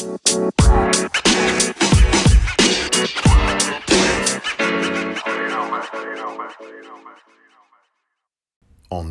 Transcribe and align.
On 0.00 0.08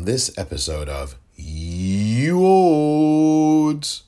this 0.04 0.36
episode 0.36 0.88
of 0.88 1.14
You 1.36 2.40
Orns, 2.40 4.02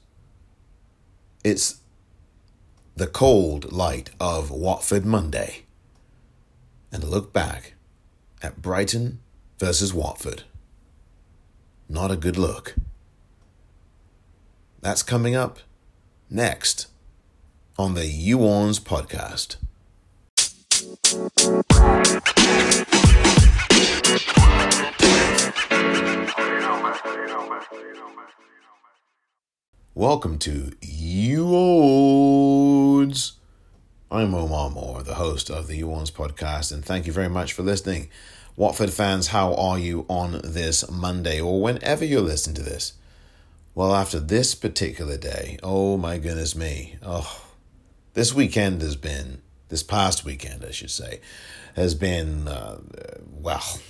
it's 1.44 1.76
the 2.96 3.06
cold 3.06 3.70
light 3.70 4.10
of 4.18 4.50
Watford 4.50 5.06
Monday 5.06 5.66
and 6.90 7.04
a 7.04 7.06
look 7.06 7.32
back 7.32 7.74
at 8.42 8.60
Brighton 8.60 9.20
versus 9.60 9.94
Watford. 9.94 10.42
Not 11.88 12.10
a 12.10 12.16
good 12.16 12.36
look. 12.36 12.74
That's 14.80 15.04
coming 15.04 15.36
up 15.36 15.60
next 16.32 16.86
on 17.78 17.92
the 17.92 18.06
You 18.06 18.38
podcast. 18.38 19.56
Welcome 29.94 30.38
to 30.38 30.72
You 30.80 31.46
I'm 34.10 34.34
Omar 34.34 34.70
Moore, 34.70 35.02
the 35.02 35.16
host 35.16 35.50
of 35.50 35.66
the 35.66 35.76
You 35.76 35.86
podcast, 35.86 36.72
and 36.72 36.82
thank 36.82 37.06
you 37.06 37.12
very 37.12 37.28
much 37.28 37.52
for 37.52 37.62
listening. 37.62 38.08
Watford 38.56 38.90
fans, 38.90 39.28
how 39.28 39.54
are 39.54 39.78
you 39.78 40.06
on 40.08 40.40
this 40.42 40.90
Monday 40.90 41.42
or 41.42 41.60
whenever 41.60 42.06
you're 42.06 42.22
listening 42.22 42.56
to 42.56 42.62
this? 42.62 42.94
Well, 43.74 43.94
after 43.94 44.20
this 44.20 44.54
particular 44.54 45.16
day, 45.16 45.58
oh 45.62 45.96
my 45.96 46.18
goodness 46.18 46.54
me. 46.54 46.96
Oh, 47.02 47.42
this 48.12 48.34
weekend 48.34 48.82
has 48.82 48.96
been, 48.96 49.40
this 49.70 49.82
past 49.82 50.26
weekend, 50.26 50.62
I 50.62 50.72
should 50.72 50.90
say, 50.90 51.20
has 51.74 51.94
been, 51.94 52.48
uh, 52.48 52.80
well, 53.32 53.80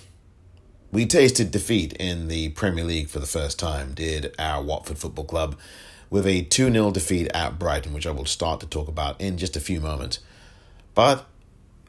we 0.92 1.04
tasted 1.04 1.50
defeat 1.50 1.94
in 1.94 2.28
the 2.28 2.50
Premier 2.50 2.84
League 2.84 3.08
for 3.08 3.18
the 3.18 3.26
first 3.26 3.58
time, 3.58 3.92
did 3.92 4.32
our 4.38 4.62
Watford 4.62 4.98
Football 4.98 5.24
Club, 5.24 5.58
with 6.10 6.26
a 6.28 6.42
2 6.42 6.70
0 6.70 6.92
defeat 6.92 7.28
at 7.34 7.58
Brighton, 7.58 7.92
which 7.92 8.06
I 8.06 8.12
will 8.12 8.26
start 8.26 8.60
to 8.60 8.66
talk 8.66 8.86
about 8.86 9.20
in 9.20 9.36
just 9.36 9.56
a 9.56 9.60
few 9.60 9.80
moments. 9.80 10.20
But 10.94 11.26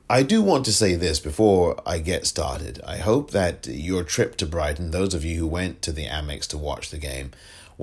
I 0.10 0.24
do 0.24 0.42
want 0.42 0.66
to 0.66 0.74
say 0.74 0.96
this 0.96 1.20
before 1.20 1.80
I 1.86 2.00
get 2.00 2.26
started. 2.26 2.82
I 2.88 2.98
hope 2.98 3.32
that 3.32 3.68
your 3.68 4.04
trip 4.04 4.36
to 4.38 4.48
Brighton, 4.48 4.90
those 4.90 5.14
of 5.14 5.24
you 5.24 5.38
who 5.38 5.48
went 5.48 5.84
to 5.84 5.92
the 5.92 6.06
Amex 6.06 6.48
to 6.48 6.58
watch 6.58 6.90
the 6.90 6.98
game, 6.98 7.32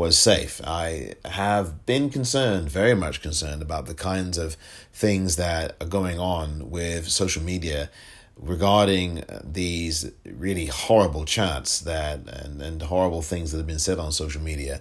was 0.00 0.16
safe. 0.16 0.62
I 0.64 1.12
have 1.26 1.84
been 1.84 2.08
concerned, 2.08 2.70
very 2.70 2.94
much 2.94 3.20
concerned, 3.20 3.60
about 3.60 3.84
the 3.84 3.92
kinds 3.92 4.38
of 4.38 4.56
things 4.94 5.36
that 5.36 5.76
are 5.78 5.86
going 5.86 6.18
on 6.18 6.70
with 6.70 7.10
social 7.10 7.42
media 7.42 7.90
regarding 8.34 9.22
these 9.44 10.10
really 10.24 10.66
horrible 10.66 11.26
chats 11.26 11.80
that 11.80 12.20
and, 12.26 12.62
and 12.62 12.80
horrible 12.80 13.20
things 13.20 13.52
that 13.52 13.58
have 13.58 13.66
been 13.66 13.78
said 13.78 13.98
on 13.98 14.10
social 14.10 14.40
media, 14.40 14.80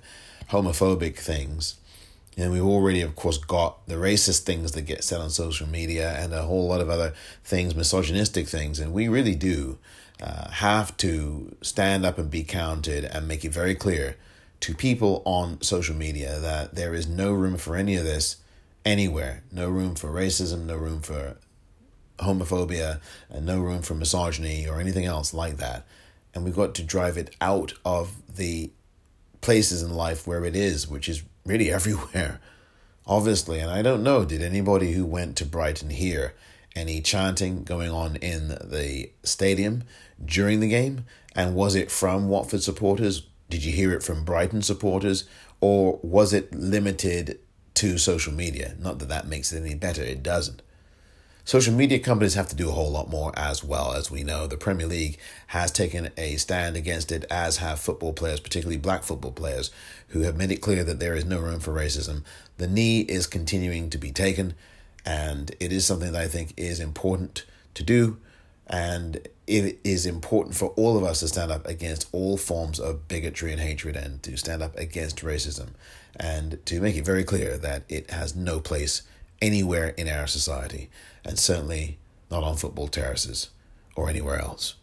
homophobic 0.51 1.17
things. 1.17 1.75
And 2.37 2.53
we've 2.53 2.63
already, 2.63 3.01
of 3.01 3.17
course, 3.17 3.37
got 3.37 3.85
the 3.87 3.95
racist 3.95 4.43
things 4.43 4.71
that 4.71 4.83
get 4.83 5.03
said 5.03 5.19
on 5.19 5.31
social 5.31 5.67
media 5.67 6.15
and 6.17 6.33
a 6.33 6.43
whole 6.43 6.65
lot 6.65 6.79
of 6.79 6.89
other 6.89 7.13
things, 7.43 7.75
misogynistic 7.75 8.47
things. 8.47 8.79
And 8.79 8.93
we 8.93 9.09
really 9.09 9.35
do 9.35 9.79
uh, 10.23 10.49
have 10.49 10.95
to 10.97 11.57
stand 11.61 12.05
up 12.05 12.17
and 12.17 12.31
be 12.31 12.45
counted 12.45 13.03
and 13.03 13.27
make 13.27 13.43
it 13.43 13.51
very 13.51 13.75
clear 13.75 14.15
to 14.61 14.75
people 14.75 15.21
on 15.25 15.61
social 15.61 15.95
media 15.95 16.39
that 16.39 16.75
there 16.75 16.93
is 16.93 17.07
no 17.07 17.31
room 17.31 17.57
for 17.57 17.75
any 17.75 17.95
of 17.95 18.03
this 18.03 18.38
anywhere. 18.85 19.43
No 19.52 19.69
room 19.69 19.95
for 19.95 20.09
racism, 20.09 20.65
no 20.65 20.75
room 20.75 21.02
for 21.02 21.38
homophobia, 22.19 22.99
and 23.30 23.45
no 23.45 23.59
room 23.59 23.81
for 23.81 23.95
misogyny 23.95 24.67
or 24.67 24.80
anything 24.80 25.05
else 25.05 25.33
like 25.33 25.57
that. 25.57 25.86
And 26.33 26.43
we've 26.43 26.55
got 26.55 26.75
to 26.75 26.83
drive 26.83 27.17
it 27.17 27.36
out 27.42 27.73
of 27.86 28.15
the 28.36 28.71
places 29.42 29.81
in 29.81 29.93
life 29.93 30.27
where 30.27 30.43
it 30.45 30.55
is, 30.55 30.87
which 30.87 31.08
is 31.08 31.23
really 31.45 31.71
everywhere, 31.71 32.39
obviously. 33.05 33.59
And 33.59 33.71
I 33.71 33.81
don't 33.81 34.03
know, 34.03 34.26
did 34.26 34.41
anybody 34.41 34.93
who 34.93 35.05
went 35.05 35.37
to 35.37 35.45
Brighton 35.45 35.89
hear 35.89 36.33
any 36.76 37.02
chanting 37.02 37.64
going 37.64 37.89
on 37.89 38.15
in 38.17 38.49
the 38.49 39.11
stadium 39.23 39.83
during 40.23 40.59
the 40.59 40.70
game? 40.70 41.05
And 41.36 41.55
was 41.55 41.76
it 41.76 41.91
from 41.91 42.27
Watford 42.27 42.64
supporters? 42.64 43.23
Did 43.49 43.64
you 43.64 43.71
hear 43.71 43.93
it 43.93 44.04
from 44.04 44.23
Brighton 44.23 44.61
supporters? 44.61 45.26
Or 45.61 45.99
was 46.04 46.33
it 46.33 46.54
limited 46.54 47.39
to 47.76 47.98
social 47.98 48.33
media? 48.33 48.76
Not 48.80 48.99
that 48.99 49.10
that 49.10 49.27
makes 49.27 49.52
it 49.52 49.61
any 49.61 49.76
better, 49.76 50.04
it 50.04 50.23
doesn't. 50.23 50.61
Social 51.49 51.73
media 51.73 51.98
companies 51.98 52.36
have 52.36 52.48
to 52.49 52.55
do 52.55 52.70
a 52.70 52.73
whole 52.73 52.92
lot 52.92 53.09
more 53.09 53.32
as 53.36 53.64
well. 53.64 53.93
As 53.93 54.11
we 54.11 54.23
know, 54.23 54.45
the 54.45 54.55
Premier 54.55 54.86
League 54.86 55.17
has 55.48 55.71
taken 55.71 56.09
a 56.15 56.36
stand 56.36 56.76
against 56.76 57.11
it, 57.11 57.26
as 57.32 57.58
have 57.58 57.80
football 57.80 58.14
players, 58.14 58.39
particularly 58.39 58.77
black 58.77 59.02
football 59.02 59.32
players, 59.32 59.71
who 60.09 60.21
have 60.21 60.38
made 60.38 60.52
it 60.52 60.61
clear 60.61 60.83
that 60.83 60.99
there 60.99 61.15
is 61.15 61.26
no 61.26 61.39
room 61.39 61.59
for 61.59 61.73
racism. 61.73 62.23
The 62.58 62.67
knee 62.67 63.02
is 63.02 63.26
continuing 63.26 63.89
to 63.89 63.98
be 63.98 64.11
taken, 64.11 64.54
and 65.04 65.49
it 65.59 65.71
is 65.71 65.88
something 65.88 66.11
that 66.11 66.21
I 66.21 66.27
think 66.27 66.54
is 66.55 66.80
important 66.80 67.45
to 67.73 67.82
do. 67.82 68.17
And 68.67 69.27
it 69.49 69.80
is 69.83 70.05
important 70.05 70.55
for 70.55 70.70
all 70.76 70.95
of 70.95 71.04
us 71.04 71.21
to 71.21 71.27
stand 71.27 71.52
up 71.52 71.65
against 71.65 72.08
all 72.11 72.37
forms 72.37 72.80
of 72.80 73.08
bigotry 73.08 73.52
and 73.52 73.60
hatred 73.60 73.95
and 73.95 74.21
to 74.21 74.37
stand 74.37 74.61
up 74.61 74.77
against 74.77 75.23
racism 75.23 75.70
and 76.15 76.64
to 76.67 76.80
make 76.80 76.95
it 76.95 77.04
very 77.04 77.23
clear 77.23 77.58
that 77.58 77.82
it 77.89 78.11
has 78.11 78.36
no 78.36 78.59
place 78.59 79.02
anywhere 79.42 79.89
in 79.89 80.08
our 80.08 80.27
society 80.27 80.89
and 81.26 81.39
certainly 81.39 81.98
not 82.30 82.43
on 82.43 82.58
football 82.58 82.88
terraces 82.88 83.49
or 83.95 84.08
anywhere 84.08 84.39
else. 84.39 84.76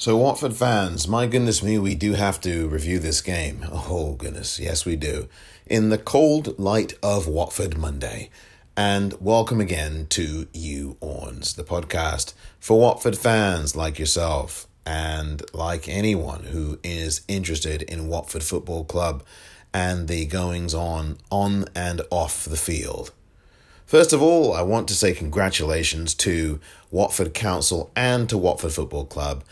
So, 0.00 0.16
Watford 0.16 0.54
fans, 0.54 1.08
my 1.08 1.26
goodness 1.26 1.60
me, 1.60 1.76
we 1.76 1.96
do 1.96 2.12
have 2.12 2.40
to 2.42 2.68
review 2.68 3.00
this 3.00 3.20
game. 3.20 3.66
Oh, 3.68 4.12
goodness, 4.12 4.60
yes, 4.60 4.84
we 4.86 4.94
do. 4.94 5.28
In 5.66 5.88
the 5.88 5.98
cold 5.98 6.56
light 6.56 6.96
of 7.02 7.26
Watford 7.26 7.76
Monday. 7.76 8.30
And 8.76 9.14
welcome 9.20 9.60
again 9.60 10.06
to 10.10 10.46
You 10.54 10.96
Orns, 11.00 11.56
the 11.56 11.64
podcast 11.64 12.34
for 12.60 12.78
Watford 12.78 13.18
fans 13.18 13.74
like 13.74 13.98
yourself 13.98 14.68
and 14.86 15.42
like 15.52 15.88
anyone 15.88 16.44
who 16.44 16.78
is 16.84 17.22
interested 17.26 17.82
in 17.82 18.06
Watford 18.06 18.44
Football 18.44 18.84
Club 18.84 19.24
and 19.74 20.06
the 20.06 20.26
goings 20.26 20.74
on 20.74 21.18
on 21.28 21.64
and 21.74 22.02
off 22.12 22.44
the 22.44 22.56
field. 22.56 23.10
First 23.84 24.12
of 24.12 24.22
all, 24.22 24.52
I 24.52 24.62
want 24.62 24.86
to 24.88 24.94
say 24.94 25.12
congratulations 25.12 26.14
to 26.16 26.60
Watford 26.92 27.34
Council 27.34 27.90
and 27.96 28.28
to 28.28 28.38
Watford 28.38 28.74
Football 28.74 29.06
Club 29.06 29.42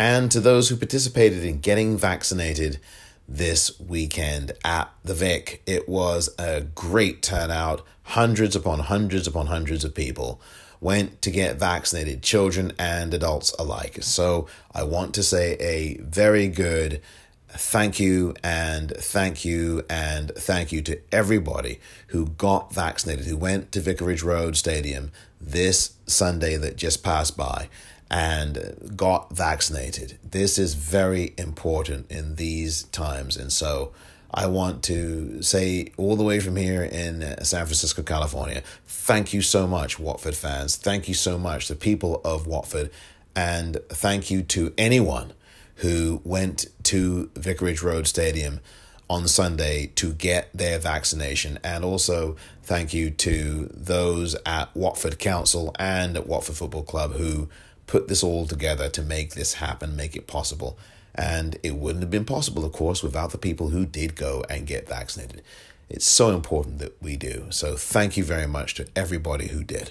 and 0.00 0.30
to 0.30 0.40
those 0.40 0.70
who 0.70 0.76
participated 0.76 1.44
in 1.44 1.60
getting 1.60 1.98
vaccinated 1.98 2.80
this 3.28 3.78
weekend 3.78 4.50
at 4.64 4.90
the 5.04 5.12
Vic. 5.12 5.62
It 5.66 5.90
was 5.90 6.34
a 6.38 6.62
great 6.62 7.22
turnout. 7.22 7.84
Hundreds 8.04 8.56
upon 8.56 8.78
hundreds 8.78 9.26
upon 9.26 9.48
hundreds 9.48 9.84
of 9.84 9.94
people 9.94 10.40
went 10.80 11.20
to 11.20 11.30
get 11.30 11.58
vaccinated, 11.58 12.22
children 12.22 12.72
and 12.78 13.12
adults 13.12 13.52
alike. 13.58 13.98
So 14.00 14.46
I 14.74 14.84
want 14.84 15.12
to 15.16 15.22
say 15.22 15.58
a 15.60 15.98
very 15.98 16.48
good 16.48 17.02
thank 17.50 18.00
you 18.00 18.34
and 18.42 18.90
thank 18.96 19.44
you 19.44 19.84
and 19.90 20.32
thank 20.34 20.72
you 20.72 20.80
to 20.80 20.98
everybody 21.12 21.78
who 22.06 22.24
got 22.24 22.72
vaccinated, 22.72 23.26
who 23.26 23.36
went 23.36 23.70
to 23.72 23.82
Vicarage 23.82 24.22
Road 24.22 24.56
Stadium 24.56 25.12
this 25.38 25.92
Sunday 26.06 26.56
that 26.56 26.76
just 26.76 27.04
passed 27.04 27.36
by 27.36 27.68
and 28.10 28.92
got 28.96 29.34
vaccinated. 29.34 30.18
This 30.28 30.58
is 30.58 30.74
very 30.74 31.32
important 31.38 32.10
in 32.10 32.34
these 32.34 32.84
times. 32.84 33.36
And 33.36 33.52
so 33.52 33.92
I 34.32 34.46
want 34.46 34.82
to 34.84 35.42
say, 35.42 35.92
all 35.96 36.16
the 36.16 36.24
way 36.24 36.40
from 36.40 36.56
here 36.56 36.82
in 36.82 37.22
uh, 37.22 37.42
San 37.44 37.66
Francisco, 37.66 38.02
California, 38.02 38.62
thank 38.86 39.32
you 39.32 39.42
so 39.42 39.66
much, 39.66 39.98
Watford 39.98 40.34
fans. 40.34 40.76
Thank 40.76 41.08
you 41.08 41.14
so 41.14 41.38
much, 41.38 41.68
the 41.68 41.76
people 41.76 42.20
of 42.24 42.46
Watford. 42.46 42.90
And 43.36 43.78
thank 43.88 44.30
you 44.30 44.42
to 44.42 44.72
anyone 44.76 45.32
who 45.76 46.20
went 46.24 46.66
to 46.84 47.30
Vicarage 47.36 47.82
Road 47.82 48.06
Stadium 48.06 48.60
on 49.08 49.26
Sunday 49.26 49.90
to 49.96 50.12
get 50.12 50.50
their 50.52 50.78
vaccination. 50.78 51.58
And 51.64 51.84
also, 51.84 52.36
thank 52.62 52.92
you 52.92 53.10
to 53.10 53.68
those 53.72 54.36
at 54.46 54.74
Watford 54.76 55.18
Council 55.18 55.74
and 55.78 56.16
at 56.16 56.28
Watford 56.28 56.56
Football 56.56 56.84
Club 56.84 57.14
who 57.14 57.48
put 57.90 58.06
this 58.06 58.22
all 58.22 58.46
together 58.46 58.88
to 58.88 59.02
make 59.02 59.34
this 59.34 59.54
happen, 59.54 59.96
make 59.96 60.14
it 60.14 60.28
possible. 60.28 60.78
And 61.12 61.58
it 61.64 61.74
wouldn't 61.74 62.04
have 62.04 62.10
been 62.10 62.24
possible, 62.24 62.64
of 62.64 62.72
course, 62.72 63.02
without 63.02 63.32
the 63.32 63.38
people 63.38 63.70
who 63.70 63.84
did 63.84 64.14
go 64.14 64.44
and 64.48 64.64
get 64.64 64.88
vaccinated. 64.88 65.42
It's 65.88 66.06
so 66.06 66.30
important 66.30 66.78
that 66.78 67.02
we 67.02 67.16
do. 67.16 67.46
So 67.50 67.74
thank 67.74 68.16
you 68.16 68.22
very 68.22 68.46
much 68.46 68.74
to 68.74 68.86
everybody 68.94 69.48
who 69.48 69.64
did. 69.64 69.90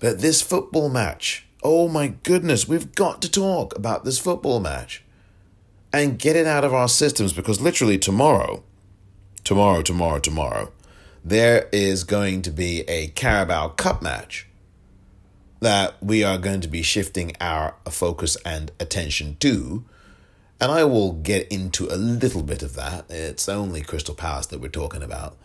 But 0.00 0.18
this 0.18 0.42
football 0.42 0.88
match, 0.88 1.46
oh 1.62 1.86
my 1.88 2.08
goodness, 2.08 2.66
we've 2.66 2.92
got 2.96 3.22
to 3.22 3.30
talk 3.30 3.76
about 3.78 4.04
this 4.04 4.18
football 4.18 4.58
match 4.58 5.04
and 5.92 6.18
get 6.18 6.34
it 6.34 6.46
out 6.46 6.64
of 6.64 6.74
our 6.74 6.88
systems 6.88 7.32
because 7.32 7.60
literally 7.60 7.98
tomorrow, 7.98 8.64
tomorrow, 9.44 9.80
tomorrow, 9.80 10.18
tomorrow, 10.18 10.72
there 11.24 11.68
is 11.72 12.02
going 12.02 12.42
to 12.42 12.50
be 12.50 12.80
a 12.88 13.06
Carabao 13.08 13.68
Cup 13.68 14.02
match 14.02 14.48
that 15.60 16.02
we 16.02 16.22
are 16.22 16.38
going 16.38 16.60
to 16.60 16.68
be 16.68 16.82
shifting 16.82 17.32
our 17.40 17.74
focus 17.90 18.36
and 18.44 18.70
attention 18.78 19.36
to. 19.40 19.84
And 20.60 20.72
I 20.72 20.84
will 20.84 21.12
get 21.12 21.48
into 21.48 21.86
a 21.86 21.96
little 21.96 22.42
bit 22.42 22.62
of 22.62 22.74
that. 22.74 23.10
It's 23.10 23.48
only 23.48 23.82
Crystal 23.82 24.14
Palace 24.14 24.46
that 24.46 24.60
we're 24.60 24.68
talking 24.68 25.02
about 25.02 25.36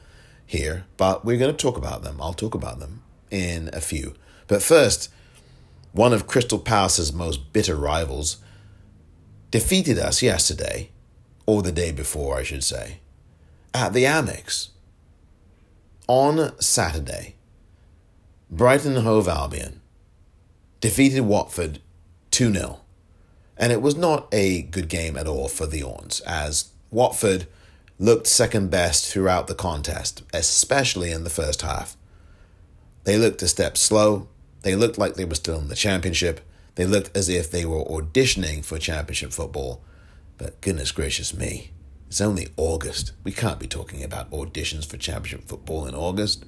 here, 0.46 0.86
but 0.98 1.26
we're 1.26 1.38
going 1.38 1.56
to 1.56 1.62
talk 1.62 1.78
about 1.78 2.04
them. 2.04 2.22
I'll 2.22 2.34
talk 2.34 2.56
about 2.56 2.80
them 2.80 3.04
in 3.30 3.70
a 3.74 3.82
few. 3.82 4.14
But 4.48 4.62
first, 4.62 5.10
one 5.92 6.14
of 6.14 6.28
Crystal 6.28 6.60
Palace's 6.60 7.12
most 7.12 7.52
bitter 7.52 7.76
rivals 7.76 8.38
defeated 9.50 9.98
us 9.98 10.22
yesterday, 10.22 10.92
or 11.46 11.62
the 11.62 11.72
day 11.74 11.92
before, 11.92 12.38
I 12.38 12.44
should 12.44 12.64
say, 12.64 13.00
at 13.74 13.94
the 13.94 14.06
Amex. 14.06 14.70
On 16.08 16.60
Saturday, 16.60 17.36
Brighton 18.50 18.98
Hove 18.98 19.28
Albion 19.28 19.81
defeated 20.82 21.22
Watford 21.22 21.80
2 22.32 22.54
0. 22.54 22.80
And 23.58 23.72
it 23.72 23.82
was 23.82 23.96
not 23.96 24.28
a 24.32 24.64
good 24.64 24.90
game 24.90 25.16
at 25.16 25.28
all 25.28 25.48
for 25.48 25.68
the 25.68 25.84
Orns, 25.84 26.20
as 26.22 26.72
Watford 26.90 27.48
looked 28.00 28.28
second 28.28 28.72
best 28.72 29.08
throughout 29.08 29.48
the 29.48 29.56
contest, 29.56 30.24
especially 30.34 31.12
in 31.12 31.24
the 31.24 31.30
first 31.30 31.62
half. 31.62 31.96
They 33.04 33.18
looked 33.18 33.42
a 33.44 33.48
step 33.48 33.78
slow, 33.78 34.28
they 34.62 34.76
looked 34.76 34.98
like 34.98 35.16
they 35.16 35.26
were 35.26 35.36
still 35.36 35.60
in 35.60 35.68
the 35.68 35.76
championship. 35.76 36.42
They 36.76 36.86
looked 36.86 37.16
as 37.16 37.30
if 37.30 37.52
they 37.52 37.66
were 37.66 37.84
auditioning 37.84 38.64
for 38.64 38.78
championship 38.78 39.32
football. 39.32 39.82
But 40.38 40.62
goodness 40.62 40.92
gracious 40.92 41.34
me, 41.36 41.72
it's 42.08 42.22
only 42.22 42.50
August. 42.58 43.12
We 43.24 43.32
can't 43.32 43.60
be 43.60 43.68
talking 43.68 44.04
about 44.04 44.32
auditions 44.32 44.86
for 44.86 44.98
championship 44.98 45.48
football 45.48 45.88
in 45.88 45.96
August. 45.96 46.46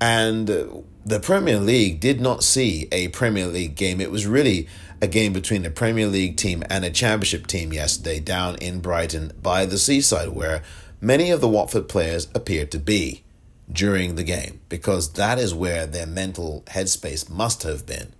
And 0.00 0.50
uh, 0.50 0.66
the 1.06 1.20
Premier 1.20 1.60
League 1.60 2.00
did 2.00 2.20
not 2.20 2.42
see 2.42 2.88
a 2.90 3.06
Premier 3.08 3.46
League 3.46 3.76
game. 3.76 4.00
It 4.00 4.10
was 4.10 4.26
really 4.26 4.66
a 5.00 5.06
game 5.06 5.32
between 5.32 5.64
a 5.64 5.70
Premier 5.70 6.08
League 6.08 6.36
team 6.36 6.64
and 6.68 6.84
a 6.84 6.90
championship 6.90 7.46
team 7.46 7.72
yesterday 7.72 8.18
down 8.18 8.56
in 8.56 8.80
Brighton 8.80 9.32
by 9.40 9.66
the 9.66 9.78
seaside, 9.78 10.30
where 10.30 10.64
many 11.00 11.30
of 11.30 11.40
the 11.40 11.48
Watford 11.48 11.88
players 11.88 12.26
appeared 12.34 12.72
to 12.72 12.80
be 12.80 13.22
during 13.70 14.16
the 14.16 14.24
game 14.24 14.58
because 14.68 15.12
that 15.12 15.38
is 15.38 15.54
where 15.54 15.86
their 15.86 16.06
mental 16.06 16.64
headspace 16.66 17.30
must 17.30 17.62
have 17.62 17.86
been 17.86 18.12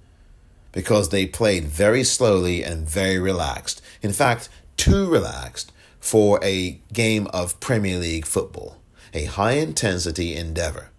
because 0.71 1.09
they 1.09 1.27
played 1.27 1.65
very 1.65 2.05
slowly 2.05 2.63
and 2.63 2.89
very 2.89 3.19
relaxed. 3.19 3.83
In 4.01 4.13
fact, 4.13 4.49
too 4.77 5.11
relaxed 5.11 5.73
for 5.99 6.39
a 6.41 6.81
game 6.93 7.27
of 7.33 7.59
Premier 7.59 7.99
League 7.99 8.27
football, 8.27 8.77
a 9.13 9.25
high 9.25 9.55
intensity 9.55 10.37
endeavor 10.37 10.91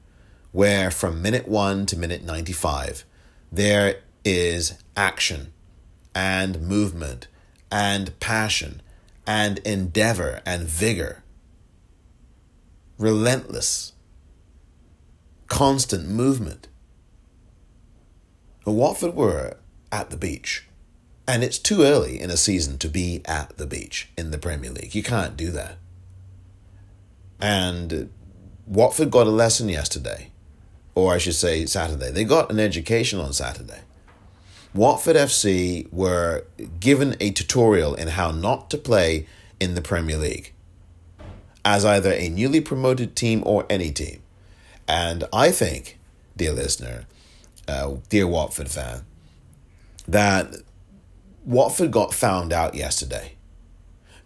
where 0.57 0.89
from 0.89 1.21
minute 1.21 1.47
1 1.47 1.85
to 1.85 1.95
minute 1.95 2.23
95 2.23 3.05
there 3.51 3.99
is 4.25 4.73
action 4.95 5.53
and 6.15 6.59
movement 6.59 7.27
and 7.71 8.19
passion 8.19 8.81
and 9.27 9.59
endeavor 9.59 10.41
and 10.47 10.63
vigor. 10.63 11.21
Relentless 12.97 13.93
constant 15.45 16.09
movement. 16.09 16.67
Watford 18.65 19.13
were 19.13 19.57
at 19.91 20.09
the 20.09 20.17
beach. 20.17 20.65
And 21.27 21.43
it's 21.43 21.59
too 21.59 21.83
early 21.83 22.19
in 22.19 22.31
a 22.31 22.37
season 22.37 22.79
to 22.79 22.89
be 22.89 23.21
at 23.25 23.57
the 23.57 23.67
beach 23.67 24.09
in 24.17 24.31
the 24.31 24.39
Premier 24.39 24.71
League. 24.71 24.95
You 24.95 25.03
can't 25.03 25.37
do 25.37 25.51
that. 25.51 25.77
And 27.39 28.09
Watford 28.65 29.11
got 29.11 29.27
a 29.27 29.29
lesson 29.29 29.69
yesterday, 29.69 30.31
or 30.97 31.13
I 31.13 31.19
should 31.19 31.35
say 31.35 31.63
Saturday. 31.67 32.09
They 32.09 32.23
got 32.23 32.49
an 32.49 32.59
education 32.59 33.19
on 33.19 33.31
Saturday. 33.31 33.81
Watford 34.73 35.15
FC 35.15 35.87
were 35.93 36.45
given 36.79 37.15
a 37.19 37.29
tutorial 37.29 37.93
in 37.93 38.07
how 38.07 38.31
not 38.31 38.71
to 38.71 38.79
play 38.79 39.27
in 39.59 39.75
the 39.75 39.81
Premier 39.83 40.17
League 40.17 40.53
as 41.63 41.85
either 41.85 42.11
a 42.11 42.29
newly 42.29 42.61
promoted 42.61 43.15
team 43.15 43.43
or 43.45 43.67
any 43.69 43.91
team. 43.91 44.23
And 44.87 45.25
I 45.31 45.51
think, 45.51 45.99
dear 46.35 46.51
listener, 46.51 47.05
uh, 47.67 47.97
dear 48.09 48.25
Watford 48.25 48.69
fan, 48.69 49.05
that 50.07 50.47
Watford 51.45 51.91
got 51.91 52.11
found 52.11 52.51
out 52.51 52.73
yesterday. 52.73 53.36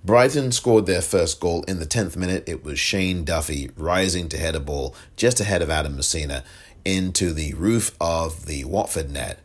Brighton 0.04 0.52
scored 0.52 0.88
their 0.88 1.02
first 1.02 1.40
goal 1.40 1.64
in 1.68 1.78
the 1.80 1.86
10th 1.86 2.16
minute. 2.16 2.44
It 2.48 2.64
was 2.64 2.80
Shane 2.80 3.24
Duffy 3.24 3.70
rising 3.78 4.30
to 4.30 4.38
head 4.38 4.56
a 4.56 4.60
ball 4.60 4.96
just 5.16 5.40
ahead 5.40 5.62
of 5.62 5.70
Adam 5.70 5.96
Masina 5.96 6.44
into 6.84 7.34
the 7.34 7.54
roof 7.54 7.96
of 8.02 8.48
the 8.48 8.66
Watford 8.66 9.12
net. 9.12 9.40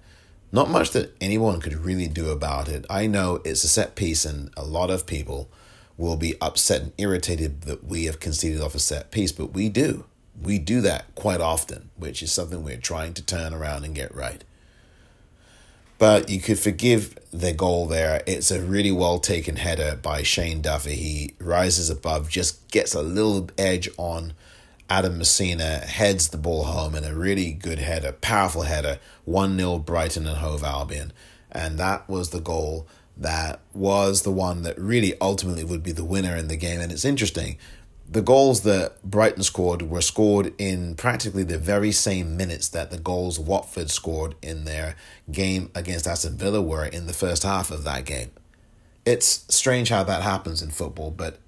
Not 0.51 0.71
much 0.71 0.93
that 0.93 1.15
anyone 1.21 1.61
could 1.61 1.75
really 1.75 2.09
do 2.09 2.31
about 2.31 2.69
it. 2.69 2.87
I 2.89 3.07
know 3.07 3.43
it's 3.45 3.65
a 3.65 3.69
set 3.69 3.95
piece, 3.97 4.25
and 4.25 4.51
a 4.57 4.65
lot 4.65 4.91
of 4.91 5.07
people 5.07 5.51
will 5.99 6.17
be 6.17 6.41
upset 6.41 6.81
and 6.81 6.93
irritated 6.97 7.63
that 7.63 7.85
we 7.85 8.07
have 8.07 8.21
conceded 8.21 8.63
off 8.63 8.75
a 8.75 8.79
set 8.79 9.11
piece, 9.11 9.33
but 9.33 9.53
we 9.53 9.69
do. 9.69 10.07
We 10.41 10.59
do 10.59 10.81
that 10.81 11.15
quite 11.15 11.43
often, 11.43 11.91
which 11.97 12.23
is 12.23 12.33
something 12.33 12.63
we're 12.63 12.79
trying 12.79 13.13
to 13.15 13.23
turn 13.23 13.53
around 13.53 13.85
and 13.85 13.95
get 13.95 14.15
right. 14.15 14.43
But 15.99 16.29
you 16.29 16.41
could 16.41 16.59
forgive 16.59 17.19
the 17.33 17.53
goal 17.53 17.87
there. 17.87 18.23
It's 18.27 18.51
a 18.51 18.61
really 18.61 18.93
well 18.93 19.19
taken 19.19 19.57
header 19.57 19.99
by 20.01 20.23
Shane 20.23 20.61
Duffy. 20.61 20.95
He 20.95 21.35
rises 21.39 21.89
above, 21.89 22.29
just 22.29 22.69
gets 22.71 22.95
a 22.95 23.03
little 23.03 23.49
edge 23.57 23.89
on 23.97 24.35
Adam 24.89 25.19
Masina, 25.19 25.83
heads 25.83 26.29
the 26.29 26.37
ball 26.37 26.65
home 26.65 26.95
in 26.95 27.05
a 27.05 27.15
really 27.15 27.53
good 27.53 27.79
header, 27.79 28.13
powerful 28.13 28.63
header, 28.63 28.99
1 29.25 29.57
0 29.57 29.79
Brighton 29.79 30.27
and 30.27 30.39
Hove 30.39 30.63
Albion. 30.63 31.13
And 31.51 31.79
that 31.79 32.09
was 32.09 32.31
the 32.31 32.41
goal 32.41 32.87
that 33.17 33.61
was 33.73 34.23
the 34.23 34.31
one 34.31 34.63
that 34.63 34.79
really 34.79 35.15
ultimately 35.21 35.65
would 35.65 35.83
be 35.83 35.93
the 35.93 36.05
winner 36.05 36.37
in 36.37 36.49
the 36.49 36.57
game. 36.57 36.81
And 36.81 36.93
it's 36.93 37.05
interesting 37.05 37.57
the 38.09 38.23
goals 38.23 38.63
that 38.63 39.03
Brighton 39.03 39.43
scored 39.43 39.83
were 39.83 40.01
scored 40.01 40.55
in 40.59 40.95
practically 40.95 41.43
the 41.43 41.59
very 41.59 41.91
same 41.93 42.37
minutes 42.37 42.69
that 42.69 42.91
the 42.91 42.99
goals 42.99 43.39
Watford 43.39 43.91
scored 43.91 44.37
in 44.41 44.65
their 44.65 44.97
game 45.31 45.71
against 45.75 46.07
Aston 46.07 46.37
Villa 46.37 46.63
were 46.63 46.85
in 46.85 47.07
the 47.07 47.13
first 47.13 47.43
half 47.43 47.71
of 47.71 47.85
that 47.85 48.05
game. 48.05 48.31
It's 49.05 49.45
strange 49.49 49.89
how 49.89 50.05
that 50.05 50.23
happens 50.23 50.63
in 50.63 50.71
football, 50.71 51.11
but 51.11 51.39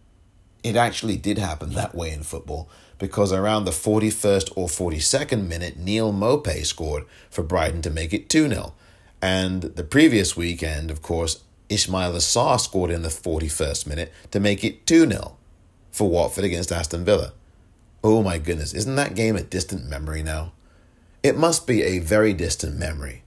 it 0.65 0.75
actually 0.75 1.17
did 1.17 1.39
happen 1.39 1.71
that 1.71 1.95
way 1.95 2.11
in 2.13 2.23
football 2.23 2.69
because 2.99 3.33
around 3.33 3.65
the 3.65 3.71
41st 3.71 4.53
or 4.57 4.67
42nd 4.67 5.47
minute, 5.47 5.79
Neal 5.79 6.13
Maupay 6.13 6.67
scored 6.67 7.05
for 7.31 7.45
Brighton 7.45 7.83
to 7.83 7.91
make 7.91 8.13
it 8.13 8.29
2 8.29 8.49
0. 8.49 8.75
And 9.23 9.63
the 9.63 9.85
previous 9.85 10.37
weekend, 10.37 10.91
of 10.91 11.03
course, 11.03 11.43
Ismaila 11.69 12.19
Sarr 12.19 12.59
scored 12.59 12.91
in 12.91 13.03
the 13.03 13.09
41st 13.09 13.87
minute 13.87 14.13
to 14.33 14.41
make 14.41 14.65
it 14.65 14.87
2 14.87 15.09
0 15.09 15.38
for 15.91 16.09
Watford 16.09 16.45
against 16.45 16.73
Aston 16.73 17.05
Villa. 17.05 17.33
Oh 18.03 18.23
my 18.23 18.39
goodness, 18.39 18.73
isn't 18.75 18.97
that 18.97 19.15
game 19.15 19.37
a 19.37 19.43
distant 19.43 19.89
memory 19.89 20.23
now? 20.23 20.53
It 21.23 21.37
must 21.37 21.67
be 21.67 21.83
a 21.83 21.99
very 21.99 22.33
distant 22.33 22.79
memory 22.79 23.23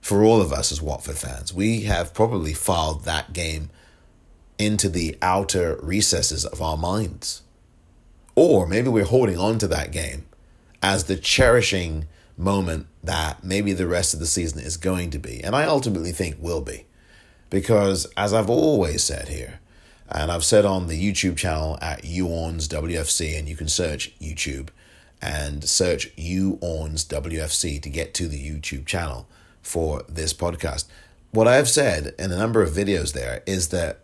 for 0.00 0.22
all 0.24 0.40
of 0.40 0.52
us 0.52 0.70
as 0.70 0.82
Watford 0.82 1.16
fans. 1.16 1.54
We 1.54 1.82
have 1.82 2.12
probably 2.12 2.52
filed 2.52 3.04
that 3.04 3.32
game 3.32 3.70
into 4.58 4.88
the 4.88 5.16
outer 5.22 5.78
recesses 5.82 6.44
of 6.44 6.60
our 6.60 6.76
minds. 6.76 7.42
Or 8.34 8.66
maybe 8.66 8.88
we're 8.88 9.04
holding 9.04 9.38
on 9.38 9.58
to 9.58 9.68
that 9.68 9.92
game 9.92 10.26
as 10.82 11.04
the 11.04 11.16
cherishing 11.16 12.06
moment 12.36 12.86
that 13.02 13.44
maybe 13.44 13.72
the 13.72 13.86
rest 13.86 14.14
of 14.14 14.20
the 14.20 14.26
season 14.26 14.60
is 14.60 14.76
going 14.76 15.10
to 15.10 15.18
be. 15.18 15.42
And 15.42 15.54
I 15.54 15.64
ultimately 15.64 16.12
think 16.12 16.36
will 16.38 16.60
be. 16.60 16.86
Because 17.50 18.06
as 18.16 18.32
I've 18.32 18.50
always 18.50 19.04
said 19.04 19.28
here, 19.28 19.60
and 20.10 20.30
I've 20.30 20.44
said 20.44 20.64
on 20.64 20.88
the 20.88 21.12
YouTube 21.12 21.36
channel 21.36 21.78
at 21.80 22.02
UORNS 22.02 22.68
WFC, 22.68 23.38
and 23.38 23.48
you 23.48 23.56
can 23.56 23.68
search 23.68 24.18
YouTube 24.20 24.68
and 25.20 25.64
search 25.64 26.14
UORNS 26.16 27.06
WFC 27.06 27.80
to 27.80 27.88
get 27.88 28.12
to 28.14 28.28
the 28.28 28.38
YouTube 28.38 28.86
channel 28.86 29.28
for 29.62 30.02
this 30.08 30.34
podcast. 30.34 30.86
What 31.30 31.48
I 31.48 31.56
have 31.56 31.68
said 31.68 32.14
in 32.18 32.32
a 32.32 32.36
number 32.36 32.62
of 32.62 32.70
videos 32.70 33.12
there 33.12 33.42
is 33.46 33.68
that 33.68 34.00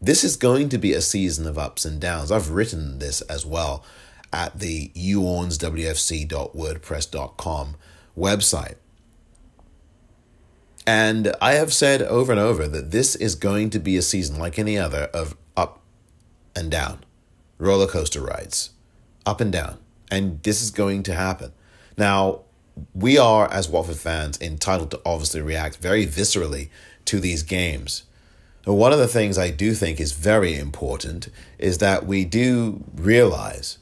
this 0.00 0.24
is 0.24 0.36
going 0.36 0.70
to 0.70 0.78
be 0.78 0.94
a 0.94 1.02
season 1.02 1.46
of 1.46 1.58
ups 1.58 1.84
and 1.84 2.00
downs. 2.00 2.32
I've 2.32 2.50
written 2.50 2.98
this 2.98 3.20
as 3.22 3.44
well 3.44 3.84
at 4.32 4.58
the 4.58 4.88
youornswfc.wordpress.com 4.88 7.76
website. 8.16 8.76
And 10.92 11.32
I 11.40 11.52
have 11.52 11.72
said 11.72 12.02
over 12.02 12.32
and 12.32 12.40
over 12.40 12.66
that 12.66 12.90
this 12.90 13.14
is 13.14 13.36
going 13.36 13.70
to 13.70 13.78
be 13.78 13.96
a 13.96 14.02
season 14.02 14.40
like 14.40 14.58
any 14.58 14.76
other 14.76 15.08
of 15.14 15.36
up 15.56 15.82
and 16.56 16.68
down, 16.68 17.04
roller 17.58 17.86
coaster 17.86 18.20
rides, 18.20 18.70
up 19.24 19.40
and 19.40 19.52
down. 19.52 19.78
And 20.10 20.42
this 20.42 20.60
is 20.60 20.72
going 20.72 21.04
to 21.04 21.14
happen. 21.14 21.52
Now, 21.96 22.40
we 22.92 23.16
are, 23.18 23.48
as 23.52 23.68
Watford 23.68 23.98
fans, 23.98 24.40
entitled 24.40 24.90
to 24.90 25.00
obviously 25.06 25.40
react 25.40 25.76
very 25.76 26.08
viscerally 26.08 26.70
to 27.04 27.20
these 27.20 27.44
games. 27.44 28.02
But 28.64 28.74
one 28.74 28.92
of 28.92 28.98
the 28.98 29.06
things 29.06 29.38
I 29.38 29.50
do 29.50 29.74
think 29.74 30.00
is 30.00 30.10
very 30.10 30.56
important 30.56 31.28
is 31.56 31.78
that 31.78 32.04
we 32.04 32.24
do 32.24 32.82
realize 32.96 33.78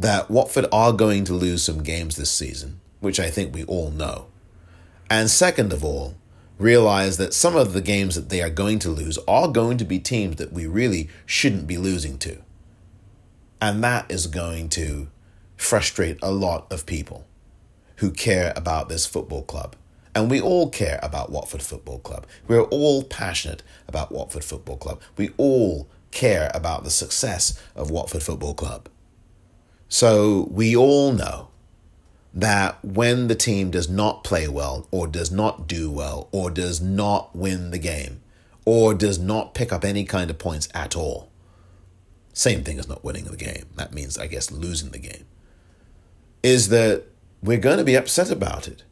that 0.00 0.30
Watford 0.30 0.64
are 0.72 0.94
going 0.94 1.24
to 1.24 1.34
lose 1.34 1.62
some 1.62 1.82
games 1.82 2.16
this 2.16 2.30
season, 2.30 2.80
which 3.00 3.20
I 3.20 3.28
think 3.28 3.54
we 3.54 3.64
all 3.64 3.90
know. 3.90 4.28
And 5.14 5.30
second 5.30 5.72
of 5.72 5.84
all, 5.84 6.16
realize 6.58 7.18
that 7.18 7.32
some 7.32 7.54
of 7.54 7.72
the 7.72 7.80
games 7.80 8.16
that 8.16 8.30
they 8.30 8.42
are 8.42 8.50
going 8.50 8.80
to 8.80 8.88
lose 8.88 9.16
are 9.28 9.46
going 9.46 9.78
to 9.78 9.84
be 9.84 10.00
teams 10.00 10.34
that 10.36 10.52
we 10.52 10.66
really 10.66 11.08
shouldn't 11.24 11.68
be 11.68 11.78
losing 11.78 12.18
to. 12.18 12.38
And 13.62 13.82
that 13.84 14.10
is 14.10 14.26
going 14.26 14.70
to 14.70 15.06
frustrate 15.56 16.18
a 16.20 16.32
lot 16.32 16.66
of 16.72 16.84
people 16.84 17.28
who 17.98 18.10
care 18.10 18.52
about 18.56 18.88
this 18.88 19.06
football 19.06 19.44
club. 19.44 19.76
And 20.16 20.28
we 20.28 20.40
all 20.40 20.68
care 20.68 20.98
about 21.00 21.30
Watford 21.30 21.62
Football 21.62 22.00
Club. 22.00 22.26
We're 22.48 22.62
all 22.62 23.04
passionate 23.04 23.62
about 23.86 24.10
Watford 24.10 24.42
Football 24.42 24.78
Club. 24.78 25.00
We 25.16 25.30
all 25.36 25.86
care 26.10 26.50
about 26.52 26.82
the 26.82 26.90
success 26.90 27.56
of 27.76 27.88
Watford 27.88 28.24
Football 28.24 28.54
Club. 28.54 28.88
So 29.88 30.48
we 30.50 30.74
all 30.74 31.12
know 31.12 31.50
that 32.34 32.84
when 32.84 33.28
the 33.28 33.36
team 33.36 33.70
does 33.70 33.88
not 33.88 34.24
play 34.24 34.48
well, 34.48 34.88
or 34.90 35.06
does 35.06 35.30
not 35.30 35.68
do 35.68 35.90
well, 35.90 36.28
or 36.32 36.50
does 36.50 36.80
not 36.80 37.34
win 37.34 37.70
the 37.70 37.78
game, 37.78 38.20
or 38.64 38.92
does 38.92 39.18
not 39.18 39.54
pick 39.54 39.72
up 39.72 39.84
any 39.84 40.04
kind 40.04 40.30
of 40.30 40.38
points 40.38 40.68
at 40.74 40.96
all, 40.96 41.30
same 42.32 42.64
thing 42.64 42.80
as 42.80 42.88
not 42.88 43.04
winning 43.04 43.24
the 43.24 43.36
game. 43.36 43.66
That 43.76 43.94
means, 43.94 44.18
I 44.18 44.26
guess, 44.26 44.50
losing 44.50 44.90
the 44.90 44.98
game. 44.98 45.24
Is 46.42 46.68
that 46.70 47.04
we're 47.40 47.58
going 47.58 47.78
to 47.78 47.84
be 47.84 47.94
upset 47.94 48.30
about 48.30 48.66
it, 48.66 48.82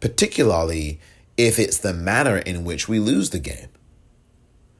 particularly 0.00 1.00
if 1.36 1.60
it's 1.60 1.78
the 1.78 1.94
manner 1.94 2.38
in 2.38 2.64
which 2.64 2.88
we 2.88 2.98
lose 2.98 3.30
the 3.30 3.38
game. 3.38 3.68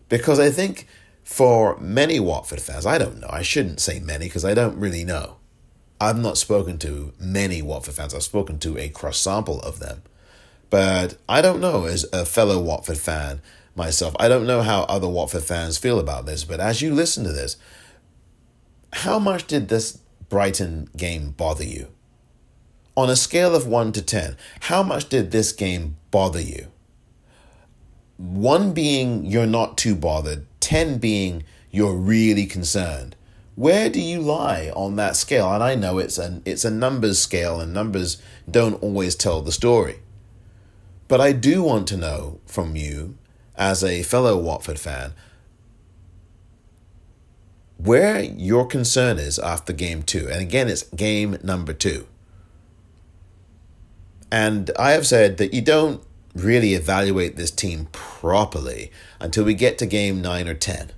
Because 0.09 0.41
I 0.41 0.51
think 0.51 0.89
for 1.23 1.79
many 1.79 2.19
Watford 2.19 2.61
fans, 2.61 2.85
I 2.85 2.99
don't 2.99 3.21
know, 3.21 3.31
I 3.31 3.43
shouldn't 3.43 3.81
say 3.81 4.01
many 4.01 4.27
because 4.27 4.45
I 4.45 4.55
don't 4.55 4.77
really 4.77 5.05
know. 5.05 5.37
I've 6.03 6.19
not 6.19 6.37
spoken 6.37 6.79
to 6.79 7.13
many 7.21 7.63
Watford 7.63 7.95
fans, 7.95 8.13
I've 8.13 8.25
spoken 8.25 8.59
to 8.59 8.77
a 8.77 8.89
cross 8.89 9.19
sample 9.19 9.61
of 9.61 9.79
them. 9.79 10.03
But 10.69 11.17
I 11.29 11.41
don't 11.41 11.61
know, 11.61 11.85
as 11.85 12.05
a 12.13 12.27
fellow 12.27 12.61
Watford 12.61 12.99
fan 12.99 13.41
myself, 13.77 14.17
I 14.19 14.27
don't 14.27 14.49
know 14.49 14.63
how 14.63 14.83
other 14.83 15.09
Watford 15.09 15.45
fans 15.45 15.79
feel 15.79 16.01
about 16.01 16.27
this, 16.27 16.43
but 16.43 16.59
as 16.59 16.83
you 16.83 16.93
listen 16.93 17.23
to 17.23 17.31
this, 17.33 17.57
how 18.93 19.21
much 19.21 19.47
did 19.47 19.69
this 19.69 20.01
Brighton 20.29 20.89
game 20.97 21.31
bother 21.37 21.65
you? 21.65 21.87
On 22.97 23.09
a 23.09 23.15
scale 23.15 23.55
of 23.55 23.69
1 23.69 23.93
to 23.93 24.03
10, 24.03 24.37
how 24.63 24.83
much 24.83 25.09
did 25.09 25.31
this 25.31 25.53
game 25.53 25.99
bother 26.11 26.41
you? 26.41 26.67
1 28.17 28.73
being 28.73 29.25
you're 29.25 29.47
not 29.47 29.79
too 29.79 29.95
bothered, 29.95 30.47
10 30.59 30.99
being 30.99 31.45
you're 31.71 31.95
really 31.95 32.47
concerned. 32.47 33.15
Where 33.55 33.91
do 33.91 34.01
you 34.01 34.21
lie 34.21 34.73
on 34.75 34.97
that 34.97 35.17
scale? 35.17 35.53
And 35.53 35.63
I 35.63 35.75
know 35.75 35.99
it's 35.99 36.19
an 36.19 36.43
it's 36.45 36.65
a 36.65 36.71
numbers 36.71 37.19
scale 37.19 37.61
and 37.61 37.73
numbers 37.73 38.21
don't 38.51 38.83
always 38.83 39.15
tell 39.15 39.43
the 39.43 39.53
story. 39.53 40.01
But 41.09 41.21
I 41.21 41.33
do 41.33 41.63
want 41.63 41.87
to 41.89 41.97
know 41.97 42.41
from 42.47 42.77
you 42.77 43.19
as 43.57 43.85
a 43.85 44.03
fellow 44.03 44.39
Watford 44.39 44.79
fan 44.79 45.13
where 47.77 48.23
your 48.23 48.67
concern 48.67 49.19
is 49.19 49.39
after 49.39 49.73
game 49.73 50.03
2. 50.03 50.29
And 50.31 50.41
again 50.41 50.69
it's 50.69 50.85
game 50.85 51.37
number 51.43 51.75
2. 51.75 52.07
And 54.31 54.71
I 54.79 54.93
have 54.93 55.07
said 55.07 55.37
that 55.37 55.53
you 55.53 55.61
don't 55.61 56.03
really 56.35 56.73
evaluate 56.73 57.37
this 57.37 57.51
team 57.51 57.89
properly 57.93 58.91
until 59.21 59.45
we 59.45 59.53
get 59.53 59.77
to 59.79 59.87
game 59.87 60.23
9 60.23 60.49
or 60.49 60.55
10. 60.55 60.93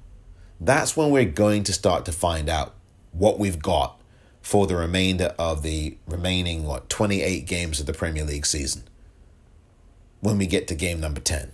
That's 0.61 0.97
when 0.97 1.11
we're 1.11 1.25
going 1.25 1.65
to 1.65 1.73
start 1.73 2.05
to 2.07 2.13
find 2.13 2.49
out 2.49 2.75
what 3.13 3.39
we've 3.39 3.61
got 3.61 4.01
for 4.41 4.67
the 4.67 4.77
remainder 4.77 5.35
of 5.39 5.63
the 5.63 5.97
remaining 6.07 6.65
what 6.65 6.89
28 6.91 7.47
games 7.47 7.81
of 7.81 7.87
the 7.87 7.93
Premier 7.93 8.25
League 8.25 8.47
season. 8.47 8.85
When 10.21 10.39
we 10.39 10.47
get 10.47 10.69
to 10.69 10.75
game 10.75 11.01
number 11.01 11.21
10. 11.21 11.53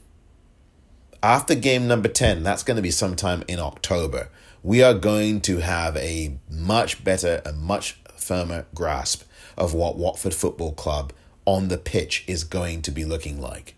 After 1.23 1.55
game 1.55 1.87
number 1.87 2.09
10, 2.09 2.43
that's 2.43 2.63
going 2.63 2.77
to 2.77 2.83
be 2.83 2.91
sometime 2.91 3.45
in 3.47 3.59
October. 3.59 4.29
We 4.63 4.83
are 4.83 4.95
going 4.95 5.41
to 5.43 5.59
have 5.59 5.97
a 5.97 6.39
much 6.51 7.05
better 7.05 7.43
and 7.45 7.59
much 7.59 8.01
firmer 8.17 8.67
grasp 8.75 9.25
of 9.57 9.75
what 9.75 9.97
Watford 9.97 10.35
Football 10.35 10.73
Club 10.73 11.13
on 11.45 11.69
the 11.69 11.79
pitch 11.79 12.25
is 12.27 12.45
going 12.45 12.83
to 12.83 12.91
be 12.91 13.05
looking 13.05 13.41
like. 13.41 13.75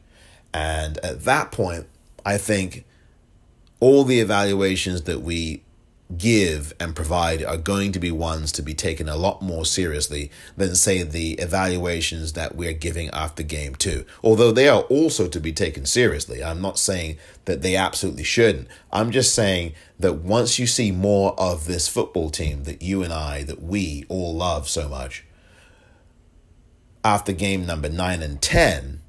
And 0.54 0.98
at 0.98 1.24
that 1.24 1.52
point, 1.52 1.86
I 2.24 2.38
think 2.38 2.84
all 3.82 4.04
the 4.04 4.20
evaluations 4.20 5.02
that 5.02 5.22
we 5.22 5.60
give 6.16 6.72
and 6.78 6.94
provide 6.94 7.42
are 7.42 7.56
going 7.56 7.90
to 7.90 7.98
be 7.98 8.12
ones 8.12 8.52
to 8.52 8.62
be 8.62 8.74
taken 8.74 9.08
a 9.08 9.16
lot 9.16 9.42
more 9.42 9.64
seriously 9.66 10.30
than, 10.56 10.76
say, 10.76 11.02
the 11.02 11.32
evaluations 11.32 12.34
that 12.34 12.54
we're 12.54 12.72
giving 12.72 13.10
after 13.10 13.42
game 13.42 13.74
two. 13.74 14.04
Although 14.22 14.52
they 14.52 14.68
are 14.68 14.82
also 14.82 15.26
to 15.26 15.40
be 15.40 15.52
taken 15.52 15.84
seriously. 15.84 16.44
I'm 16.44 16.60
not 16.60 16.78
saying 16.78 17.18
that 17.46 17.62
they 17.62 17.74
absolutely 17.74 18.22
shouldn't. 18.22 18.68
I'm 18.92 19.10
just 19.10 19.34
saying 19.34 19.72
that 19.98 20.14
once 20.14 20.60
you 20.60 20.68
see 20.68 20.92
more 20.92 21.34
of 21.36 21.66
this 21.66 21.88
football 21.88 22.30
team 22.30 22.62
that 22.62 22.82
you 22.82 23.02
and 23.02 23.12
I, 23.12 23.42
that 23.42 23.64
we 23.64 24.04
all 24.08 24.32
love 24.32 24.68
so 24.68 24.88
much, 24.88 25.24
after 27.04 27.32
game 27.32 27.66
number 27.66 27.88
nine 27.88 28.22
and 28.22 28.40
10, 28.40 29.00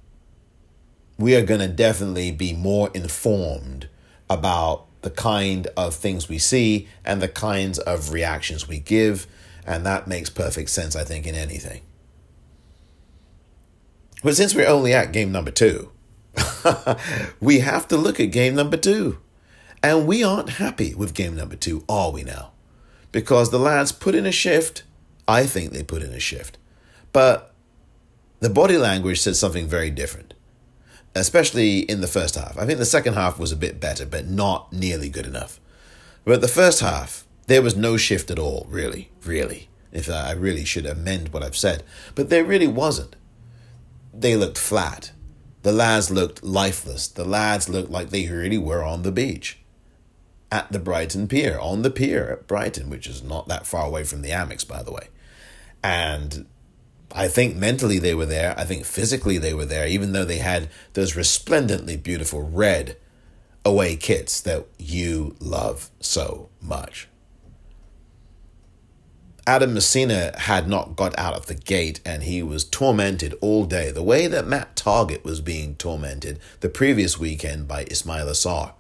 we 1.19 1.35
are 1.35 1.45
going 1.45 1.59
to 1.59 1.67
definitely 1.67 2.31
be 2.31 2.53
more 2.53 2.89
informed 2.95 3.87
about 4.33 4.85
the 5.01 5.09
kind 5.09 5.67
of 5.77 5.93
things 5.93 6.27
we 6.27 6.37
see 6.37 6.87
and 7.05 7.21
the 7.21 7.27
kinds 7.27 7.79
of 7.79 8.11
reactions 8.11 8.67
we 8.67 8.79
give. 8.79 9.27
And 9.65 9.85
that 9.85 10.07
makes 10.07 10.29
perfect 10.29 10.69
sense, 10.69 10.95
I 10.95 11.03
think, 11.03 11.27
in 11.27 11.35
anything. 11.35 11.81
But 14.23 14.35
since 14.35 14.55
we're 14.55 14.67
only 14.67 14.93
at 14.93 15.11
game 15.11 15.31
number 15.31 15.51
two, 15.51 15.91
we 17.39 17.59
have 17.59 17.87
to 17.89 17.97
look 17.97 18.19
at 18.19 18.31
game 18.31 18.55
number 18.55 18.77
two. 18.77 19.19
And 19.81 20.07
we 20.07 20.23
aren't 20.23 20.51
happy 20.51 20.95
with 20.95 21.13
game 21.13 21.35
number 21.35 21.57
two, 21.57 21.83
are 21.89 22.11
we 22.11 22.23
now? 22.23 22.51
Because 23.11 23.51
the 23.51 23.59
lads 23.59 23.91
put 23.91 24.15
in 24.15 24.25
a 24.25 24.31
shift. 24.31 24.83
I 25.27 25.45
think 25.45 25.71
they 25.71 25.83
put 25.83 26.01
in 26.01 26.13
a 26.13 26.19
shift. 26.19 26.57
But 27.11 27.53
the 28.39 28.49
body 28.49 28.77
language 28.77 29.19
said 29.19 29.35
something 29.35 29.67
very 29.67 29.89
different, 29.89 30.33
especially 31.15 31.79
in 31.79 32.01
the 32.01 32.07
first 32.07 32.35
half. 32.35 32.57
I 32.57 32.65
think 32.65 32.79
the 32.79 32.85
second 32.85 33.13
half 33.13 33.39
was 33.39 33.51
a 33.51 33.57
bit 33.57 33.79
better, 33.79 34.05
but 34.05 34.27
not 34.27 34.71
nearly 34.73 35.09
good 35.09 35.25
enough. 35.25 35.59
But 36.25 36.41
the 36.41 36.47
first 36.47 36.79
half, 36.79 37.25
there 37.47 37.61
was 37.61 37.75
no 37.75 37.97
shift 37.97 38.31
at 38.31 38.39
all, 38.39 38.65
really, 38.69 39.11
really. 39.25 39.69
If 39.91 40.09
I 40.09 40.31
really 40.31 40.65
should 40.65 40.87
amend 40.87 41.29
what 41.29 41.43
I've 41.43 41.55
said, 41.55 41.83
but 42.15 42.29
there 42.29 42.43
really 42.43 42.67
wasn't. 42.67 43.15
They 44.11 44.35
looked 44.35 44.57
flat. 44.57 45.11
The 45.61 45.71
lads 45.71 46.09
looked 46.09 46.43
lifeless. 46.43 47.07
The 47.07 47.23
lads 47.23 47.69
looked 47.69 47.91
like 47.91 48.09
they 48.09 48.27
really 48.27 48.57
were 48.57 48.83
on 48.83 49.03
the 49.03 49.11
beach 49.11 49.59
at 50.51 50.71
the 50.71 50.79
Brighton 50.79 51.27
Pier, 51.27 51.59
on 51.59 51.81
the 51.83 51.89
pier 51.89 52.29
at 52.31 52.47
Brighton, 52.47 52.89
which 52.89 53.07
is 53.07 53.23
not 53.23 53.47
that 53.47 53.65
far 53.65 53.85
away 53.85 54.03
from 54.03 54.21
the 54.21 54.29
Amex, 54.29 54.67
by 54.67 54.83
the 54.83 54.91
way. 54.91 55.07
And 55.83 56.47
I 57.13 57.27
think 57.27 57.55
mentally 57.55 57.99
they 57.99 58.15
were 58.15 58.25
there. 58.25 58.55
I 58.57 58.65
think 58.65 58.85
physically 58.85 59.37
they 59.37 59.53
were 59.53 59.65
there, 59.65 59.87
even 59.87 60.13
though 60.13 60.25
they 60.25 60.39
had 60.39 60.69
those 60.93 61.15
resplendently 61.15 61.95
beautiful 61.95 62.41
red 62.41 62.97
away 63.63 63.95
kits 63.95 64.41
that 64.41 64.65
you 64.79 65.35
love 65.39 65.91
so 65.99 66.49
much. 66.59 67.07
Adam 69.45 69.75
Masina 69.75 70.35
had 70.35 70.67
not 70.67 70.95
got 70.95 71.17
out 71.19 71.35
of 71.35 71.47
the 71.47 71.53
gate 71.53 71.99
and 72.05 72.23
he 72.23 72.41
was 72.41 72.63
tormented 72.63 73.35
all 73.41 73.65
day, 73.65 73.91
the 73.91 74.01
way 74.01 74.25
that 74.25 74.47
Matt 74.47 74.75
Targett 74.75 75.23
was 75.23 75.41
being 75.41 75.75
tormented 75.75 76.39
the 76.61 76.69
previous 76.69 77.19
weekend 77.19 77.67
by 77.67 77.83
Ismaila 77.85 78.31
Sarr. 78.31 78.73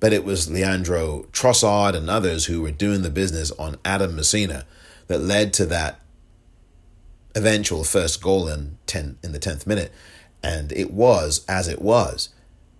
But 0.00 0.12
it 0.12 0.24
was 0.24 0.50
Leandro 0.50 1.26
Trossard 1.32 1.94
and 1.94 2.10
others 2.10 2.46
who 2.46 2.60
were 2.60 2.72
doing 2.72 3.02
the 3.02 3.10
business 3.10 3.50
on 3.52 3.78
Adam 3.84 4.16
Masina 4.16 4.64
that 5.06 5.20
led 5.20 5.52
to 5.54 5.66
that 5.66 6.00
eventual 7.34 7.84
first 7.84 8.22
goal 8.22 8.48
in 8.48 8.78
ten 8.86 9.18
in 9.22 9.32
the 9.32 9.38
tenth 9.38 9.66
minute, 9.66 9.92
and 10.42 10.72
it 10.72 10.92
was 10.92 11.44
as 11.48 11.68
it 11.68 11.82
was. 11.82 12.30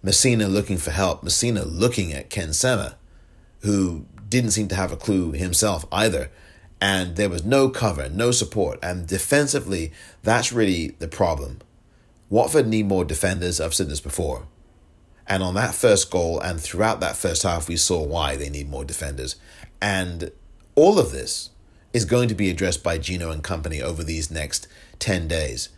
Masina 0.05 0.51
looking 0.51 0.77
for 0.77 0.91
help, 0.91 1.23
Masina 1.23 1.65
looking 1.67 2.13
at 2.13 2.29
Ken 2.29 2.53
Sema, 2.53 2.97
who 3.61 4.05
didn't 4.29 4.51
seem 4.51 4.69
to 4.69 4.75
have 4.75 4.93
a 4.93 4.97
clue 4.97 5.33
himself 5.33 5.87
either. 5.91 6.31
And 6.81 7.17
there 7.17 7.31
was 7.31 7.45
no 7.45 7.71
cover, 7.71 8.11
no 8.11 8.31
support. 8.31 8.79
And 8.83 9.07
defensively, 9.07 9.93
that's 10.23 10.53
really 10.53 10.89
the 10.99 11.09
problem. 11.09 11.61
Watford 12.29 12.67
need 12.67 12.87
more 12.87 13.05
defenders. 13.05 13.61
I've 13.61 13.73
said 13.73 13.89
this 13.89 14.01
before. 14.01 14.47
And 15.27 15.43
on 15.43 15.55
that 15.55 15.75
first 15.75 16.11
goal 16.11 16.39
and 16.41 16.61
throughout 16.61 17.01
that 17.01 17.17
first 17.17 17.43
half, 17.43 17.69
we 17.69 17.77
saw 17.77 18.05
why 18.05 18.37
they 18.37 18.51
need 18.51 18.69
more 18.69 18.85
defenders. 18.85 19.37
And 19.81 20.31
all 20.75 20.99
of 20.99 21.13
this 21.13 21.51
is 21.95 22.05
going 22.05 22.29
to 22.29 22.35
be 22.35 22.51
addressed 22.51 22.83
by 22.83 22.99
Gino 22.99 23.31
and 23.31 23.43
company 23.43 23.81
over 23.81 24.03
these 24.05 24.31
next 24.31 24.67
10 24.99 25.29
days. 25.29 25.71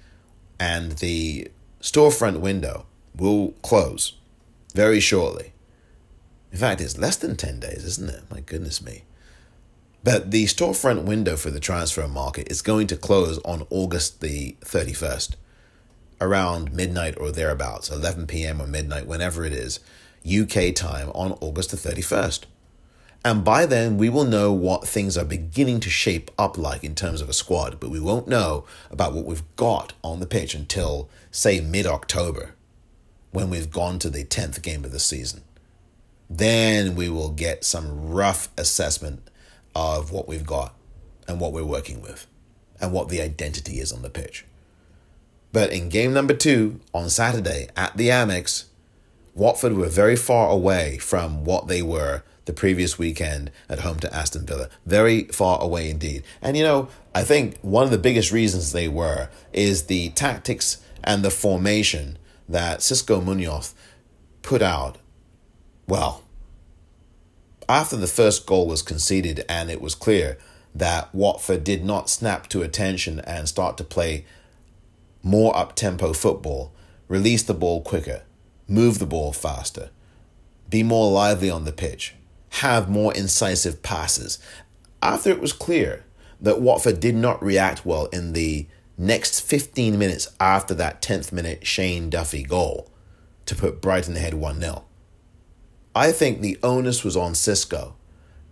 And 0.58 0.92
the 0.92 1.48
storefront 1.80 2.40
window 2.40 2.86
will 3.14 3.52
close 3.62 4.14
very 4.74 4.98
shortly. 4.98 5.52
In 6.50 6.58
fact, 6.58 6.80
it's 6.80 6.96
less 6.96 7.16
than 7.16 7.36
10 7.36 7.60
days, 7.60 7.84
isn't 7.84 8.08
it? 8.08 8.22
My 8.30 8.40
goodness 8.40 8.82
me. 8.82 9.02
But 10.02 10.30
the 10.30 10.46
storefront 10.46 11.04
window 11.04 11.36
for 11.36 11.50
the 11.50 11.60
transfer 11.60 12.08
market 12.08 12.50
is 12.50 12.62
going 12.62 12.86
to 12.86 12.96
close 12.96 13.38
on 13.44 13.66
August 13.68 14.20
the 14.22 14.56
31st, 14.62 15.34
around 16.18 16.72
midnight 16.72 17.18
or 17.18 17.30
thereabouts, 17.30 17.90
11 17.90 18.26
p.m. 18.26 18.62
or 18.62 18.66
midnight, 18.66 19.06
whenever 19.06 19.44
it 19.44 19.52
is, 19.52 19.80
UK 20.24 20.74
time 20.74 21.10
on 21.10 21.32
August 21.40 21.72
the 21.72 21.76
31st. 21.76 22.44
And 23.26 23.42
by 23.42 23.66
then, 23.66 23.98
we 23.98 24.08
will 24.08 24.22
know 24.22 24.52
what 24.52 24.86
things 24.86 25.18
are 25.18 25.24
beginning 25.24 25.80
to 25.80 25.90
shape 25.90 26.30
up 26.38 26.56
like 26.56 26.84
in 26.84 26.94
terms 26.94 27.20
of 27.20 27.28
a 27.28 27.32
squad, 27.32 27.80
but 27.80 27.90
we 27.90 27.98
won't 27.98 28.28
know 28.28 28.64
about 28.88 29.14
what 29.14 29.24
we've 29.24 29.42
got 29.56 29.94
on 30.04 30.20
the 30.20 30.28
pitch 30.28 30.54
until, 30.54 31.10
say, 31.32 31.60
mid 31.60 31.86
October, 31.86 32.54
when 33.32 33.50
we've 33.50 33.72
gone 33.72 33.98
to 33.98 34.10
the 34.10 34.22
10th 34.22 34.62
game 34.62 34.84
of 34.84 34.92
the 34.92 35.00
season. 35.00 35.42
Then 36.30 36.94
we 36.94 37.08
will 37.08 37.30
get 37.30 37.64
some 37.64 38.10
rough 38.10 38.48
assessment 38.56 39.28
of 39.74 40.12
what 40.12 40.28
we've 40.28 40.46
got 40.46 40.76
and 41.26 41.40
what 41.40 41.52
we're 41.52 41.64
working 41.64 42.00
with 42.00 42.28
and 42.80 42.92
what 42.92 43.08
the 43.08 43.20
identity 43.20 43.80
is 43.80 43.90
on 43.90 44.02
the 44.02 44.08
pitch. 44.08 44.44
But 45.52 45.72
in 45.72 45.88
game 45.88 46.12
number 46.12 46.34
two 46.34 46.78
on 46.94 47.10
Saturday 47.10 47.70
at 47.76 47.96
the 47.96 48.06
Amex, 48.06 48.66
Watford 49.34 49.72
were 49.72 49.88
very 49.88 50.14
far 50.14 50.48
away 50.48 50.98
from 50.98 51.44
what 51.44 51.66
they 51.66 51.82
were 51.82 52.22
the 52.46 52.52
previous 52.52 52.98
weekend 52.98 53.50
at 53.68 53.80
home 53.80 53.98
to 53.98 54.14
Aston 54.14 54.46
Villa. 54.46 54.68
Very 54.86 55.24
far 55.24 55.60
away 55.60 55.90
indeed. 55.90 56.22
And 56.40 56.56
you 56.56 56.64
know, 56.64 56.88
I 57.14 57.22
think 57.22 57.58
one 57.60 57.84
of 57.84 57.90
the 57.90 57.98
biggest 57.98 58.32
reasons 58.32 58.72
they 58.72 58.88
were 58.88 59.28
is 59.52 59.84
the 59.84 60.08
tactics 60.10 60.78
and 61.04 61.22
the 61.22 61.30
formation 61.30 62.18
that 62.48 62.80
Xisco 62.80 63.22
Munoz 63.22 63.74
put 64.42 64.62
out. 64.62 64.98
Well, 65.86 66.22
after 67.68 67.96
the 67.96 68.06
first 68.06 68.46
goal 68.46 68.66
was 68.66 68.82
conceded 68.82 69.44
and 69.48 69.70
it 69.70 69.80
was 69.80 69.94
clear 69.94 70.38
that 70.74 71.12
Watford 71.14 71.64
did 71.64 71.84
not 71.84 72.10
snap 72.10 72.48
to 72.48 72.62
attention 72.62 73.20
and 73.20 73.48
start 73.48 73.76
to 73.78 73.84
play 73.84 74.24
more 75.22 75.56
up 75.56 75.74
tempo 75.74 76.12
football, 76.12 76.72
release 77.08 77.42
the 77.42 77.54
ball 77.54 77.80
quicker, 77.80 78.22
move 78.68 78.98
the 78.98 79.06
ball 79.06 79.32
faster, 79.32 79.90
be 80.68 80.82
more 80.82 81.10
lively 81.10 81.50
on 81.50 81.64
the 81.64 81.72
pitch, 81.72 82.15
have 82.60 82.88
more 82.88 83.12
incisive 83.14 83.82
passes. 83.82 84.38
After 85.02 85.30
it 85.30 85.40
was 85.40 85.52
clear 85.52 86.04
that 86.40 86.60
Watford 86.60 87.00
did 87.00 87.14
not 87.14 87.42
react 87.42 87.84
well 87.84 88.06
in 88.06 88.32
the 88.32 88.66
next 88.96 89.40
15 89.40 89.98
minutes 89.98 90.28
after 90.40 90.74
that 90.74 91.02
10th 91.02 91.32
minute 91.32 91.66
Shane 91.66 92.08
Duffy 92.08 92.42
goal 92.42 92.90
to 93.44 93.54
put 93.54 93.82
Brighton 93.82 94.16
ahead 94.16 94.34
1 94.34 94.60
0. 94.60 94.84
I 95.94 96.12
think 96.12 96.40
the 96.40 96.58
onus 96.62 97.04
was 97.04 97.16
on 97.16 97.32
Xisco 97.32 97.92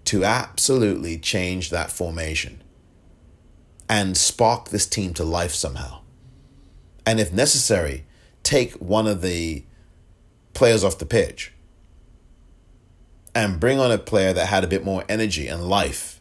to 0.05 0.23
absolutely 0.23 1.19
change 1.19 1.71
that 1.71 1.91
formation 1.91 2.63
and 3.89 4.17
spark 4.17 4.69
this 4.69 4.87
team 4.87 5.15
to 5.15 5.25
life 5.25 5.53
somehow. 5.53 6.01
And 7.07 7.21
if 7.21 7.33
necessary, 7.33 8.05
take 8.43 8.73
one 8.75 9.07
of 9.07 9.23
the 9.23 9.65
players 10.53 10.85
off 10.85 10.99
the 10.99 11.07
pitch 11.07 11.54
and 13.35 13.61
bring 13.61 13.81
on 13.81 13.91
a 13.91 13.99
player 13.99 14.33
that 14.33 14.47
had 14.47 14.65
a 14.65 14.69
bit 14.69 14.85
more 14.85 15.05
energy 15.09 15.49
and 15.49 15.69
life. 15.69 16.21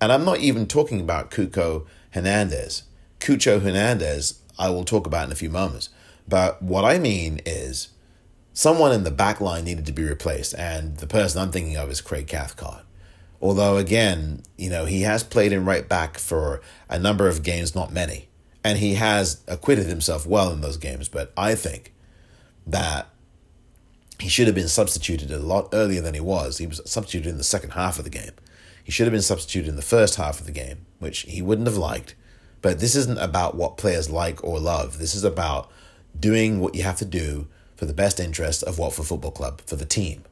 And 0.00 0.12
I'm 0.12 0.24
not 0.24 0.38
even 0.38 0.66
talking 0.66 1.00
about 1.00 1.30
Cucho 1.30 1.86
Hernandez. 2.10 2.84
Cucho 3.20 3.60
Hernandez, 3.60 4.40
I 4.58 4.70
will 4.70 4.84
talk 4.84 5.06
about 5.06 5.26
in 5.26 5.32
a 5.32 5.36
few 5.36 5.50
moments. 5.50 5.88
But 6.28 6.62
what 6.62 6.84
I 6.84 6.98
mean 6.98 7.40
is 7.44 7.88
someone 8.52 8.92
in 8.92 9.04
the 9.04 9.10
back 9.10 9.40
line 9.40 9.64
needed 9.64 9.86
to 9.86 9.92
be 9.92 10.04
replaced, 10.04 10.54
and 10.54 10.96
the 10.98 11.06
person 11.06 11.40
I'm 11.40 11.52
thinking 11.52 11.76
of 11.76 11.90
is 11.90 12.00
Craig 12.00 12.26
Cathcart. 12.26 12.84
Although, 13.40 13.76
again, 13.76 14.42
you 14.56 14.70
know, 14.70 14.84
he 14.84 15.02
has 15.02 15.24
played 15.24 15.52
in 15.52 15.64
right 15.64 15.88
back 15.88 16.18
for 16.18 16.60
a 16.88 16.98
number 16.98 17.26
of 17.26 17.42
games, 17.42 17.74
not 17.74 17.92
many, 17.92 18.28
and 18.62 18.78
he 18.78 18.94
has 18.94 19.42
acquitted 19.48 19.86
himself 19.86 20.26
well 20.26 20.52
in 20.52 20.60
those 20.60 20.76
games, 20.76 21.08
but 21.08 21.32
I 21.36 21.56
think 21.56 21.92
that 22.66 23.08
he 24.22 24.28
should 24.28 24.46
have 24.46 24.54
been 24.54 24.68
substituted 24.68 25.32
a 25.32 25.38
lot 25.40 25.68
earlier 25.72 26.00
than 26.00 26.14
he 26.14 26.20
was. 26.20 26.58
He 26.58 26.66
was 26.68 26.80
substituted 26.84 27.28
in 27.28 27.38
the 27.38 27.44
second 27.44 27.70
half 27.70 27.98
of 27.98 28.04
the 28.04 28.10
game. 28.10 28.30
He 28.84 28.92
should 28.92 29.06
have 29.06 29.12
been 29.12 29.20
substituted 29.20 29.68
in 29.68 29.74
the 29.74 29.82
first 29.82 30.14
half 30.14 30.38
of 30.38 30.46
the 30.46 30.52
game, 30.52 30.86
which 31.00 31.22
he 31.22 31.42
wouldn't 31.42 31.66
have 31.66 31.76
liked. 31.76 32.14
But 32.60 32.78
this 32.78 32.94
isn't 32.94 33.18
about 33.18 33.56
what 33.56 33.76
players 33.76 34.10
like 34.10 34.42
or 34.44 34.60
love. 34.60 34.98
This 34.98 35.16
is 35.16 35.24
about 35.24 35.68
doing 36.18 36.60
what 36.60 36.76
you 36.76 36.84
have 36.84 36.98
to 36.98 37.04
do 37.04 37.48
for 37.74 37.84
the 37.84 37.92
best 37.92 38.20
interest 38.20 38.62
of 38.62 38.78
Watford 38.78 39.06
Football 39.06 39.32
Club, 39.32 39.60
for 39.62 39.74
the 39.74 39.84
team. 39.84 40.22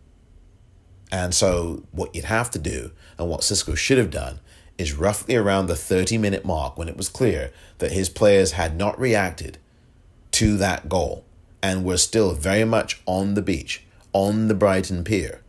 And 1.10 1.34
so, 1.34 1.82
what 1.90 2.14
you'd 2.14 2.26
have 2.26 2.48
to 2.52 2.60
do, 2.60 2.92
and 3.18 3.28
what 3.28 3.40
Xisco 3.40 3.76
should 3.76 3.98
have 3.98 4.12
done, 4.12 4.38
is 4.78 4.94
roughly 4.94 5.34
around 5.34 5.66
the 5.66 5.74
30 5.74 6.16
minute 6.16 6.44
mark 6.44 6.78
when 6.78 6.88
it 6.88 6.96
was 6.96 7.08
clear 7.08 7.52
that 7.78 7.90
his 7.90 8.08
players 8.08 8.52
had 8.52 8.76
not 8.76 9.00
reacted 9.00 9.58
to 10.30 10.56
that 10.58 10.88
goal 10.88 11.24
and 11.62 11.84
were 11.84 11.96
still 11.96 12.34
very 12.34 12.64
much 12.64 13.00
on 13.06 13.34
the 13.34 13.42
beach, 13.42 13.84
on 14.12 14.48
the 14.48 14.54
Brighton 14.54 15.04
Pier, 15.04 15.42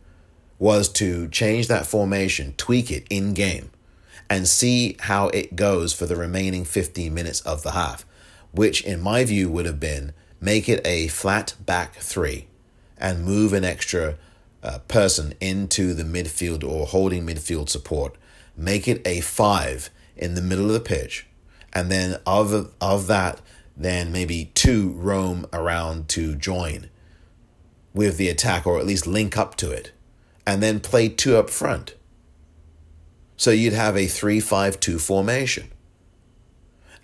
was 0.58 0.88
to 0.88 1.28
change 1.28 1.68
that 1.68 1.86
formation, 1.86 2.54
tweak 2.56 2.90
it 2.90 3.06
in 3.10 3.34
game, 3.34 3.70
and 4.30 4.46
see 4.46 4.96
how 5.00 5.28
it 5.28 5.56
goes 5.56 5.92
for 5.92 6.06
the 6.06 6.16
remaining 6.16 6.64
15 6.64 7.12
minutes 7.12 7.40
of 7.42 7.62
the 7.62 7.72
half, 7.72 8.06
which, 8.52 8.82
in 8.82 9.00
my 9.00 9.24
view, 9.24 9.50
would 9.50 9.66
have 9.66 9.80
been 9.80 10.12
make 10.40 10.68
it 10.68 10.84
a 10.86 11.08
flat 11.08 11.54
back 11.64 11.94
three 11.96 12.46
and 12.98 13.24
move 13.24 13.52
an 13.52 13.64
extra 13.64 14.16
uh, 14.62 14.78
person 14.88 15.34
into 15.40 15.94
the 15.94 16.04
midfield 16.04 16.62
or 16.62 16.86
holding 16.86 17.26
midfield 17.26 17.68
support. 17.68 18.16
Make 18.56 18.86
it 18.86 19.02
a 19.06 19.20
five 19.20 19.90
in 20.16 20.34
the 20.34 20.42
middle 20.42 20.66
of 20.66 20.72
the 20.72 20.80
pitch. 20.80 21.26
And 21.72 21.90
then 21.90 22.20
of, 22.26 22.72
of 22.80 23.06
that, 23.06 23.40
then 23.76 24.12
maybe 24.12 24.50
two 24.54 24.92
roam 24.92 25.46
around 25.52 26.08
to 26.10 26.34
join 26.34 26.90
with 27.94 28.16
the 28.16 28.28
attack 28.28 28.66
or 28.66 28.78
at 28.78 28.86
least 28.86 29.06
link 29.06 29.36
up 29.36 29.56
to 29.56 29.70
it. 29.70 29.92
And 30.46 30.62
then 30.62 30.80
play 30.80 31.08
two 31.08 31.36
up 31.36 31.50
front. 31.50 31.94
So 33.36 33.50
you'd 33.50 33.72
have 33.72 33.96
a 33.96 34.06
3 34.06 34.40
5 34.40 34.80
2 34.80 34.98
formation. 34.98 35.70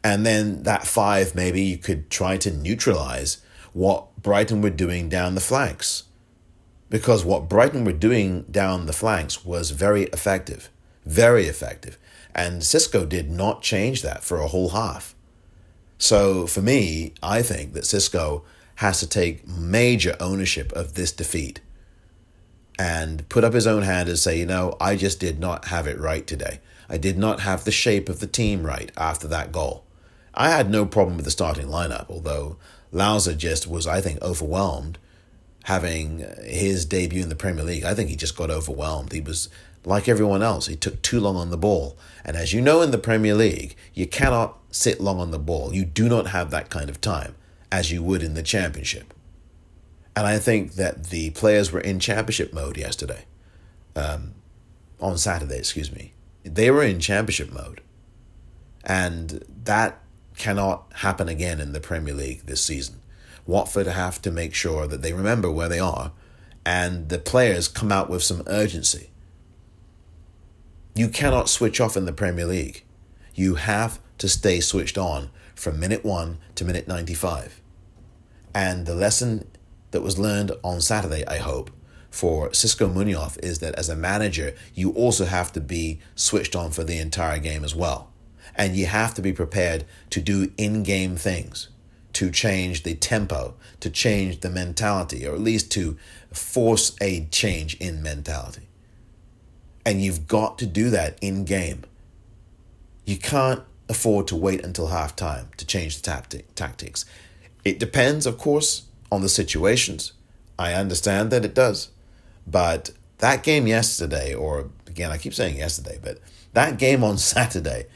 And 0.05 0.25
then 0.25 0.63
that 0.63 0.87
five, 0.87 1.35
maybe 1.35 1.63
you 1.63 1.77
could 1.77 2.11
try 2.11 2.37
to 2.39 2.51
neutralize 2.51 3.39
what 3.73 4.17
Brighton 4.23 4.63
were 4.63 4.71
doing 4.71 5.09
down 5.09 5.35
the 5.35 5.41
flanks. 5.41 6.05
Because 6.91 7.25
what 7.25 7.49
Brighton 7.49 7.85
were 7.85 7.93
doing 7.93 8.43
down 8.51 8.87
the 8.87 8.93
flanks 8.93 9.45
was 9.45 9.73
very 9.73 10.05
effective, 10.05 10.71
very 11.05 11.47
effective. 11.47 11.99
And 12.35 12.63
Xisco 12.63 13.09
did 13.09 13.31
not 13.31 13.63
change 13.63 14.03
that 14.03 14.23
for 14.23 14.39
a 14.39 14.47
whole 14.47 14.71
half. 14.71 15.15
So 15.99 16.47
for 16.47 16.63
me, 16.63 17.13
I 17.23 17.43
think 17.43 17.73
that 17.75 17.85
Xisco 17.85 18.43
has 18.77 19.01
to 19.01 19.09
take 19.09 19.47
major 19.47 20.17
ownership 20.21 20.73
of 20.73 20.95
this 20.95 21.13
defeat 21.13 21.61
and 22.79 23.29
put 23.29 23.43
up 23.43 23.53
his 23.53 23.67
own 23.67 23.83
hand 23.83 24.09
and 24.09 24.19
say, 24.19 24.39
you 24.39 24.47
know, 24.47 24.77
I 24.81 24.95
just 24.95 25.19
did 25.19 25.41
not 25.41 25.67
have 25.67 25.89
it 25.89 25.99
right 25.99 26.25
today. 26.25 26.61
I 26.89 26.97
did 26.97 27.19
not 27.19 27.41
have 27.41 27.65
the 27.65 27.73
shape 27.73 28.09
of 28.09 28.21
the 28.21 28.29
team 28.29 28.65
right 28.65 28.93
after 28.97 29.27
that 29.29 29.51
goal. 29.51 29.85
I 30.33 30.51
had 30.51 30.71
no 30.71 30.87
problem 30.87 31.17
with 31.17 31.25
the 31.25 31.33
starting 31.33 31.67
lineup, 31.67 32.09
although 32.09 32.57
Louza 32.93 33.37
just 33.37 33.67
was, 33.67 33.87
I 33.87 34.01
think, 34.01 34.23
overwhelmed 34.23 34.99
having 35.65 36.25
his 36.45 36.87
debut 36.87 37.23
in 37.23 37.29
the 37.29 37.37
Premier 37.37 37.65
League. 37.65 37.85
I 37.85 37.95
think 37.95 38.09
he 38.09 38.17
just 38.17 38.37
got 38.37 38.51
overwhelmed. 38.51 39.13
He 39.13 39.21
was 39.21 39.49
like 39.85 40.09
everyone 40.09 40.43
else, 40.43 40.67
he 40.67 40.77
took 40.77 41.03
too 41.03 41.21
long 41.21 41.37
on 41.37 41.51
the 41.51 41.57
ball. 41.57 41.99
And 42.25 42.37
as 42.37 42.53
you 42.53 42.61
know 42.61 42.83
in 42.83 42.91
the 42.91 42.99
Premier 42.99 43.35
League, 43.35 43.77
you 43.95 44.07
cannot 44.07 44.59
sit 44.71 45.01
long 45.01 45.19
on 45.21 45.31
the 45.31 45.39
ball. 45.39 45.75
You 45.75 45.85
do 45.85 46.09
not 46.09 46.29
have 46.29 46.51
that 46.51 46.71
kind 46.71 46.91
of 46.91 47.01
time 47.01 47.35
as 47.71 47.91
you 47.91 48.03
would 48.03 48.23
in 48.23 48.35
the 48.35 48.43
Championship. 48.43 49.15
And 50.17 50.27
I 50.27 50.39
think 50.39 50.73
that 50.75 51.05
the 51.05 51.31
players 51.31 51.71
were 51.71 51.81
in 51.81 52.01
Championship 52.01 52.53
mode 52.53 52.77
yesterday, 52.77 53.25
um, 53.95 54.35
on 55.01 55.17
Saturday, 55.17 55.59
excuse 55.59 55.93
me. 55.93 56.13
They 56.43 56.71
were 56.71 56.83
in 56.83 56.99
Championship 56.99 57.53
mode. 57.53 57.81
And 58.85 59.45
that 59.65 60.01
cannot 60.37 60.91
happen 60.97 61.29
again 61.29 61.61
in 61.61 61.73
the 61.73 61.81
Premier 61.81 62.15
League 62.15 62.47
this 62.47 62.61
season. 62.61 63.01
Watford 63.47 63.87
have 63.87 64.21
to 64.23 64.31
make 64.31 64.55
sure 64.55 64.87
that 64.87 65.03
they 65.03 65.13
remember 65.13 65.51
where 65.51 65.69
they 65.69 65.79
are 65.79 66.13
and 66.69 67.09
the 67.09 67.19
players 67.19 67.67
come 67.67 67.91
out 67.91 68.11
with 68.11 68.23
some 68.23 68.43
urgency. 68.47 69.09
You 70.99 71.09
cannot 71.09 71.49
switch 71.49 71.81
off 71.81 71.97
in 71.97 72.07
the 72.07 72.13
Premier 72.13 72.45
League. 72.45 72.83
You 73.33 73.55
have 73.55 74.01
to 74.19 74.29
stay 74.29 74.59
switched 74.59 74.99
on 74.99 75.31
from 75.55 75.79
minute 75.79 76.05
1 76.05 76.39
to 76.57 76.65
minute 76.65 76.89
95. 76.89 77.61
And 78.53 78.85
the 78.85 78.97
lesson 78.97 79.47
that 79.93 80.03
was 80.03 80.19
learned 80.19 80.51
on 80.65 80.81
Saturday, 80.81 81.25
I 81.25 81.37
hope, 81.37 81.71
for 82.11 82.49
Xisco 82.49 82.93
Munoz 82.93 83.37
is 83.37 83.61
that 83.61 83.77
as 83.77 83.89
a 83.89 83.95
manager, 83.95 84.57
you 84.75 84.91
also 84.91 85.27
have 85.27 85.53
to 85.53 85.61
be 85.61 86.01
switched 86.17 86.57
on 86.57 86.73
for 86.73 86.83
the 86.83 86.99
entire 86.99 87.39
game 87.39 87.63
as 87.63 87.77
well 87.77 88.11
And 88.57 88.75
you 88.75 88.87
have 88.87 89.15
to 89.15 89.23
be 89.23 89.33
prepared 89.33 89.85
to 90.11 90.21
do 90.21 90.51
in 90.57 90.83
game 90.83 91.15
things, 91.15 91.69
to 92.15 92.29
change 92.29 92.83
the 92.83 92.97
tempo, 92.97 93.55
to 93.79 93.89
change 93.89 94.41
the 94.41 94.51
mentality, 94.51 95.25
or 95.25 95.35
at 95.35 95.41
least 95.41 95.71
to 95.73 95.97
force 96.33 96.97
a 97.01 97.27
change 97.27 97.77
in 97.77 98.03
mentality. 98.03 98.68
And 99.89 100.03
you've 100.03 100.29
got 100.29 100.59
to 100.59 100.67
do 100.67 100.91
that 100.91 101.17
in 101.23 101.47
game. 101.47 101.85
You 103.07 103.17
can't 103.17 103.63
afford 103.89 104.29
to 104.29 104.37
wait 104.37 104.63
until 104.63 104.89
halftime 104.89 105.55
to 105.55 105.65
change 105.65 105.97
the 105.97 106.03
tactic, 106.03 106.55
tactics. 106.55 107.07
It 107.65 107.79
depends, 107.79 108.27
of 108.27 108.37
course, 108.37 108.83
on 109.11 109.23
the 109.23 109.31
situations. 109.31 110.13
I 110.59 110.75
understand 110.75 111.31
that 111.31 111.43
it 111.43 111.55
does. 111.55 111.89
But 112.47 112.91
that 113.17 113.43
game 113.43 113.67
yesterday, 113.67 114.35
or 114.35 114.69
again, 114.87 115.11
I 115.11 115.17
keep 115.17 115.33
saying 115.33 115.57
yesterday, 115.57 115.99
but 116.03 116.19
that 116.53 116.79
game 116.79 117.03
on 117.03 117.17
Saturday 117.37 117.87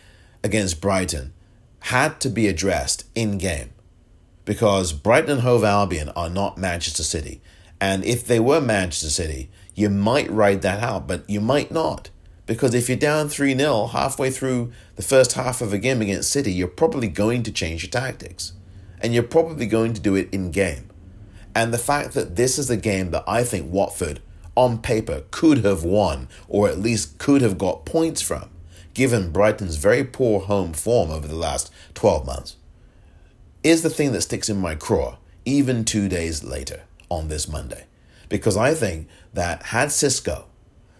against 0.42 0.80
Brighton 0.80 1.34
had 1.80 2.20
to 2.20 2.30
be 2.30 2.48
addressed 2.48 3.04
in 3.14 3.36
game 3.36 3.68
because 4.46 4.94
Brighton 4.94 5.32
and 5.32 5.40
Hove 5.42 5.62
Albion 5.62 6.08
are 6.16 6.30
not 6.30 6.56
Manchester 6.56 7.02
City. 7.02 7.42
And 7.82 8.02
if 8.02 8.26
they 8.26 8.40
were 8.40 8.62
Manchester 8.62 9.10
City, 9.10 9.50
you 9.74 9.88
might 9.90 10.30
ride 10.30 10.62
that 10.62 10.82
out, 10.82 11.06
but 11.06 11.28
you 11.28 11.40
might 11.40 11.70
not. 11.70 12.10
Because 12.46 12.74
if 12.74 12.88
you're 12.88 12.98
down 12.98 13.28
3 13.28 13.56
0 13.56 13.86
halfway 13.86 14.30
through 14.30 14.72
the 14.96 15.02
first 15.02 15.32
half 15.32 15.60
of 15.60 15.72
a 15.72 15.78
game 15.78 16.02
against 16.02 16.30
City, 16.30 16.52
you're 16.52 16.68
probably 16.68 17.08
going 17.08 17.42
to 17.44 17.52
change 17.52 17.82
your 17.82 17.90
tactics. 17.90 18.52
And 19.00 19.14
you're 19.14 19.22
probably 19.22 19.66
going 19.66 19.94
to 19.94 20.00
do 20.00 20.14
it 20.14 20.28
in 20.32 20.50
game. 20.50 20.90
And 21.54 21.72
the 21.72 21.78
fact 21.78 22.14
that 22.14 22.36
this 22.36 22.58
is 22.58 22.70
a 22.70 22.76
game 22.76 23.10
that 23.10 23.24
I 23.26 23.44
think 23.44 23.70
Watford, 23.70 24.20
on 24.54 24.78
paper, 24.78 25.24
could 25.30 25.64
have 25.64 25.84
won, 25.84 26.28
or 26.48 26.68
at 26.68 26.78
least 26.78 27.18
could 27.18 27.42
have 27.42 27.58
got 27.58 27.84
points 27.84 28.22
from, 28.22 28.48
given 28.94 29.32
Brighton's 29.32 29.76
very 29.76 30.04
poor 30.04 30.40
home 30.40 30.72
form 30.72 31.10
over 31.10 31.28
the 31.28 31.34
last 31.34 31.70
12 31.94 32.26
months, 32.26 32.56
is 33.62 33.82
the 33.82 33.90
thing 33.90 34.12
that 34.12 34.22
sticks 34.22 34.48
in 34.48 34.58
my 34.58 34.74
craw, 34.74 35.18
even 35.44 35.84
two 35.84 36.08
days 36.08 36.42
later 36.42 36.82
on 37.08 37.28
this 37.28 37.48
Monday. 37.48 37.84
Because 38.28 38.56
I 38.56 38.74
think 38.74 39.08
that 39.34 39.64
had 39.64 39.88
Xisco 39.88 40.44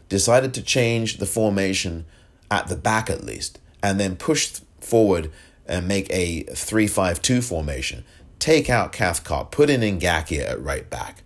decided 0.08 0.52
to 0.54 0.62
change 0.62 1.18
the 1.18 1.26
formation 1.26 2.04
at 2.50 2.68
the 2.68 2.76
back 2.76 3.08
at 3.08 3.24
least, 3.24 3.58
and 3.82 3.98
then 3.98 4.16
push 4.16 4.60
forward 4.80 5.30
and 5.66 5.88
make 5.88 6.06
a 6.10 6.42
3 6.42 6.86
5 6.86 7.22
2 7.22 7.40
formation, 7.40 8.04
take 8.38 8.68
out 8.68 8.92
Cathcart, 8.92 9.50
put 9.50 9.70
in 9.70 9.80
Ngakia 9.80 10.50
at 10.50 10.62
right 10.62 10.88
back, 10.90 11.22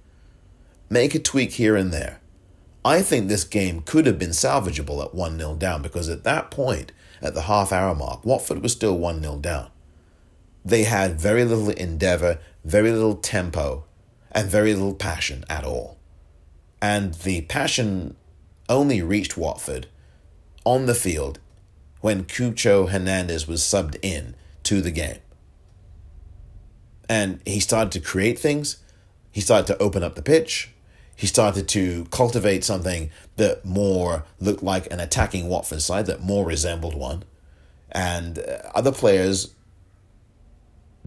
make 0.88 1.14
a 1.14 1.18
tweak 1.18 1.52
here 1.52 1.76
and 1.76 1.92
there. 1.92 2.20
I 2.84 3.02
think 3.02 3.26
this 3.26 3.42
game 3.42 3.80
could 3.80 4.06
have 4.06 4.18
been 4.18 4.30
salvageable 4.30 5.04
at 5.04 5.14
1 5.14 5.38
0 5.38 5.56
down 5.56 5.82
because 5.82 6.08
at 6.08 6.22
that 6.22 6.52
point, 6.52 6.92
at 7.20 7.34
the 7.34 7.42
half 7.42 7.72
hour 7.72 7.94
mark, 7.94 8.24
Watford 8.24 8.62
was 8.62 8.72
still 8.72 8.96
1 8.96 9.20
0 9.20 9.38
down. 9.38 9.70
They 10.64 10.84
had 10.84 11.20
very 11.20 11.44
little 11.44 11.70
endeavour, 11.70 12.38
very 12.64 12.92
little 12.92 13.16
tempo, 13.16 13.84
and 14.30 14.48
very 14.48 14.74
little 14.74 14.94
passion 14.94 15.44
at 15.48 15.64
all. 15.64 15.95
And 16.80 17.14
the 17.14 17.42
passion 17.42 18.16
only 18.68 19.02
reached 19.02 19.36
Watford 19.36 19.86
on 20.64 20.86
the 20.86 20.94
field 20.94 21.38
when 22.00 22.24
Cucho 22.24 22.90
Hernandez 22.90 23.48
was 23.48 23.62
subbed 23.62 23.96
in 24.02 24.34
to 24.64 24.80
the 24.80 24.90
game. 24.90 25.18
And 27.08 27.40
he 27.46 27.60
started 27.60 27.92
to 27.92 28.00
create 28.00 28.38
things. 28.38 28.78
He 29.30 29.40
started 29.40 29.66
to 29.68 29.82
open 29.82 30.02
up 30.02 30.14
the 30.14 30.22
pitch. 30.22 30.70
He 31.14 31.26
started 31.26 31.68
to 31.68 32.04
cultivate 32.10 32.62
something 32.64 33.10
that 33.36 33.64
more 33.64 34.24
looked 34.38 34.62
like 34.62 34.92
an 34.92 35.00
attacking 35.00 35.48
Watford 35.48 35.80
side, 35.80 36.06
that 36.06 36.20
more 36.20 36.44
resembled 36.44 36.94
one. 36.94 37.24
And 37.90 38.38
uh, 38.38 38.58
other 38.74 38.92
players 38.92 39.54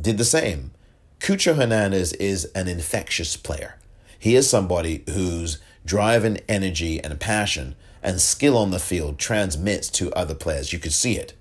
did 0.02 0.18
the 0.18 0.26
same. 0.26 0.72
Cucho 1.20 1.56
Hernandez 1.56 2.14
is 2.14 2.46
an 2.56 2.68
infectious 2.68 3.36
player. 3.36 3.78
He 4.20 4.36
is 4.36 4.50
somebody 4.50 5.04
whose 5.10 5.60
drive 5.86 6.26
and 6.26 6.42
energy 6.48 7.02
and 7.02 7.20
passion 7.20 7.76
and 8.04 8.22
skill 8.22 8.58
on 8.58 8.72
the 8.72 8.80
field 8.80 9.18
transmits 9.18 9.90
to 9.90 10.14
other 10.14 10.36
players. 10.36 10.72
You 10.74 10.80
could 10.80 10.94
see 10.94 11.16
it. 11.16 11.34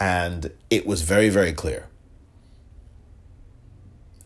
And 0.00 0.52
it 0.70 0.86
was 0.86 1.02
very, 1.02 1.28
very 1.28 1.52
clear. 1.52 1.88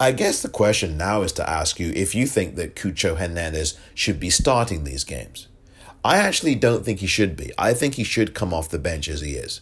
I 0.01 0.13
guess 0.13 0.43
the 0.43 0.49
question 0.49 0.97
now 0.97 1.23
is 1.23 1.33
to 1.33 1.49
ask 1.49 1.79
you 1.79 1.93
if 1.95 2.15
you 2.15 2.27
think 2.27 2.55
that 2.57 2.75
Cucho 2.75 3.17
Hernandez 3.17 3.79
should 3.95 4.19
be 4.19 4.31
starting 4.31 4.85
these 4.85 5.05
games. 5.05 5.49
I 6.05 6.19
actually 6.19 6.55
don't 6.55 6.85
think 6.85 7.01
he 7.01 7.07
should 7.07 7.37
be. 7.37 7.53
I 7.59 7.75
think 7.75 7.95
he 7.95 8.05
should 8.05 8.35
come 8.35 8.55
off 8.55 8.71
the 8.71 8.79
bench 8.79 9.09
as 9.09 9.21
he 9.21 9.33
is. 9.33 9.61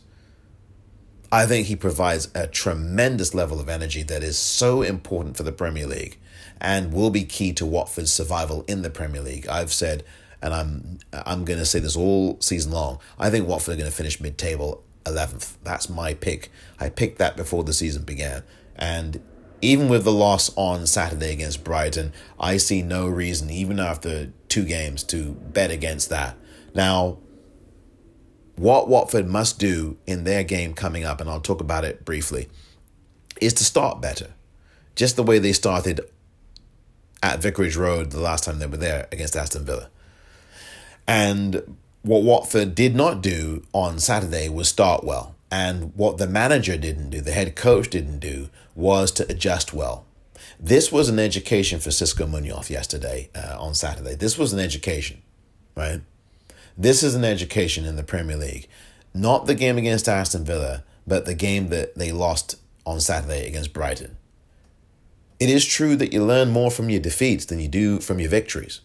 I 1.32 1.46
think 1.46 1.66
he 1.66 1.74
provides 1.74 2.28
a 2.34 2.46
tremendous 2.46 3.34
level 3.34 3.58
of 3.58 3.68
energy 3.68 4.02
that 4.04 4.22
is 4.22 4.38
so 4.38 4.82
important 4.82 5.36
for 5.36 5.42
the 5.42 5.52
Premier 5.52 5.86
League 5.86 6.18
and 6.60 6.92
will 6.92 7.10
be 7.10 7.24
key 7.24 7.52
to 7.54 7.66
Watford's 7.66 8.12
survival 8.12 8.64
in 8.66 8.82
the 8.82 8.90
Premier 8.90 9.20
League. 9.20 9.46
I've 9.48 9.72
said, 9.72 10.04
and 10.42 10.54
I'm 10.54 10.98
I'm 11.12 11.44
going 11.44 11.58
to 11.58 11.66
say 11.66 11.78
this 11.78 11.96
all 11.96 12.40
season 12.40 12.72
long. 12.72 12.98
I 13.18 13.30
think 13.30 13.48
Watford 13.48 13.74
are 13.74 13.78
going 13.78 13.90
to 13.90 13.96
finish 13.96 14.20
mid-table 14.20 14.84
11th. 15.04 15.54
That's 15.62 15.88
my 15.88 16.14
pick. 16.14 16.50
I 16.78 16.88
picked 16.88 17.18
that 17.18 17.36
before 17.36 17.64
the 17.64 17.72
season 17.72 18.04
began, 18.04 18.42
and 18.74 19.20
even 19.62 19.88
with 19.88 20.04
the 20.04 20.12
loss 20.12 20.50
on 20.56 20.86
Saturday 20.86 21.32
against 21.32 21.64
Brighton, 21.64 22.12
I 22.38 22.58
see 22.58 22.82
no 22.82 23.06
reason, 23.06 23.50
even 23.50 23.80
after 23.80 24.32
two 24.48 24.64
games, 24.64 25.02
to 25.04 25.32
bet 25.32 25.70
against 25.70 26.10
that. 26.10 26.36
Now, 26.74 27.18
what 28.56 28.88
Watford 28.88 29.26
must 29.26 29.58
do 29.58 29.96
in 30.06 30.24
their 30.24 30.44
game 30.44 30.74
coming 30.74 31.04
up, 31.04 31.20
and 31.20 31.30
I'll 31.30 31.40
talk 31.40 31.60
about 31.60 31.84
it 31.84 32.04
briefly, 32.04 32.48
is 33.40 33.54
to 33.54 33.64
start 33.64 34.00
better. 34.00 34.34
Just 34.94 35.16
the 35.16 35.22
way 35.22 35.38
they 35.38 35.52
started 35.52 36.00
at 37.26 37.42
Vicarage 37.42 37.76
Road 37.76 38.10
the 38.10 38.20
last 38.20 38.44
time 38.44 38.58
they 38.58 38.66
were 38.66 38.76
there 38.76 39.08
against 39.10 39.36
Aston 39.36 39.64
Villa. 39.64 39.88
And 41.08 41.76
what 42.02 42.22
Watford 42.22 42.74
did 42.74 42.94
not 42.94 43.20
do 43.20 43.64
on 43.72 43.98
Saturday 43.98 44.48
was 44.48 44.68
start 44.68 45.02
well. 45.02 45.34
And 45.50 45.92
what 45.96 46.18
the 46.18 46.28
manager 46.28 46.76
didn't 46.76 47.10
do, 47.10 47.20
the 47.20 47.32
head 47.32 47.56
coach 47.56 47.90
didn't 47.90 48.20
do, 48.20 48.48
was 48.74 49.10
to 49.12 49.28
adjust 49.28 49.72
well. 49.72 50.04
This 50.58 50.92
was 50.92 51.08
an 51.08 51.18
education 51.18 51.80
for 51.80 51.90
Xisco 51.90 52.28
Munoz 52.28 52.70
yesterday 52.70 53.28
uh, 53.34 53.56
on 53.58 53.74
Saturday. 53.74 54.14
This 54.14 54.38
was 54.38 54.52
an 54.52 54.60
education, 54.60 55.22
right? 55.76 56.00
This 56.78 57.02
is 57.02 57.14
an 57.14 57.24
education 57.24 57.84
in 57.84 57.96
the 57.96 58.02
Premier 58.02 58.36
League. 58.36 58.68
Not 59.12 59.46
the 59.46 59.54
game 59.54 59.78
against 59.78 60.08
Aston 60.08 60.44
Villa, 60.44 60.84
but 61.06 61.24
the 61.24 61.34
game 61.34 61.68
that 61.68 61.96
they 61.96 62.12
lost 62.12 62.56
on 62.84 63.00
Saturday 63.00 63.46
against 63.46 63.72
Brighton. 63.72 64.16
It 65.38 65.50
is 65.50 65.66
true 65.66 65.96
that 65.96 66.12
you 66.12 66.24
learn 66.24 66.50
more 66.50 66.70
from 66.70 66.88
your 66.88 67.00
defeats 67.00 67.44
than 67.44 67.60
you 67.60 67.68
do 67.68 68.00
from 68.00 68.18
your 68.18 68.30
victories. 68.30 68.80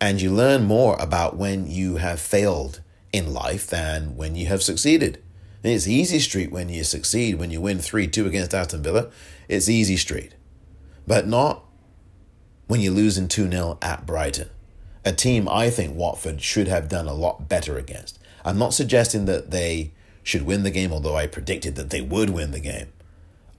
And 0.00 0.20
you 0.20 0.30
learn 0.30 0.64
more 0.64 0.96
about 1.00 1.36
when 1.36 1.70
you 1.70 1.96
have 1.96 2.20
failed 2.20 2.82
in 3.12 3.32
life 3.32 3.66
than 3.66 4.16
when 4.16 4.34
you 4.34 4.46
have 4.46 4.62
succeeded. 4.62 5.22
And 5.62 5.72
it's 5.72 5.86
easy 5.86 6.18
street 6.18 6.50
when 6.50 6.68
you 6.68 6.84
succeed, 6.84 7.38
when 7.38 7.50
you 7.50 7.60
win 7.60 7.78
3 7.78 8.06
2 8.08 8.26
against 8.26 8.52
Aston 8.52 8.82
Villa. 8.82 9.10
It's 9.48 9.68
easy 9.68 9.96
street. 9.96 10.34
But 11.06 11.26
not 11.26 11.64
when 12.66 12.80
you 12.80 12.90
lose 12.90 13.16
in 13.16 13.28
2 13.28 13.50
0 13.50 13.78
at 13.80 14.04
Brighton. 14.04 14.50
A 15.04 15.12
team 15.12 15.48
I 15.48 15.70
think 15.70 15.96
Watford 15.96 16.42
should 16.42 16.68
have 16.68 16.88
done 16.88 17.08
a 17.08 17.14
lot 17.14 17.48
better 17.48 17.78
against. 17.78 18.18
I'm 18.44 18.58
not 18.58 18.74
suggesting 18.74 19.24
that 19.26 19.50
they 19.50 19.92
should 20.22 20.42
win 20.42 20.62
the 20.62 20.70
game, 20.70 20.92
although 20.92 21.16
I 21.16 21.26
predicted 21.26 21.76
that 21.76 21.90
they 21.90 22.00
would 22.00 22.30
win 22.30 22.50
the 22.50 22.60
game. 22.60 22.92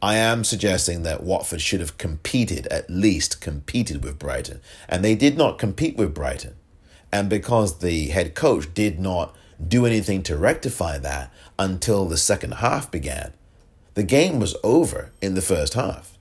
I 0.03 0.15
am 0.15 0.43
suggesting 0.43 1.03
that 1.03 1.23
Watford 1.23 1.61
should 1.61 1.79
have 1.79 1.97
competed, 1.97 2.67
at 2.67 2.89
least 2.89 3.39
competed 3.39 4.03
with 4.03 4.19
Brighton. 4.19 4.59
And 4.89 5.01
they 5.01 5.15
did 5.15 5.37
not 5.37 5.57
compete 5.57 5.95
with 5.95 6.13
Brighton. 6.13 6.55
And 7.09 7.29
because 7.29 7.79
the 7.79 8.07
head 8.07 8.35
coach 8.35 8.73
did 8.73 8.99
not 8.99 9.33
do 9.65 9.85
anything 9.85 10.21
to 10.23 10.35
rectify 10.35 10.97
that 10.97 11.31
until 11.57 12.05
the 12.05 12.17
second 12.17 12.55
half 12.55 12.91
began, 12.91 13.31
the 13.93 14.03
game 14.03 14.41
was 14.41 14.57
over 14.61 15.13
in 15.21 15.35
the 15.35 15.41
first 15.41 15.73
half. 15.73 16.17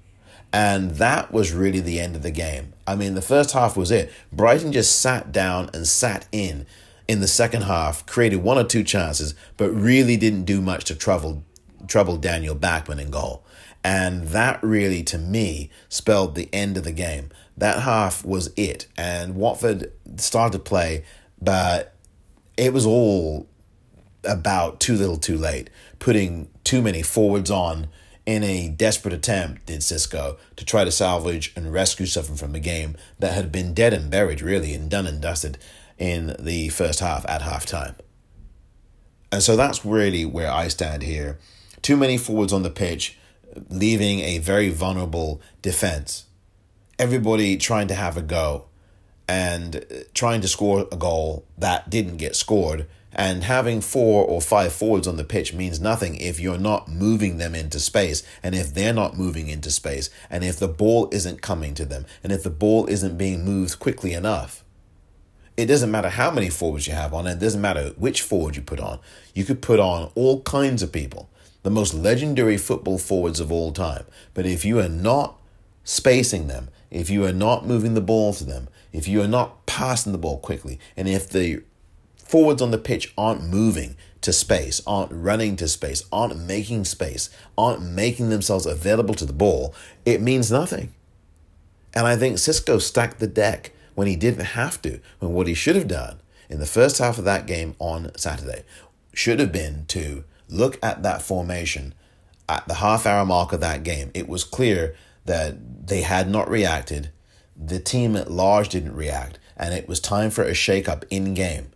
And 0.52 0.92
that 0.92 1.32
was 1.32 1.50
really 1.50 1.80
the 1.80 1.98
end 1.98 2.14
of 2.14 2.22
the 2.22 2.30
game. 2.30 2.74
I 2.86 2.94
mean, 2.94 3.16
the 3.16 3.20
first 3.20 3.50
half 3.50 3.76
was 3.76 3.90
it. 3.90 4.12
Brighton 4.32 4.70
just 4.70 5.00
sat 5.00 5.32
down 5.32 5.70
and 5.74 5.88
sat 5.88 6.28
in 6.30 6.66
in 7.08 7.18
the 7.18 7.26
second 7.26 7.62
half, 7.62 8.06
created 8.06 8.44
one 8.44 8.58
or 8.58 8.64
two 8.64 8.84
chances, 8.84 9.34
but 9.56 9.70
really 9.70 10.16
didn't 10.16 10.44
do 10.44 10.60
much 10.60 10.84
to 10.84 10.94
trouble 10.94 11.42
trouble 11.88 12.16
Daniel 12.16 12.54
Bachmann 12.54 13.00
in 13.00 13.10
goal. 13.10 13.44
And 13.84 14.28
that 14.28 14.62
really, 14.62 15.02
to 15.04 15.18
me, 15.18 15.70
spelled 15.88 16.34
the 16.34 16.48
end 16.52 16.76
of 16.76 16.84
the 16.84 16.92
game. 16.92 17.30
That 17.56 17.80
half 17.82 18.24
was 18.24 18.52
it. 18.56 18.86
And 18.96 19.34
Watford 19.34 19.92
started 20.16 20.58
to 20.58 20.62
play, 20.62 21.04
but 21.40 21.94
it 22.56 22.72
was 22.72 22.86
all 22.86 23.48
about 24.24 24.78
too 24.78 24.94
little 24.94 25.16
too 25.16 25.36
late, 25.36 25.68
putting 25.98 26.48
too 26.62 26.80
many 26.80 27.02
forwards 27.02 27.50
on 27.50 27.88
in 28.24 28.44
a 28.44 28.68
desperate 28.68 29.12
attempt, 29.12 29.66
did 29.66 29.80
Xisco, 29.80 30.38
to 30.54 30.64
try 30.64 30.84
to 30.84 30.92
salvage 30.92 31.52
and 31.56 31.72
rescue 31.72 32.06
something 32.06 32.36
from 32.36 32.54
a 32.54 32.60
game 32.60 32.96
that 33.18 33.34
had 33.34 33.50
been 33.50 33.74
dead 33.74 33.92
and 33.92 34.10
buried, 34.10 34.40
really, 34.40 34.74
and 34.74 34.88
done 34.88 35.08
and 35.08 35.20
dusted 35.20 35.58
in 35.98 36.36
the 36.38 36.68
first 36.68 37.00
half 37.00 37.28
at 37.28 37.42
halftime. 37.42 37.96
And 39.32 39.42
so 39.42 39.56
that's 39.56 39.84
really 39.84 40.24
where 40.24 40.52
I 40.52 40.68
stand 40.68 41.02
here 41.02 41.38
Too 41.80 41.96
many 41.96 42.16
forwards 42.16 42.52
on 42.52 42.62
the 42.62 42.70
pitch, 42.70 43.18
leaving 43.68 44.20
a 44.20 44.38
very 44.38 44.70
vulnerable 44.70 45.40
defense. 45.60 46.26
Everybody 46.98 47.56
trying 47.56 47.88
to 47.88 47.94
have 47.94 48.16
a 48.16 48.22
go 48.22 48.66
and 49.28 49.76
uh, 49.76 50.04
trying 50.14 50.40
to 50.42 50.48
score 50.48 50.86
a 50.90 50.96
goal 50.96 51.44
that 51.58 51.90
didn't 51.90 52.18
get 52.18 52.36
scored. 52.36 52.86
And 53.14 53.44
having 53.44 53.82
four 53.82 54.24
or 54.24 54.40
five 54.40 54.72
forwards 54.72 55.06
on 55.06 55.16
the 55.16 55.24
pitch 55.24 55.52
means 55.52 55.80
nothing 55.80 56.16
if 56.16 56.40
you're 56.40 56.58
not 56.58 56.88
moving 56.88 57.36
them 57.36 57.54
into 57.54 57.78
space, 57.78 58.22
and 58.42 58.54
if 58.54 58.72
they're 58.72 58.94
not 58.94 59.18
moving 59.18 59.48
into 59.48 59.70
space, 59.70 60.08
and 60.30 60.42
if 60.42 60.58
the 60.58 60.68
ball 60.68 61.08
isn't 61.12 61.42
coming 61.42 61.74
to 61.74 61.84
them, 61.84 62.06
and 62.22 62.32
if 62.32 62.42
the 62.42 62.50
ball 62.50 62.86
isn't 62.86 63.18
being 63.18 63.44
moved 63.44 63.78
quickly 63.78 64.14
enough. 64.14 64.64
It 65.58 65.66
doesn't 65.66 65.90
matter 65.90 66.08
how 66.08 66.30
many 66.30 66.48
forwards 66.48 66.86
you 66.86 66.94
have 66.94 67.12
on, 67.12 67.26
and 67.26 67.40
it 67.40 67.44
doesn't 67.44 67.60
matter 67.60 67.90
which 67.98 68.22
forward 68.22 68.56
you 68.56 68.62
put 68.62 68.80
on. 68.80 68.98
You 69.34 69.44
could 69.44 69.60
put 69.60 69.78
on 69.78 70.10
all 70.14 70.40
kinds 70.40 70.82
of 70.82 70.90
people, 70.90 71.28
the 71.62 71.70
most 71.70 71.94
legendary 71.94 72.56
football 72.56 72.98
forwards 72.98 73.40
of 73.40 73.52
all 73.52 73.72
time. 73.72 74.04
But 74.34 74.46
if 74.46 74.64
you 74.64 74.78
are 74.80 74.88
not 74.88 75.38
spacing 75.84 76.48
them, 76.48 76.68
if 76.90 77.08
you 77.08 77.24
are 77.24 77.32
not 77.32 77.66
moving 77.66 77.94
the 77.94 78.00
ball 78.00 78.32
to 78.34 78.44
them, 78.44 78.68
if 78.92 79.08
you 79.08 79.22
are 79.22 79.28
not 79.28 79.66
passing 79.66 80.12
the 80.12 80.18
ball 80.18 80.38
quickly, 80.38 80.78
and 80.96 81.08
if 81.08 81.28
the 81.28 81.62
forwards 82.16 82.62
on 82.62 82.70
the 82.70 82.78
pitch 82.78 83.12
aren't 83.16 83.44
moving 83.44 83.96
to 84.20 84.32
space, 84.32 84.80
aren't 84.86 85.10
running 85.12 85.56
to 85.56 85.68
space, 85.68 86.04
aren't 86.12 86.38
making 86.38 86.84
space, 86.84 87.30
aren't 87.58 87.82
making 87.82 88.28
themselves 88.28 88.66
available 88.66 89.14
to 89.14 89.24
the 89.24 89.32
ball, 89.32 89.74
it 90.04 90.20
means 90.20 90.50
nothing. 90.50 90.94
And 91.94 92.06
I 92.06 92.16
think 92.16 92.36
Xisco 92.36 92.80
stacked 92.80 93.18
the 93.18 93.26
deck 93.26 93.72
when 93.94 94.06
he 94.06 94.16
didn't 94.16 94.44
have 94.46 94.80
to, 94.82 95.00
when 95.18 95.32
what 95.32 95.46
he 95.46 95.54
should 95.54 95.76
have 95.76 95.88
done 95.88 96.20
in 96.48 96.60
the 96.60 96.66
first 96.66 96.98
half 96.98 97.18
of 97.18 97.24
that 97.24 97.46
game 97.46 97.74
on 97.78 98.16
Saturday 98.16 98.62
should 99.14 99.40
have 99.40 99.52
been 99.52 99.84
to 99.88 100.24
look 100.52 100.78
at 100.82 101.02
that 101.02 101.22
formation 101.22 101.94
at 102.48 102.66
the 102.68 102.74
half 102.74 103.06
hour 103.06 103.24
mark 103.24 103.52
of 103.52 103.60
that 103.60 103.82
game. 103.82 104.10
It 104.14 104.28
was 104.28 104.44
clear 104.44 104.94
that 105.24 105.86
they 105.86 106.02
had 106.02 106.28
not 106.28 106.50
reacted, 106.50 107.10
the 107.56 107.78
team 107.78 108.16
at 108.16 108.30
large 108.30 108.68
didn't 108.68 108.94
react, 108.94 109.38
and 109.56 109.74
it 109.74 109.88
was 109.88 110.00
time 110.00 110.30
for 110.30 110.42
a 110.42 110.54
shake-up 110.54 111.04
in 111.10 111.34
game. 111.34 111.70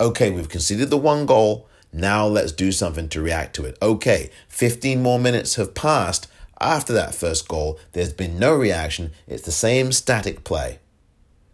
Okay, 0.00 0.30
we've 0.30 0.48
conceded 0.48 0.90
the 0.90 0.96
one 0.96 1.26
goal. 1.26 1.68
Now 1.92 2.26
let's 2.26 2.52
do 2.52 2.72
something 2.72 3.08
to 3.10 3.20
react 3.20 3.54
to 3.56 3.64
it. 3.64 3.76
Okay, 3.82 4.30
15 4.48 5.02
more 5.02 5.18
minutes 5.18 5.56
have 5.56 5.74
passed 5.74 6.26
after 6.60 6.92
that 6.92 7.14
first 7.14 7.48
goal. 7.48 7.78
There's 7.92 8.12
been 8.12 8.38
no 8.38 8.54
reaction. 8.54 9.12
It's 9.26 9.42
the 9.42 9.52
same 9.52 9.92
static 9.92 10.44
play. 10.44 10.78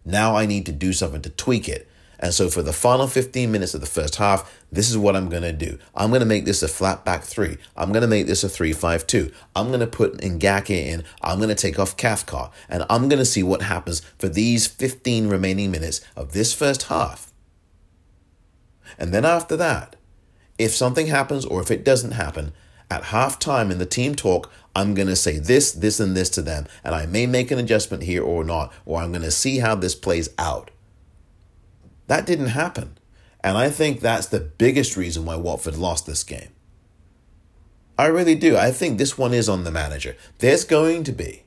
Now 0.05 0.35
I 0.35 0.45
need 0.45 0.65
to 0.67 0.71
do 0.71 0.93
something 0.93 1.21
to 1.21 1.29
tweak 1.29 1.67
it. 1.67 1.87
And 2.19 2.33
so 2.33 2.49
for 2.49 2.61
the 2.61 2.73
final 2.73 3.07
15 3.07 3.51
minutes 3.51 3.73
of 3.73 3.81
the 3.81 3.87
first 3.87 4.15
half, 4.15 4.51
this 4.71 4.89
is 4.89 4.97
what 4.97 5.15
I'm 5.15 5.29
going 5.29 5.43
to 5.43 5.53
do. 5.53 5.77
I'm 5.95 6.09
going 6.09 6.21
to 6.21 6.25
make 6.25 6.45
this 6.45 6.63
a 6.63 6.67
flat 6.67 7.05
back 7.05 7.23
three. 7.23 7.57
I'm 7.75 7.91
going 7.91 8.01
to 8.01 8.07
make 8.07 8.27
this 8.27 8.43
a 8.43 8.49
three-five-two. 8.49 9.31
I'm 9.55 9.67
going 9.67 9.81
to 9.81 9.87
put 9.87 10.17
Ngakia 10.17 10.85
in. 10.85 11.03
I'm 11.21 11.37
going 11.37 11.49
to 11.49 11.55
take 11.55 11.79
off 11.79 11.95
Cathcart. 11.95 12.51
And 12.69 12.85
I'm 12.89 13.07
going 13.07 13.19
to 13.19 13.25
see 13.25 13.43
what 13.43 13.61
happens 13.61 14.01
for 14.17 14.29
these 14.29 14.67
15 14.67 15.27
remaining 15.27 15.71
minutes 15.71 16.01
of 16.15 16.33
this 16.33 16.53
first 16.53 16.83
half. 16.83 17.33
And 18.97 19.13
then 19.13 19.25
after 19.25 19.55
that, 19.57 19.95
if 20.57 20.73
something 20.73 21.07
happens 21.07 21.45
or 21.45 21.61
if 21.61 21.69
it 21.69 21.85
doesn't 21.85 22.11
happen, 22.11 22.53
at 22.89 23.03
halftime 23.03 23.69
in 23.71 23.77
the 23.77 23.85
team 23.85 24.15
talk, 24.15 24.51
I'm 24.75 24.93
going 24.93 25.07
to 25.07 25.15
say 25.15 25.39
this, 25.39 25.71
this, 25.71 25.99
and 25.99 26.15
this 26.15 26.29
to 26.31 26.41
them. 26.41 26.67
And 26.83 26.95
I 26.95 27.05
may 27.05 27.25
make 27.25 27.51
an 27.51 27.59
adjustment 27.59 28.03
here 28.03 28.23
or 28.23 28.43
not, 28.43 28.73
or 28.85 29.01
I'm 29.01 29.11
going 29.11 29.23
to 29.23 29.31
see 29.31 29.59
how 29.59 29.75
this 29.75 29.95
plays 29.95 30.29
out. 30.37 30.71
That 32.07 32.25
didn't 32.25 32.47
happen. 32.47 32.97
And 33.43 33.57
I 33.57 33.69
think 33.69 33.99
that's 33.99 34.27
the 34.27 34.39
biggest 34.39 34.97
reason 34.97 35.25
why 35.25 35.35
Watford 35.35 35.77
lost 35.77 36.05
this 36.05 36.23
game. 36.23 36.49
I 37.97 38.07
really 38.07 38.35
do. 38.35 38.57
I 38.57 38.71
think 38.71 38.97
this 38.97 39.17
one 39.17 39.33
is 39.33 39.49
on 39.49 39.63
the 39.63 39.71
manager. 39.71 40.15
There's 40.39 40.63
going 40.63 41.03
to 41.05 41.11
be 41.11 41.43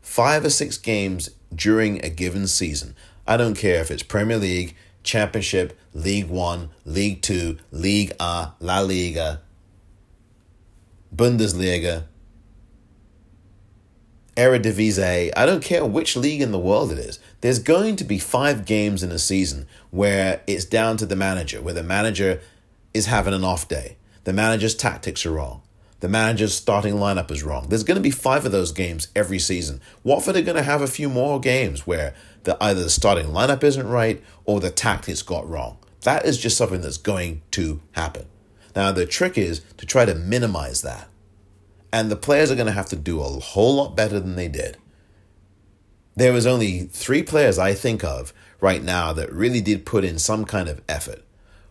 five 0.00 0.44
or 0.44 0.50
six 0.50 0.78
games 0.78 1.30
during 1.54 2.04
a 2.04 2.08
given 2.08 2.46
season. 2.46 2.94
I 3.26 3.36
don't 3.36 3.56
care 3.56 3.80
if 3.80 3.90
it's 3.90 4.02
Premier 4.02 4.36
League, 4.36 4.76
Championship, 5.02 5.78
League 5.92 6.28
One, 6.28 6.70
League 6.84 7.22
Two, 7.22 7.58
League 7.70 8.12
A, 8.20 8.52
La 8.60 8.80
Liga, 8.80 9.40
Bundesliga, 11.14 12.04
Eredivisie, 14.36 15.32
I 15.36 15.46
don't 15.46 15.62
care 15.62 15.84
which 15.84 16.16
league 16.16 16.40
in 16.40 16.52
the 16.52 16.58
world 16.58 16.90
it 16.90 16.98
is. 16.98 17.18
There's 17.40 17.58
going 17.60 17.96
to 17.96 18.04
be 18.04 18.18
five 18.18 18.66
games 18.66 19.02
in 19.02 19.12
a 19.12 19.18
season 19.18 19.66
where 19.90 20.42
it's 20.46 20.64
down 20.64 20.96
to 20.96 21.06
the 21.06 21.16
manager, 21.16 21.62
where 21.62 21.74
the 21.74 21.82
manager 21.82 22.40
is 22.92 23.06
having 23.06 23.34
an 23.34 23.44
off 23.44 23.68
day. 23.68 23.96
The 24.24 24.32
manager's 24.32 24.74
tactics 24.74 25.24
are 25.24 25.32
wrong. 25.32 25.62
The 26.00 26.08
manager's 26.08 26.54
starting 26.54 26.94
lineup 26.96 27.30
is 27.30 27.42
wrong. 27.42 27.68
There's 27.68 27.84
going 27.84 27.96
to 27.96 28.02
be 28.02 28.10
five 28.10 28.44
of 28.44 28.52
those 28.52 28.72
games 28.72 29.08
every 29.14 29.38
season. 29.38 29.80
Watford 30.02 30.36
are 30.36 30.42
going 30.42 30.56
to 30.56 30.62
have 30.62 30.82
a 30.82 30.86
few 30.86 31.08
more 31.08 31.40
games 31.40 31.86
where 31.86 32.14
the, 32.42 32.62
either 32.62 32.82
the 32.82 32.90
starting 32.90 33.28
lineup 33.28 33.62
isn't 33.62 33.88
right 33.88 34.22
or 34.44 34.60
the 34.60 34.70
tactics 34.70 35.22
got 35.22 35.48
wrong. 35.48 35.78
That 36.02 36.26
is 36.26 36.38
just 36.38 36.58
something 36.58 36.82
that's 36.82 36.98
going 36.98 37.42
to 37.52 37.80
happen. 37.92 38.26
Now, 38.76 38.92
the 38.92 39.06
trick 39.06 39.38
is 39.38 39.60
to 39.78 39.86
try 39.86 40.04
to 40.04 40.14
minimize 40.14 40.82
that. 40.82 41.08
And 41.94 42.10
the 42.10 42.16
players 42.16 42.50
are 42.50 42.56
going 42.56 42.66
to 42.66 42.72
have 42.72 42.88
to 42.88 42.96
do 42.96 43.20
a 43.20 43.38
whole 43.38 43.76
lot 43.76 43.94
better 43.94 44.18
than 44.18 44.34
they 44.34 44.48
did. 44.48 44.78
There 46.16 46.32
was 46.32 46.44
only 46.44 46.80
three 46.80 47.22
players 47.22 47.56
I 47.56 47.72
think 47.72 48.02
of 48.02 48.34
right 48.60 48.82
now 48.82 49.12
that 49.12 49.32
really 49.32 49.60
did 49.60 49.86
put 49.86 50.02
in 50.02 50.18
some 50.18 50.44
kind 50.44 50.68
of 50.68 50.82
effort. 50.88 51.22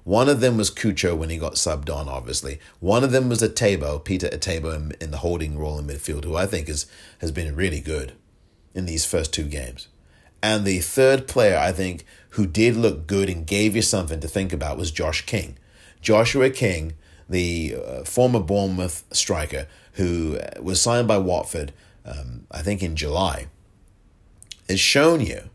One 0.06 0.30
of 0.30 0.40
them 0.40 0.56
was 0.56 0.72
Cucho 0.72 1.14
when 1.18 1.30
he 1.30 1.36
got 1.36 1.56
subbed 1.56 1.94
on, 1.94 2.08
obviously. 2.08 2.62
One 2.80 3.04
of 3.04 3.12
them 3.12 3.28
was 3.28 3.42
Etebo, 3.42 4.02
Peter 4.02 4.30
Etebo 4.30 4.74
in, 4.74 4.94
in 5.02 5.12
the 5.12 5.18
holding 5.18 5.60
role 5.60 5.78
in 5.78 5.88
midfield, 5.88 6.24
who 6.24 6.38
I 6.38 6.46
think 6.46 6.70
is, 6.70 6.86
has 7.20 7.34
been 7.34 7.54
really 7.54 7.82
good 7.82 8.14
in 8.74 8.86
these 8.86 9.06
first 9.06 9.34
two 9.34 9.50
games. 9.50 9.90
And 10.42 10.64
the 10.64 10.80
third 10.80 11.28
player, 11.28 11.58
I 11.58 11.74
think, 11.74 12.06
who 12.30 12.48
did 12.48 12.78
look 12.78 13.08
good 13.08 13.30
and 13.30 13.46
gave 13.46 13.76
you 13.76 13.82
something 13.82 14.22
to 14.22 14.30
think 14.30 14.54
about 14.54 14.78
was 14.78 14.90
Josh 14.90 15.26
King. 15.26 15.58
Joshua 16.00 16.50
King, 16.50 16.94
the 17.30 17.76
uh, 17.76 18.04
former 18.04 18.40
Bournemouth 18.40 19.04
striker, 19.12 19.68
who 19.94 20.40
was 20.62 20.82
signed 20.82 21.08
by 21.08 21.18
Watford, 21.18 21.74
um, 22.06 22.48
I 22.52 22.62
think 22.62 22.84
in 22.84 22.96
July, 22.96 23.48
has 24.68 24.80
shown 24.80 25.22
you 25.22 25.50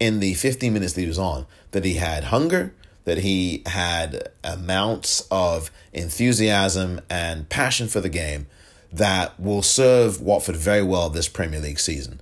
in 0.00 0.20
the 0.20 0.34
15 0.34 0.72
minutes 0.72 0.94
that 0.94 1.00
he 1.00 1.06
was 1.06 1.18
on 1.18 1.46
that 1.72 1.84
he 1.84 1.94
had 1.94 2.24
hunger, 2.24 2.74
that 3.04 3.18
he 3.18 3.62
had 3.66 4.28
amounts 4.44 5.26
of 5.30 5.70
enthusiasm 5.92 7.00
and 7.10 7.48
passion 7.48 7.88
for 7.88 8.00
the 8.00 8.08
game 8.08 8.46
that 8.92 9.38
will 9.40 9.62
serve 9.62 10.20
Watford 10.20 10.56
very 10.56 10.82
well 10.82 11.10
this 11.10 11.28
Premier 11.28 11.60
League 11.60 11.80
season. 11.80 12.20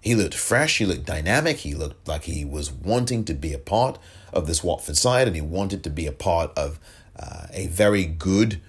He 0.00 0.14
looked 0.14 0.34
fresh, 0.34 0.78
he 0.78 0.86
looked 0.86 1.04
dynamic, 1.04 1.58
he 1.58 1.74
looked 1.74 2.08
like 2.08 2.24
he 2.24 2.44
was 2.44 2.72
wanting 2.72 3.24
to 3.26 3.34
be 3.34 3.52
a 3.52 3.58
part 3.58 3.98
of 4.32 4.46
this 4.46 4.64
Watford 4.64 4.96
side 4.96 5.26
and 5.26 5.36
he 5.36 5.42
wanted 5.42 5.84
to 5.84 5.90
be 5.90 6.06
a 6.06 6.12
part 6.12 6.56
of 6.56 6.80
a 7.18 7.66
very 7.68 8.04
good 8.04 8.60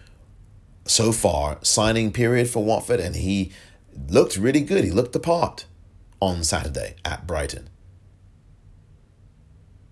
so 0.85 1.11
far 1.11 1.59
signing 1.61 2.11
period 2.11 2.49
for 2.49 2.63
Watford, 2.63 2.99
and 2.99 3.15
he 3.15 3.51
looked 4.07 4.37
really 4.37 4.61
good. 4.61 4.83
He 4.83 4.91
looked 4.91 5.13
the 5.13 5.19
part 5.19 5.65
on 6.19 6.43
Saturday 6.43 6.95
at 7.05 7.27
Brighton. 7.27 7.69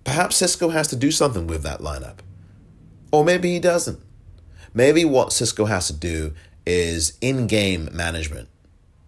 Perhaps 0.03 0.41
Xisco 0.41 0.71
has 0.71 0.87
to 0.87 0.95
do 0.95 1.11
something 1.11 1.47
with 1.47 1.63
that 1.63 1.81
lineup. 1.81 2.19
Or 3.11 3.23
maybe 3.23 3.53
he 3.53 3.59
doesn't. 3.59 3.99
Maybe 4.73 5.05
what 5.05 5.29
Xisco 5.29 5.67
has 5.67 5.87
to 5.87 5.93
do 5.93 6.33
is 6.65 7.17
in 7.21 7.47
game 7.47 7.89
management. 7.93 8.49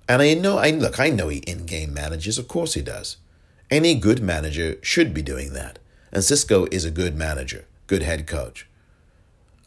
And 0.07 0.21
I 0.21 0.33
know, 0.33 0.57
I 0.57 0.71
look, 0.71 0.99
I 0.99 1.09
know 1.09 1.29
he 1.29 1.39
in 1.39 1.65
game 1.65 1.93
manages, 1.93 2.37
of 2.37 2.47
course 2.47 2.73
he 2.73 2.81
does. 2.81 3.17
Any 3.69 3.95
good 3.95 4.21
manager 4.21 4.77
should 4.81 5.13
be 5.13 5.21
doing 5.21 5.53
that. 5.53 5.79
And 6.11 6.23
Xisco 6.23 6.71
is 6.73 6.85
a 6.85 6.91
good 6.91 7.15
manager, 7.15 7.65
good 7.87 8.01
head 8.01 8.25
coach. 8.25 8.68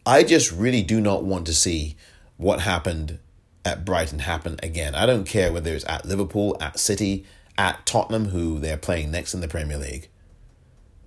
I 0.05 0.25
just 0.25 0.51
really 0.51 0.83
do 0.83 1.01
not 1.01 1.25
want 1.25 1.47
to 1.47 1.55
see 1.55 1.97
what 2.37 2.61
happened 2.61 3.19
at 3.65 3.85
Brighton 3.85 4.21
happen 4.21 4.59
again. 4.63 4.95
I 4.95 5.07
don't 5.07 5.25
care 5.25 5.53
whether 5.53 5.73
it's 5.73 5.89
at 5.89 6.05
Liverpool, 6.05 6.57
at 6.61 6.79
City, 6.79 7.25
at 7.57 7.87
Tottenham, 7.87 8.27
who 8.27 8.59
they're 8.59 8.77
playing 8.77 9.11
next 9.11 9.35
in 9.35 9.41
the 9.41 9.49
Premier 9.49 9.79
League. 9.79 10.09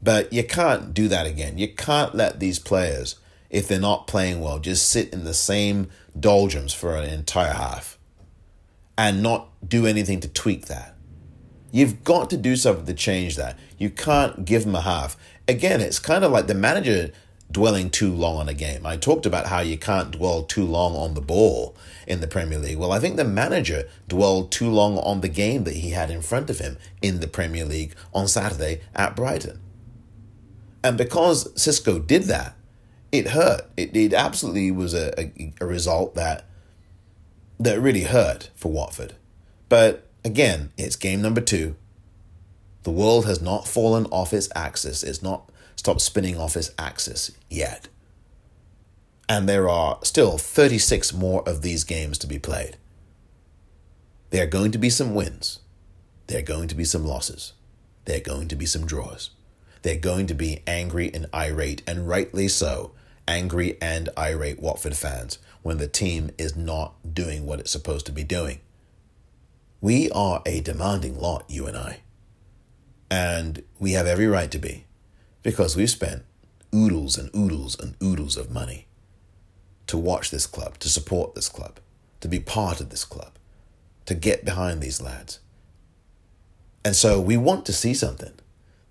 But 0.02 0.32
you 0.32 0.44
can't 0.44 0.94
do 0.94 1.08
that 1.10 1.26
again. 1.26 1.58
You 1.58 1.68
can't 1.68 2.16
let 2.16 2.40
these 2.40 2.60
players, 2.60 3.16
if 3.50 3.68
they're 3.68 3.80
not 3.80 4.08
playing 4.08 4.40
well, 4.40 4.60
just 4.60 4.88
sit 4.88 5.12
in 5.12 5.24
the 5.24 5.34
same 5.34 5.90
doldrums 6.18 6.74
for 6.74 6.96
an 6.96 7.10
entire 7.10 7.54
half 7.54 7.98
and 8.98 9.22
not 9.22 9.50
do 9.68 9.86
anything 9.86 10.22
to 10.22 10.28
tweak 10.30 10.68
that. 10.68 10.96
You've 11.72 12.06
got 12.06 12.30
to 12.30 12.38
do 12.38 12.56
something 12.56 12.86
to 12.86 12.94
change 12.94 13.36
that. 13.36 13.58
You 13.78 13.90
can't 13.90 14.46
give 14.46 14.64
them 14.64 14.76
a 14.76 14.82
half. 14.82 15.18
Again, 15.48 15.82
it's 15.82 16.00
kind 16.00 16.24
of 16.24 16.32
like 16.32 16.48
the 16.48 16.54
manager 16.54 17.12
dwelling 17.52 17.90
too 17.90 18.12
long 18.12 18.38
on 18.38 18.50
a 18.50 18.54
game. 18.54 18.86
I 18.86 18.98
talked 18.98 19.26
about 19.26 19.48
how 19.48 19.60
you 19.60 19.78
can't 19.78 20.12
dwell 20.12 20.44
too 20.44 20.66
long 20.66 20.96
on 20.96 21.14
the 21.14 21.22
ball 21.22 21.76
in 22.08 22.22
the 22.22 22.28
Premier 22.28 22.60
League. 22.60 22.78
Well, 22.78 22.92
I 22.92 23.00
think 23.00 23.16
the 23.16 23.24
manager 23.24 23.88
dwelled 24.08 24.52
too 24.52 24.70
long 24.70 24.98
on 24.98 25.22
the 25.22 25.30
game 25.30 25.64
that 25.64 25.76
he 25.76 25.92
had 25.92 26.10
in 26.10 26.22
front 26.22 26.50
of 26.50 26.60
him 26.60 26.78
in 27.02 27.20
the 27.20 27.28
Premier 27.28 27.66
League 27.66 27.96
on 28.14 28.28
Saturday 28.28 28.82
at 28.96 29.16
Brighton. 29.16 29.60
And 30.84 30.98
because 30.98 31.52
Xisco 31.54 32.06
did 32.06 32.24
that, 32.24 32.56
it 33.12 33.30
hurt. 33.30 33.70
It, 33.78 33.96
it 33.96 34.14
absolutely 34.14 34.72
was 34.72 34.94
a, 34.94 35.20
a, 35.20 35.54
a 35.62 35.66
result 35.66 36.16
that 36.16 36.46
that 37.60 37.80
really 37.80 38.04
hurt 38.04 38.50
for 38.54 38.72
Watford. 38.72 39.14
But 39.70 40.08
again, 40.24 40.72
it's 40.78 40.96
game 40.96 41.22
number 41.22 41.42
two. 41.42 41.76
The 42.84 42.92
world 42.92 43.26
has 43.26 43.42
not 43.42 43.68
fallen 43.68 44.06
off 44.08 44.34
its 44.34 44.50
axis. 44.56 45.04
It's 45.04 45.24
not 45.24 45.50
stopped 45.86 46.02
spinning 46.02 46.36
off 46.36 46.58
its 46.58 46.72
axis 46.80 47.30
yet. 47.48 47.90
And 49.30 49.48
there 49.48 49.70
are 49.70 50.00
still 50.02 50.40
36 50.40 51.14
more 51.14 51.48
of 51.48 51.62
these 51.62 51.84
games 51.84 52.18
to 52.18 52.28
be 52.28 52.40
played. 52.40 52.78
There 54.32 54.42
are 54.42 54.48
going 54.48 54.72
to 54.72 54.80
be 54.80 54.90
some 54.90 55.14
wins. 55.14 55.60
There 56.26 56.40
are 56.40 56.54
going 56.54 56.70
to 56.70 56.76
be 56.76 56.86
some 56.86 57.06
losses. 57.06 57.54
There 58.06 58.18
are 58.18 58.32
going 58.36 58.48
to 58.48 58.56
be 58.56 58.66
some 58.66 58.88
draws. 58.88 59.30
They're 59.84 59.96
going 59.96 60.26
to 60.26 60.34
be 60.34 60.64
angry 60.66 61.14
and 61.14 61.28
irate, 61.32 61.84
and 61.86 62.08
rightly 62.08 62.48
so, 62.48 62.94
angry 63.28 63.78
and 63.80 64.10
irate 64.18 64.60
Watford 64.60 64.98
fans 64.98 65.38
when 65.62 65.78
the 65.78 65.88
team 65.88 66.32
is 66.40 66.56
not 66.56 66.96
doing 67.14 67.46
what 67.46 67.60
it's 67.60 67.70
supposed 67.70 68.08
to 68.08 68.12
be 68.12 68.24
doing. 68.24 68.60
We 69.82 70.10
are 70.10 70.42
a 70.48 70.62
demanding 70.62 71.20
lot, 71.20 71.44
you 71.48 71.68
and 71.68 71.78
I. 71.78 72.00
And 73.12 73.62
we 73.78 73.92
have 73.92 74.08
every 74.08 74.26
right 74.26 74.50
to 74.50 74.58
be 74.58 74.85
because 75.46 75.76
we've 75.76 75.92
spent 75.92 76.26
oodles 76.74 77.20
and 77.20 77.30
oodles 77.36 77.80
and 77.80 77.94
oodles 78.02 78.36
of 78.36 78.50
money 78.50 78.88
to 79.86 79.96
watch 79.96 80.32
this 80.32 80.48
club, 80.48 80.80
to 80.80 80.90
support 80.90 81.36
this 81.36 81.50
club, 81.50 81.80
to 82.20 82.28
be 82.28 82.40
part 82.40 82.82
of 82.82 82.90
this 82.90 83.06
club, 83.06 83.34
to 84.08 84.16
get 84.16 84.44
behind 84.44 84.82
these 84.82 85.00
lads. 85.00 85.40
And 86.84 86.96
so 86.96 87.22
we 87.22 87.38
want 87.38 87.64
to 87.68 87.74
see 87.74 87.94
something 87.94 88.34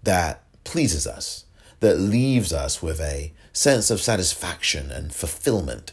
that 0.04 0.44
pleases 0.62 1.08
us, 1.08 1.44
that 1.80 1.98
leaves 1.98 2.52
us 2.52 2.80
with 2.80 3.00
a 3.00 3.32
sense 3.52 3.90
of 3.90 4.00
satisfaction 4.00 4.92
and 4.92 5.12
fulfillment 5.12 5.92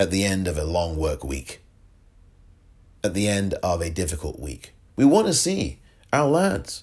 at 0.00 0.10
the 0.10 0.24
end 0.24 0.48
of 0.48 0.58
a 0.58 0.64
long 0.64 0.96
work 0.96 1.22
week, 1.22 1.62
at 3.04 3.14
the 3.14 3.28
end 3.28 3.54
of 3.62 3.80
a 3.80 3.88
difficult 3.88 4.40
week. 4.40 4.74
We 4.96 5.04
want 5.04 5.28
to 5.28 5.32
see 5.32 5.78
our 6.12 6.28
lads 6.28 6.82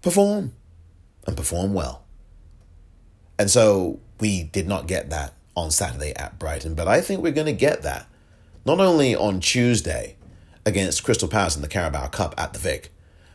perform 0.00 0.54
and 1.26 1.36
perform 1.36 1.74
well. 1.74 2.05
And 3.38 3.50
so 3.50 4.00
we 4.20 4.44
did 4.44 4.66
not 4.66 4.86
get 4.86 5.10
that 5.10 5.34
on 5.56 5.70
Saturday 5.70 6.14
at 6.16 6.38
Brighton, 6.38 6.74
but 6.74 6.88
I 6.88 7.00
think 7.00 7.22
we're 7.22 7.32
going 7.32 7.46
to 7.46 7.52
get 7.52 7.82
that 7.82 8.06
not 8.64 8.80
only 8.80 9.14
on 9.14 9.40
Tuesday 9.40 10.16
against 10.64 11.04
Crystal 11.04 11.28
Palace 11.28 11.56
in 11.56 11.62
the 11.62 11.68
Carabao 11.68 12.08
Cup 12.08 12.34
at 12.36 12.52
the 12.52 12.58
Vic, 12.58 12.92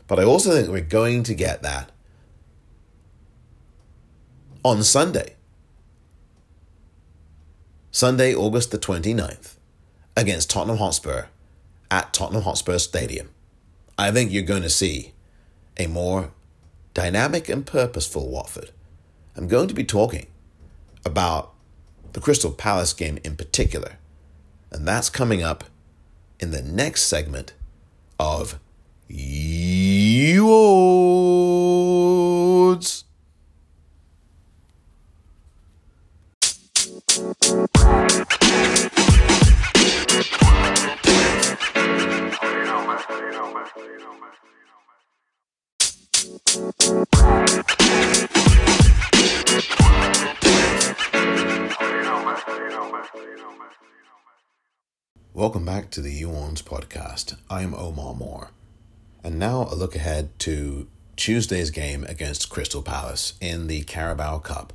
but 0.08 0.20
I 0.20 0.24
also 0.24 0.52
think 0.52 0.70
we're 0.70 0.82
going 0.82 1.24
to 1.24 1.34
get 1.34 1.62
that 1.64 1.92
on 4.64 4.84
Sunday. 4.84 5.36
Sunday, 7.92 8.34
August 8.36 8.72
the 8.72 8.78
29th, 8.78 9.56
against 10.16 10.50
Tottenham 10.50 10.78
Hotspur 10.78 11.26
at 11.90 12.14
Tottenham 12.14 12.44
Hotspur 12.44 12.78
Stadium. 12.78 13.30
I 13.98 14.12
think 14.12 14.32
you're 14.32 14.44
going 14.44 14.64
to 14.64 14.70
see 14.70 15.14
a 15.78 15.88
more 15.88 16.32
dynamic 16.94 17.50
and 17.50 17.66
purposeful 17.66 18.30
Watford. 18.30 18.72
I'm 19.42 19.48
going 19.48 19.68
to 19.70 19.74
be 19.74 19.84
talking 19.84 20.28
about 21.04 21.56
the 22.14 22.20
Crystal 22.20 22.52
Palace 22.52 22.94
game 22.94 23.18
in 23.24 23.36
particular, 23.36 23.98
and 24.70 24.88
that's 24.88 25.10
coming 25.10 25.42
up 25.42 25.64
in 26.40 26.52
the 26.52 26.62
next 26.62 27.06
segment 27.06 27.54
of 28.20 28.60
You 29.08 30.48
Orns. 30.48 33.06
Welcome 55.34 55.66
back 55.66 55.90
to 55.92 56.02
the 56.02 56.14
You 56.14 56.30
Orns 56.30 56.62
podcast. 56.62 57.36
I'm 57.50 57.74
Omar 57.74 58.14
Moore. 58.14 58.52
And 59.26 59.38
now 59.38 59.68
a 59.70 59.76
look 59.76 59.94
ahead 59.94 60.40
to 60.40 60.88
Tuesday's 61.18 61.70
game 61.70 62.06
against 62.06 62.50
Crystal 62.50 62.82
Palace 62.82 63.34
in 63.42 63.68
the 63.68 63.82
Carabao 63.84 64.40
Cup. 64.40 64.72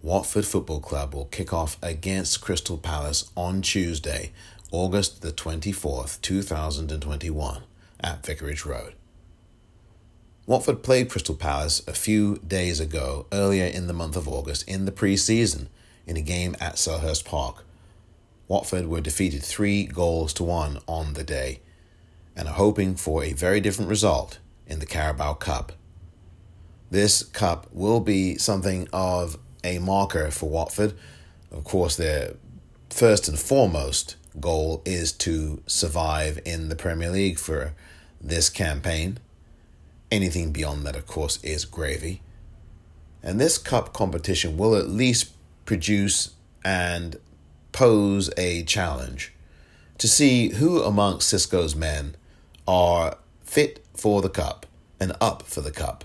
Watford 0.00 0.46
Football 0.46 0.80
Club 0.80 1.14
will 1.14 1.26
kick 1.26 1.52
off 1.52 1.76
against 1.82 2.40
Crystal 2.40 2.78
Palace 2.78 3.30
on 3.36 3.60
Tuesday, 3.60 4.32
August 4.70 5.20
the 5.20 5.32
24th, 5.32 6.22
2021, 6.22 7.62
at 8.00 8.24
Vicarage 8.24 8.64
Road. 8.64 8.94
Watford 10.46 10.82
played 10.82 11.08
Crystal 11.08 11.34
Palace 11.34 11.82
a 11.88 11.94
few 11.94 12.36
days 12.36 12.78
ago, 12.78 13.26
earlier 13.32 13.64
in 13.64 13.86
the 13.86 13.94
month 13.94 14.14
of 14.14 14.28
August, 14.28 14.68
in 14.68 14.84
the 14.84 14.92
pre 14.92 15.16
season, 15.16 15.70
in 16.06 16.18
a 16.18 16.20
game 16.20 16.54
at 16.60 16.74
Selhurst 16.74 17.24
Park. 17.24 17.64
Watford 18.46 18.86
were 18.86 19.00
defeated 19.00 19.42
three 19.42 19.84
goals 19.84 20.34
to 20.34 20.44
one 20.44 20.80
on 20.86 21.14
the 21.14 21.24
day 21.24 21.60
and 22.36 22.46
are 22.46 22.54
hoping 22.54 22.94
for 22.94 23.24
a 23.24 23.32
very 23.32 23.58
different 23.58 23.88
result 23.88 24.38
in 24.66 24.80
the 24.80 24.86
Carabao 24.86 25.34
Cup. 25.34 25.72
This 26.90 27.22
cup 27.22 27.66
will 27.72 28.00
be 28.00 28.36
something 28.36 28.86
of 28.92 29.38
a 29.64 29.78
marker 29.78 30.30
for 30.30 30.50
Watford. 30.50 30.92
Of 31.50 31.64
course, 31.64 31.96
their 31.96 32.34
first 32.90 33.28
and 33.28 33.38
foremost 33.38 34.16
goal 34.38 34.82
is 34.84 35.10
to 35.12 35.62
survive 35.66 36.38
in 36.44 36.68
the 36.68 36.76
Premier 36.76 37.10
League 37.10 37.38
for 37.38 37.72
this 38.20 38.50
campaign. 38.50 39.18
Anything 40.14 40.52
beyond 40.52 40.86
that, 40.86 40.96
of 40.96 41.06
course, 41.06 41.42
is 41.42 41.64
gravy. 41.64 42.22
And 43.22 43.40
this 43.40 43.58
cup 43.58 43.92
competition 43.92 44.56
will 44.56 44.76
at 44.76 44.88
least 44.88 45.32
produce 45.64 46.34
and 46.64 47.16
pose 47.72 48.30
a 48.36 48.62
challenge 48.62 49.32
to 49.98 50.06
see 50.06 50.50
who 50.50 50.82
amongst 50.82 51.32
Xisco's 51.32 51.74
men 51.74 52.14
are 52.68 53.18
fit 53.42 53.84
for 53.94 54.22
the 54.22 54.28
cup 54.28 54.66
and 55.00 55.12
up 55.20 55.42
for 55.42 55.60
the 55.60 55.70
cup 55.70 56.04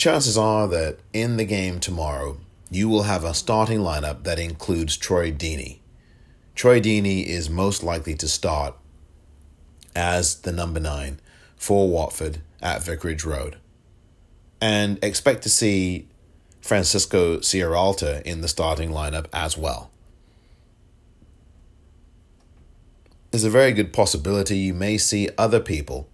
chances 0.00 0.38
are 0.38 0.66
that 0.66 0.96
in 1.12 1.36
the 1.36 1.44
game 1.44 1.78
tomorrow, 1.78 2.38
you 2.70 2.88
will 2.88 3.02
have 3.02 3.22
a 3.22 3.34
starting 3.34 3.80
lineup 3.80 4.24
that 4.24 4.38
includes 4.38 4.96
Troy 4.96 5.30
Deeney. 5.30 5.80
Troy 6.54 6.80
Deeney 6.80 7.26
is 7.26 7.50
most 7.50 7.82
likely 7.82 8.14
to 8.14 8.26
start 8.26 8.74
as 9.94 10.36
the 10.36 10.52
number 10.52 10.80
nine 10.80 11.20
for 11.54 11.90
Watford 11.90 12.40
at 12.62 12.82
Vicarage 12.82 13.24
Road. 13.24 13.56
And 14.60 15.02
expect 15.02 15.42
to 15.44 15.48
see 15.48 16.08
Francisco 16.60 17.38
Sierralta 17.38 18.22
in 18.22 18.40
the 18.40 18.48
starting 18.48 18.90
lineup 18.90 19.26
as 19.32 19.56
well. 19.56 19.90
There's 23.30 23.44
a 23.44 23.50
very 23.50 23.72
good 23.72 23.92
possibility 23.92 24.58
you 24.58 24.74
may 24.74 24.98
see 24.98 25.28
other 25.38 25.60
people 25.60 26.08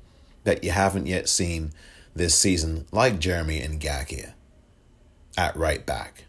that 0.44 0.62
you 0.62 0.70
haven't 0.70 1.06
yet 1.06 1.28
seen 1.28 1.72
this 2.14 2.35
season, 2.35 2.87
like 2.92 3.18
Jeremy 3.18 3.61
Ngakia, 3.61 4.35
at 5.37 5.56
right 5.56 5.85
back. 5.85 6.24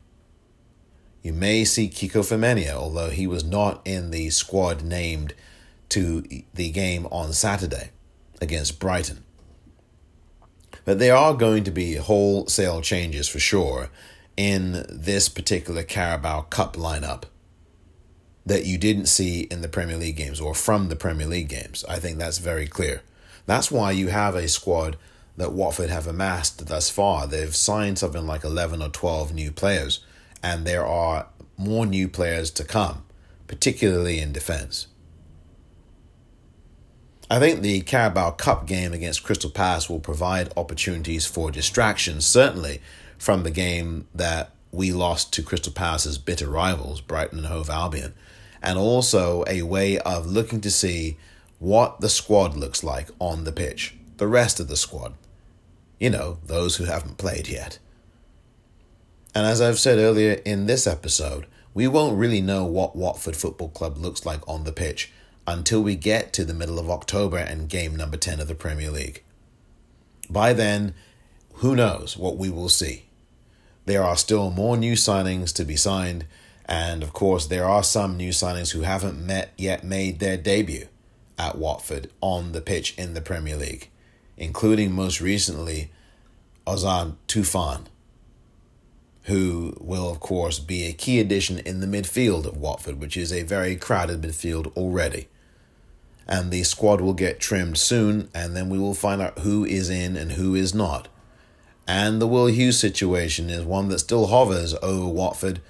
You 1.22 1.34
may 1.34 1.66
see 1.66 1.90
Kiko 1.90 2.24
Femenia, 2.24 2.74
although 2.74 3.10
he 3.10 3.28
was 3.28 3.44
not 3.44 3.82
in 3.86 4.12
the 4.12 4.30
squad 4.30 4.82
named 4.82 5.34
to 5.90 6.24
the 6.54 6.72
game 6.72 7.06
on 7.08 7.34
Saturday 7.34 7.92
against 8.42 8.80
Brighton. 8.80 9.24
But 10.88 11.00
there 11.00 11.18
are 11.18 11.34
going 11.34 11.66
to 11.66 11.72
be 11.72 11.96
wholesale 11.96 12.80
changes 12.80 13.28
for 13.28 13.40
sure 13.40 13.90
in 14.38 14.86
this 14.88 15.28
particular 15.28 15.84
Carabao 15.84 16.44
Cup 16.44 16.78
lineup 16.78 17.24
that 18.46 18.66
you 18.66 18.78
didn't 18.78 19.08
see 19.08 19.42
in 19.52 19.60
the 19.60 19.68
Premier 19.68 19.98
League 19.98 20.16
games 20.16 20.40
or 20.40 20.56
from 20.56 20.88
the 20.88 20.96
Premier 20.96 21.28
League 21.28 21.50
games. 21.50 21.84
I 21.90 22.00
think 22.00 22.18
that's 22.18 22.38
very 22.38 22.68
clear. 22.68 23.02
That's 23.46 23.70
why 23.70 23.92
you 23.92 24.08
have 24.08 24.34
a 24.34 24.48
squad 24.48 24.96
that 25.36 25.52
Watford 25.52 25.90
have 25.90 26.08
amassed 26.08 26.66
thus 26.68 26.90
far. 26.90 27.28
They've 27.28 27.54
signed 27.54 28.00
something 28.00 28.26
like 28.26 28.46
11 28.46 28.82
or 28.82 28.88
12 28.88 29.34
new 29.34 29.52
players, 29.52 30.00
and 30.42 30.66
there 30.66 30.86
are 30.86 31.28
more 31.58 31.86
new 31.86 32.08
players 32.08 32.50
to 32.52 32.64
come, 32.64 33.04
particularly 33.48 34.20
in 34.20 34.32
defence. 34.32 34.88
I 37.30 37.40
think 37.40 37.62
the 37.62 37.82
Carabao 37.82 38.32
Cup 38.32 38.68
game 38.68 38.94
against 38.94 39.24
Crystal 39.24 39.50
Palace 39.50 39.90
will 39.90 40.00
provide 40.00 40.54
opportunities 40.56 41.26
for 41.26 41.52
distraction, 41.52 42.22
certainly 42.22 42.82
from 43.18 43.44
the 43.44 43.52
game 43.52 44.08
that 44.16 44.52
we 44.72 44.94
lost 44.94 45.34
to 45.34 45.44
Crystal 45.44 45.74
Palace's 45.74 46.18
bitter 46.18 46.48
rivals, 46.48 47.02
Brighton 47.02 47.40
and 47.40 47.48
Hove 47.48 47.70
Albion, 47.70 48.14
and 48.62 48.78
also 48.78 49.44
a 49.46 49.64
way 49.64 50.00
of 50.00 50.26
looking 50.26 50.62
to 50.62 50.72
see 50.72 51.18
what 51.60 52.00
the 52.00 52.10
squad 52.10 52.56
looks 52.56 52.82
like 52.82 53.10
on 53.20 53.44
the 53.44 53.52
pitch, 53.52 53.96
the 54.18 54.28
rest 54.28 54.62
of 54.62 54.70
the 54.70 54.78
squad. 54.78 55.14
You 56.00 56.12
know, 56.12 56.38
those 56.46 56.78
who 56.78 56.86
haven't 56.86 57.18
played 57.18 57.50
yet. 57.50 57.78
And 59.36 59.46
as 59.46 59.60
I've 59.60 59.80
said 59.80 59.98
earlier 59.98 60.34
in 60.46 60.66
this 60.66 60.88
episode, 60.88 61.46
we 61.74 61.88
won't 61.88 62.18
really 62.18 62.42
know 62.42 62.66
what 62.66 62.96
Watford 62.96 63.36
Football 63.36 63.70
Club 63.70 63.98
looks 63.98 64.26
like 64.26 64.48
on 64.48 64.64
the 64.64 64.72
pitch 64.72 65.12
until 65.48 65.82
we 65.82 65.96
get 65.96 66.34
to 66.34 66.44
the 66.44 66.54
middle 66.54 66.78
of 66.78 66.90
October 66.90 67.38
and 67.38 67.70
game 67.70 67.96
number 67.96 68.18
10 68.18 68.42
of 68.42 68.50
the 68.50 68.54
Premier 68.54 68.92
League. 68.92 69.24
By 70.30 70.52
then, 70.52 70.94
who 71.56 71.76
knows 71.76 72.18
what 72.18 72.38
we 72.38 72.50
will 72.50 72.70
see. 72.70 73.06
There 73.86 74.04
are 74.04 74.18
still 74.18 74.52
more 74.52 74.76
new 74.76 74.94
signings 74.94 75.56
to 75.56 75.64
be 75.64 75.78
signed, 75.78 76.26
and 76.66 77.02
of 77.02 77.14
course, 77.14 77.48
there 77.48 77.64
are 77.64 77.82
some 77.82 78.18
new 78.18 78.32
signings 78.32 78.74
who 78.74 78.82
haven't 78.82 79.26
met 79.26 79.54
yet 79.58 79.86
made 79.86 80.20
their 80.20 80.36
debut 80.36 80.88
at 81.38 81.58
Watford 81.58 82.10
on 82.20 82.52
the 82.52 82.62
pitch 82.62 82.94
in 82.98 83.14
the 83.14 83.22
Premier 83.22 83.56
League, 83.56 83.90
including 84.36 84.92
most 84.92 85.22
recently 85.22 85.92
Ozan 86.66 87.16
Tufan, 87.30 87.86
who 89.24 89.78
will, 89.80 90.10
of 90.10 90.20
course, 90.20 90.60
be 90.60 90.86
a 90.86 90.94
key 90.94 91.22
addition 91.22 91.60
in 91.60 91.80
the 91.80 91.88
midfield 91.88 92.46
of 92.46 92.58
Watford, 92.58 93.00
which 93.00 93.16
is 93.16 93.32
a 93.32 93.44
very 93.44 93.78
crowded 93.78 94.22
midfield 94.22 94.76
already. 94.76 95.30
And 96.28 96.52
the 96.52 96.64
squad 96.64 97.00
will 97.00 97.14
get 97.14 97.40
trimmed 97.40 97.78
soon, 97.78 98.30
and 98.34 98.56
then 98.56 98.70
we 98.70 98.78
will 98.78 98.94
find 98.94 99.22
out 99.22 99.40
who 99.40 99.64
is 99.64 99.90
in 99.90 100.18
and 100.18 100.34
who 100.34 100.56
is 100.56 100.76
not. 100.76 101.08
And 101.88 102.22
the 102.22 102.28
Will 102.28 102.48
Hughes 102.48 102.78
situation 102.78 103.50
is 103.50 103.64
one 103.64 103.88
that 103.90 104.00
still 104.00 104.28
hovers 104.28 104.74
over 104.84 105.08
Watford, 105.08 105.62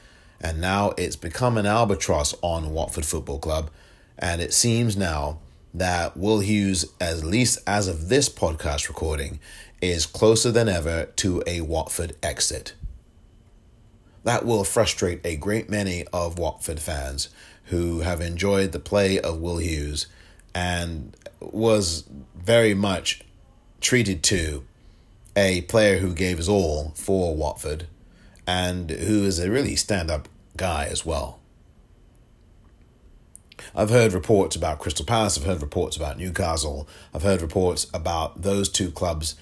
and 0.41 0.59
now 0.59 0.93
it's 0.97 1.15
become 1.15 1.57
an 1.57 1.67
albatross 1.67 2.33
on 2.41 2.73
Watford 2.73 3.05
Football 3.05 3.39
Club. 3.39 3.69
And 4.17 4.41
it 4.41 4.53
seems 4.53 4.97
now 4.97 5.39
that 5.75 6.17
Will 6.17 6.39
Hughes, 6.39 6.91
at 6.99 7.23
least 7.23 7.59
as 7.67 7.87
of 7.87 8.09
this 8.09 8.29
podcast 8.29 8.87
recording, 8.87 9.39
is 9.79 10.07
closer 10.07 10.51
than 10.51 10.67
ever 10.67 11.05
to 11.17 11.43
a 11.45 11.61
Watford 11.61 12.15
exit. 12.23 12.73
That 14.23 14.43
will 14.43 14.63
frustrate 14.63 15.21
a 15.23 15.35
great 15.35 15.69
many 15.69 16.05
of 16.11 16.39
Watford 16.39 16.79
fans 16.79 17.29
who 17.65 17.99
have 17.99 18.21
enjoyed 18.21 18.71
the 18.71 18.79
play 18.79 19.19
of 19.19 19.39
Will 19.39 19.57
Hughes 19.57 20.07
and 20.57 21.15
was 21.39 22.03
very 22.35 22.73
much 22.73 23.21
treated 23.79 24.23
to 24.23 24.65
a 25.35 25.61
player 25.61 25.99
who 25.99 26.15
gave 26.15 26.37
his 26.37 26.49
all 26.49 26.93
for 26.95 27.35
Watford 27.35 27.85
and 28.47 28.89
who 28.89 29.23
is 29.23 29.37
a 29.37 29.51
really 29.51 29.75
stand 29.75 30.09
up 30.09 30.27
guy 30.55 30.85
as 30.85 31.05
well. 31.05 31.39
I've 33.75 33.91
heard 33.91 34.13
reports 34.13 34.55
about 34.55 34.79
Crystal 34.79 35.05
Palace, 35.05 35.37
I've 35.37 35.45
heard 35.45 35.61
reports 35.61 35.95
about 35.95 36.17
Newcastle, 36.17 36.87
I've 37.13 37.21
heard 37.21 37.43
reports 37.43 37.85
about 37.93 38.41
those 38.41 38.67
two 38.67 38.89
clubs, 38.89 39.35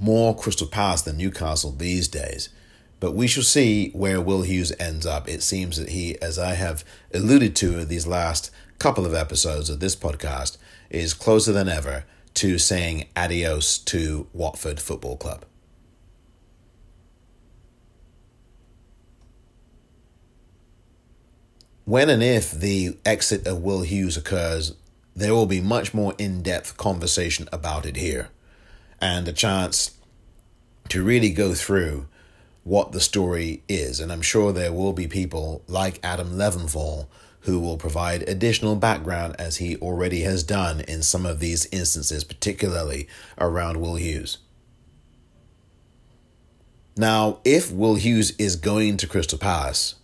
more 0.00 0.34
Crystal 0.34 0.66
Palace 0.66 1.02
than 1.02 1.18
Newcastle 1.18 1.72
these 1.72 2.08
days. 2.08 2.48
But 2.98 3.12
we 3.12 3.26
shall 3.26 3.42
see 3.42 3.90
where 3.90 4.22
Will 4.22 4.40
Hughes 4.40 4.72
ends 4.80 5.04
up. 5.04 5.28
It 5.28 5.42
seems 5.42 5.76
that 5.76 5.90
he, 5.90 6.18
as 6.22 6.38
I 6.38 6.54
have 6.54 6.82
alluded 7.12 7.54
to 7.56 7.80
in 7.80 7.88
these 7.88 8.06
last 8.06 8.50
couple 8.78 9.06
of 9.06 9.14
episodes 9.14 9.70
of 9.70 9.80
this 9.80 9.96
podcast, 9.96 10.56
is 10.90 11.14
closer 11.14 11.52
than 11.52 11.68
ever 11.68 12.04
to 12.34 12.58
saying 12.58 13.06
adios 13.16 13.78
to 13.78 14.26
Watford 14.32 14.80
Football 14.80 15.16
Club. 15.16 15.44
When 21.84 22.10
and 22.10 22.22
if 22.22 22.50
the 22.50 22.98
exit 23.04 23.46
of 23.46 23.62
Will 23.62 23.82
Hughes 23.82 24.16
occurs, 24.16 24.74
there 25.14 25.32
will 25.32 25.46
be 25.46 25.60
much 25.60 25.94
more 25.94 26.14
in 26.18 26.42
depth 26.42 26.76
conversation 26.76 27.48
about 27.52 27.86
it 27.86 27.96
here 27.96 28.28
and 29.00 29.28
a 29.28 29.32
chance 29.32 29.92
to 30.88 31.02
really 31.02 31.30
go 31.30 31.54
through 31.54 32.06
what 32.64 32.90
the 32.90 33.00
story 33.00 33.62
is. 33.68 34.00
And 34.00 34.10
I'm 34.10 34.20
sure 34.20 34.52
there 34.52 34.72
will 34.72 34.92
be 34.92 35.06
people 35.06 35.62
like 35.68 36.00
Adam 36.02 36.32
Leventhal 36.32 37.06
who 37.46 37.60
will 37.60 37.76
provide 37.76 38.28
additional 38.28 38.74
background 38.74 39.36
as 39.38 39.58
he 39.58 39.76
already 39.76 40.22
has 40.22 40.42
done 40.42 40.80
in 40.80 41.00
some 41.00 41.24
of 41.24 41.38
these 41.38 41.64
instances, 41.66 42.24
particularly 42.24 43.06
around 43.38 43.80
Will 43.80 43.94
Hughes. 43.94 44.38
Now, 46.96 47.38
if 47.44 47.70
Will 47.70 47.94
Hughes 47.94 48.32
is 48.36 48.56
going 48.56 48.96
to 48.96 49.06
Crystal 49.06 49.38
Palace, 49.38 49.94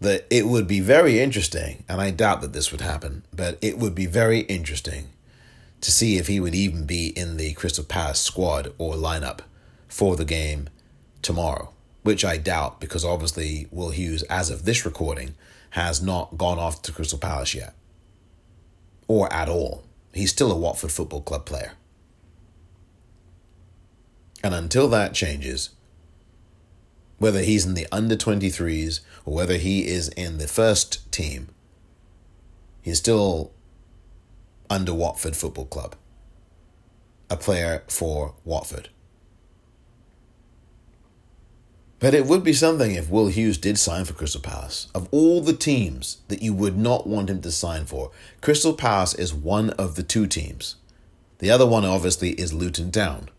that 0.00 0.26
it 0.30 0.46
would 0.46 0.68
be 0.68 0.78
very 0.78 1.18
interesting, 1.18 1.82
and 1.88 2.00
I 2.00 2.12
doubt 2.12 2.40
that 2.42 2.52
this 2.52 2.70
would 2.70 2.82
happen, 2.82 3.24
but 3.34 3.58
it 3.60 3.76
would 3.76 3.96
be 3.96 4.06
very 4.06 4.40
interesting 4.42 5.08
to 5.80 5.90
see 5.90 6.18
if 6.18 6.28
he 6.28 6.38
would 6.38 6.54
even 6.54 6.86
be 6.86 7.08
in 7.18 7.36
the 7.36 7.52
Crystal 7.54 7.82
Palace 7.82 8.20
squad 8.20 8.72
or 8.78 8.94
lineup 8.94 9.40
for 9.88 10.14
the 10.14 10.24
game 10.24 10.68
tomorrow, 11.20 11.72
which 12.04 12.24
I 12.24 12.36
doubt 12.36 12.78
because 12.78 13.04
obviously 13.04 13.66
Will 13.72 13.90
Hughes, 13.90 14.22
as 14.24 14.50
of 14.50 14.64
this 14.64 14.84
recording, 14.84 15.34
has 15.78 16.02
not 16.02 16.36
gone 16.36 16.58
off 16.58 16.82
to 16.82 16.92
Crystal 16.92 17.18
Palace 17.18 17.54
yet. 17.54 17.72
Or 19.06 19.32
at 19.32 19.48
all. 19.48 19.84
He's 20.12 20.30
still 20.30 20.50
a 20.50 20.58
Watford 20.58 20.90
Football 20.90 21.20
Club 21.20 21.46
player. 21.46 21.72
And 24.42 24.54
until 24.54 24.88
that 24.88 25.14
changes, 25.14 25.70
whether 27.18 27.42
he's 27.42 27.64
in 27.64 27.74
the 27.74 27.86
under 27.92 28.16
23s 28.16 29.00
or 29.24 29.34
whether 29.34 29.56
he 29.56 29.86
is 29.86 30.08
in 30.10 30.38
the 30.38 30.48
first 30.48 31.10
team, 31.12 31.48
he's 32.82 32.98
still 32.98 33.52
under 34.68 34.92
Watford 34.92 35.36
Football 35.36 35.66
Club, 35.66 35.94
a 37.30 37.36
player 37.36 37.84
for 37.88 38.34
Watford. 38.44 38.88
But 42.00 42.14
it 42.14 42.26
would 42.26 42.44
be 42.44 42.52
something 42.52 42.94
if 42.94 43.10
Will 43.10 43.26
Hughes 43.26 43.58
did 43.58 43.78
sign 43.78 44.04
for 44.04 44.12
Crystal 44.12 44.40
Palace. 44.40 44.86
Of 44.94 45.08
all 45.10 45.40
the 45.40 45.52
teams 45.52 46.18
that 46.28 46.42
you 46.42 46.54
would 46.54 46.78
not 46.78 47.08
want 47.08 47.28
him 47.28 47.40
to 47.40 47.50
sign 47.50 47.86
for, 47.86 48.12
Crystal 48.40 48.72
Palace 48.72 49.14
is 49.14 49.34
one 49.34 49.70
of 49.70 49.96
the 49.96 50.04
two 50.04 50.28
teams. 50.28 50.76
The 51.38 51.50
other 51.50 51.66
one, 51.66 51.84
obviously, 51.84 52.30
is 52.30 52.52
Luton 52.52 52.92
Town. 52.92 53.30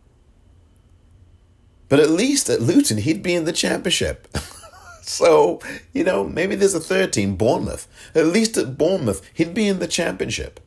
But 1.88 2.00
at 2.00 2.10
least 2.10 2.50
at 2.50 2.62
Luton, 2.62 2.98
he'd 2.98 3.24
be 3.24 3.34
in 3.34 3.46
the 3.46 3.54
championship. 3.54 4.28
so, 5.02 5.62
you 5.94 6.04
know, 6.04 6.24
maybe 6.26 6.56
there's 6.56 6.76
a 6.76 6.80
third 6.80 7.14
team, 7.14 7.36
Bournemouth. 7.36 7.88
At 8.14 8.28
least 8.28 8.58
at 8.58 8.78
Bournemouth, 8.78 9.28
he'd 9.34 9.54
be 9.54 9.68
in 9.68 9.80
the 9.80 9.88
championship. 9.88 10.60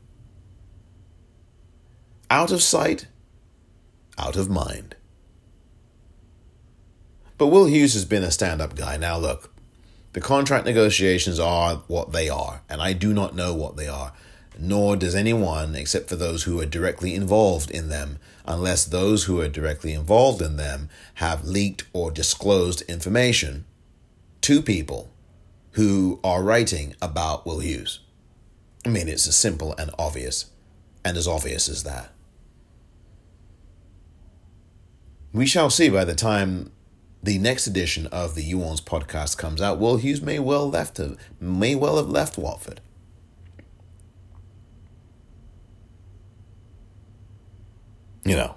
Out 2.31 2.51
of 2.51 2.63
sight, 2.63 3.07
out 4.19 4.37
of 4.37 4.49
mind. 4.49 4.97
But 7.43 7.49
Will 7.49 7.67
Hughes 7.67 7.95
has 7.95 8.05
been 8.05 8.23
a 8.23 8.31
stand 8.31 8.61
up 8.61 8.77
guy. 8.77 8.97
Now, 8.97 9.19
look, 9.19 9.53
the 10.13 10.21
contract 10.21 10.65
negotiations 10.65 11.41
are 11.41 11.83
what 11.89 12.13
they 12.13 12.29
are, 12.29 12.63
and 12.69 12.81
I 12.81 12.93
do 12.93 13.13
not 13.13 13.35
know 13.35 13.53
what 13.53 13.77
they 13.77 13.89
are, 13.89 14.13
nor 14.57 14.95
does 14.95 15.17
anyone 15.17 15.75
except 15.75 16.09
for 16.09 16.15
those 16.15 16.45
who 16.45 16.61
are 16.61 16.67
directly 16.67 17.17
involved 17.17 17.69
in 17.69 17.89
them, 17.89 18.21
unless 18.47 18.85
those 18.85 19.25
who 19.25 19.41
are 19.41 19.49
directly 19.49 19.93
involved 19.93 20.41
in 20.41 20.57
them 20.57 20.89
have 21.15 21.45
leaked 21.45 21.83
or 21.93 22.13
disclosed 22.13 22.83
information 22.83 23.65
to 24.43 24.63
people 24.63 25.11
who 25.73 26.21
are 26.23 26.45
writing 26.45 26.95
about 27.03 27.45
Will 27.45 27.59
Hughes. 27.59 27.99
I 28.87 28.89
mean, 28.91 29.09
it's 29.09 29.27
as 29.27 29.35
simple 29.35 29.75
and 29.79 29.91
obvious, 29.99 30.47
and 31.05 31.17
as 31.17 31.27
obvious 31.27 31.69
as 31.69 31.83
that. 31.83 32.13
We 35.33 35.45
shall 35.45 35.71
see 35.71 35.89
by 35.89 36.05
the 36.05 36.15
time 36.15 36.71
the 37.23 37.39
next 37.39 37.67
edition 37.67 38.07
of 38.09 38.35
the 38.35 38.43
You 38.43 38.59
Orns 38.59 38.81
podcast 38.81 39.39
comes 39.39 39.63
out, 39.63 39.79
Will 39.79 39.97
Hughes 39.97 40.21
may 40.21 40.39
well 40.39 40.69
left 40.69 40.97
have, 40.97 41.17
may 41.41 41.75
well 41.75 41.97
have 41.97 42.09
left 42.09 42.37
Watford. 42.37 42.81
You 48.25 48.37
know, 48.37 48.55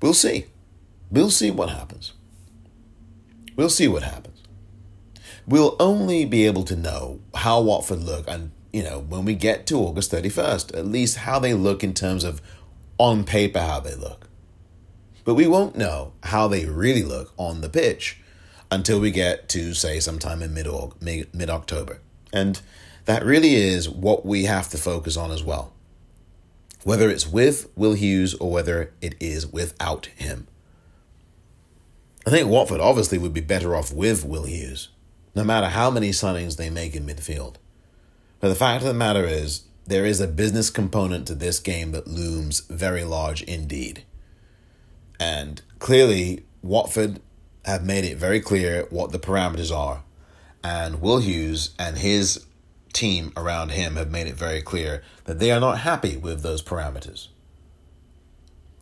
we'll 0.00 0.14
see. 0.14 0.46
We'll 1.10 1.30
see 1.30 1.50
what 1.50 1.70
happens. 1.70 2.12
We'll 3.56 3.70
see 3.70 3.88
what 3.88 4.02
happens. 4.02 4.42
We'll 5.46 5.76
only 5.80 6.24
be 6.24 6.46
able 6.46 6.64
to 6.64 6.76
know 6.76 7.20
how 7.34 7.60
Watford 7.60 8.00
look, 8.00 8.28
and 8.28 8.52
you 8.72 8.82
know, 8.82 9.00
when 9.00 9.24
we 9.24 9.34
get 9.34 9.66
to 9.68 9.76
August 9.76 10.10
thirty 10.10 10.28
first, 10.28 10.72
at 10.72 10.86
least 10.86 11.18
how 11.18 11.38
they 11.38 11.54
look 11.54 11.82
in 11.82 11.94
terms 11.94 12.22
of 12.22 12.40
on 12.98 13.24
paper 13.24 13.60
how 13.60 13.80
they 13.80 13.94
look. 13.94 14.27
But 15.28 15.34
we 15.34 15.46
won't 15.46 15.76
know 15.76 16.12
how 16.22 16.48
they 16.48 16.64
really 16.64 17.02
look 17.02 17.34
on 17.36 17.60
the 17.60 17.68
pitch 17.68 18.16
until 18.70 18.98
we 18.98 19.10
get 19.10 19.46
to, 19.50 19.74
say, 19.74 20.00
sometime 20.00 20.40
in 20.40 20.54
mid 20.54 21.50
October. 21.50 22.00
And 22.32 22.58
that 23.04 23.26
really 23.26 23.54
is 23.54 23.90
what 23.90 24.24
we 24.24 24.44
have 24.44 24.70
to 24.70 24.78
focus 24.78 25.18
on 25.18 25.30
as 25.30 25.42
well. 25.42 25.74
Whether 26.82 27.10
it's 27.10 27.26
with 27.26 27.70
Will 27.76 27.92
Hughes 27.92 28.32
or 28.36 28.50
whether 28.50 28.94
it 29.02 29.16
is 29.20 29.46
without 29.46 30.06
him. 30.16 30.48
I 32.26 32.30
think 32.30 32.48
Watford 32.48 32.80
obviously 32.80 33.18
would 33.18 33.34
be 33.34 33.42
better 33.42 33.76
off 33.76 33.92
with 33.92 34.24
Will 34.24 34.44
Hughes, 34.44 34.88
no 35.34 35.44
matter 35.44 35.66
how 35.66 35.90
many 35.90 36.08
signings 36.08 36.56
they 36.56 36.70
make 36.70 36.96
in 36.96 37.04
midfield. 37.04 37.56
But 38.40 38.48
the 38.48 38.54
fact 38.54 38.80
of 38.80 38.88
the 38.88 38.94
matter 38.94 39.26
is, 39.26 39.64
there 39.86 40.06
is 40.06 40.22
a 40.22 40.26
business 40.26 40.70
component 40.70 41.26
to 41.26 41.34
this 41.34 41.60
game 41.60 41.92
that 41.92 42.06
looms 42.06 42.60
very 42.60 43.04
large 43.04 43.42
indeed. 43.42 44.04
And 45.18 45.62
clearly, 45.78 46.44
Watford 46.62 47.20
have 47.64 47.84
made 47.84 48.04
it 48.04 48.16
very 48.16 48.40
clear 48.40 48.86
what 48.90 49.12
the 49.12 49.18
parameters 49.18 49.74
are. 49.74 50.02
And 50.62 51.00
Will 51.00 51.18
Hughes 51.18 51.70
and 51.78 51.98
his 51.98 52.44
team 52.92 53.32
around 53.36 53.70
him 53.70 53.96
have 53.96 54.10
made 54.10 54.26
it 54.26 54.34
very 54.34 54.62
clear 54.62 55.02
that 55.24 55.38
they 55.38 55.50
are 55.50 55.60
not 55.60 55.80
happy 55.80 56.16
with 56.16 56.42
those 56.42 56.62
parameters. 56.62 57.28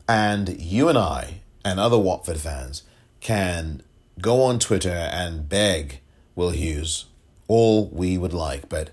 And 0.08 0.60
you 0.60 0.88
and 0.88 0.96
I 0.96 1.40
and 1.64 1.80
other 1.80 1.98
Watford 1.98 2.38
fans 2.38 2.84
can 3.20 3.82
go 4.20 4.42
on 4.42 4.58
Twitter 4.58 4.88
and 4.88 5.48
beg 5.48 6.00
Will 6.34 6.50
Hughes 6.50 7.06
all 7.48 7.88
we 7.88 8.16
would 8.16 8.32
like, 8.32 8.68
but 8.68 8.90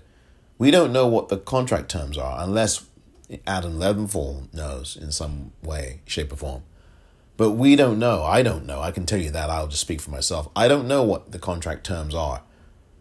we 0.58 0.70
don't 0.70 0.92
know 0.92 1.06
what 1.06 1.28
the 1.28 1.36
contract 1.36 1.90
terms 1.90 2.18
are 2.18 2.42
unless 2.42 2.86
Adam 3.46 3.78
Leventhal 3.78 4.52
knows 4.52 4.96
in 4.96 5.10
some 5.12 5.52
way, 5.62 6.00
shape, 6.06 6.32
or 6.32 6.36
form. 6.36 6.62
But 7.36 7.50
we 7.52 7.74
don't 7.74 7.98
know. 7.98 8.22
I 8.22 8.42
don't 8.42 8.66
know. 8.66 8.80
I 8.80 8.92
can 8.92 9.06
tell 9.06 9.18
you 9.18 9.30
that. 9.30 9.50
I'll 9.50 9.66
just 9.66 9.80
speak 9.80 10.00
for 10.00 10.10
myself. 10.10 10.48
I 10.54 10.68
don't 10.68 10.86
know 10.86 11.02
what 11.02 11.32
the 11.32 11.38
contract 11.38 11.84
terms 11.84 12.14
are. 12.14 12.42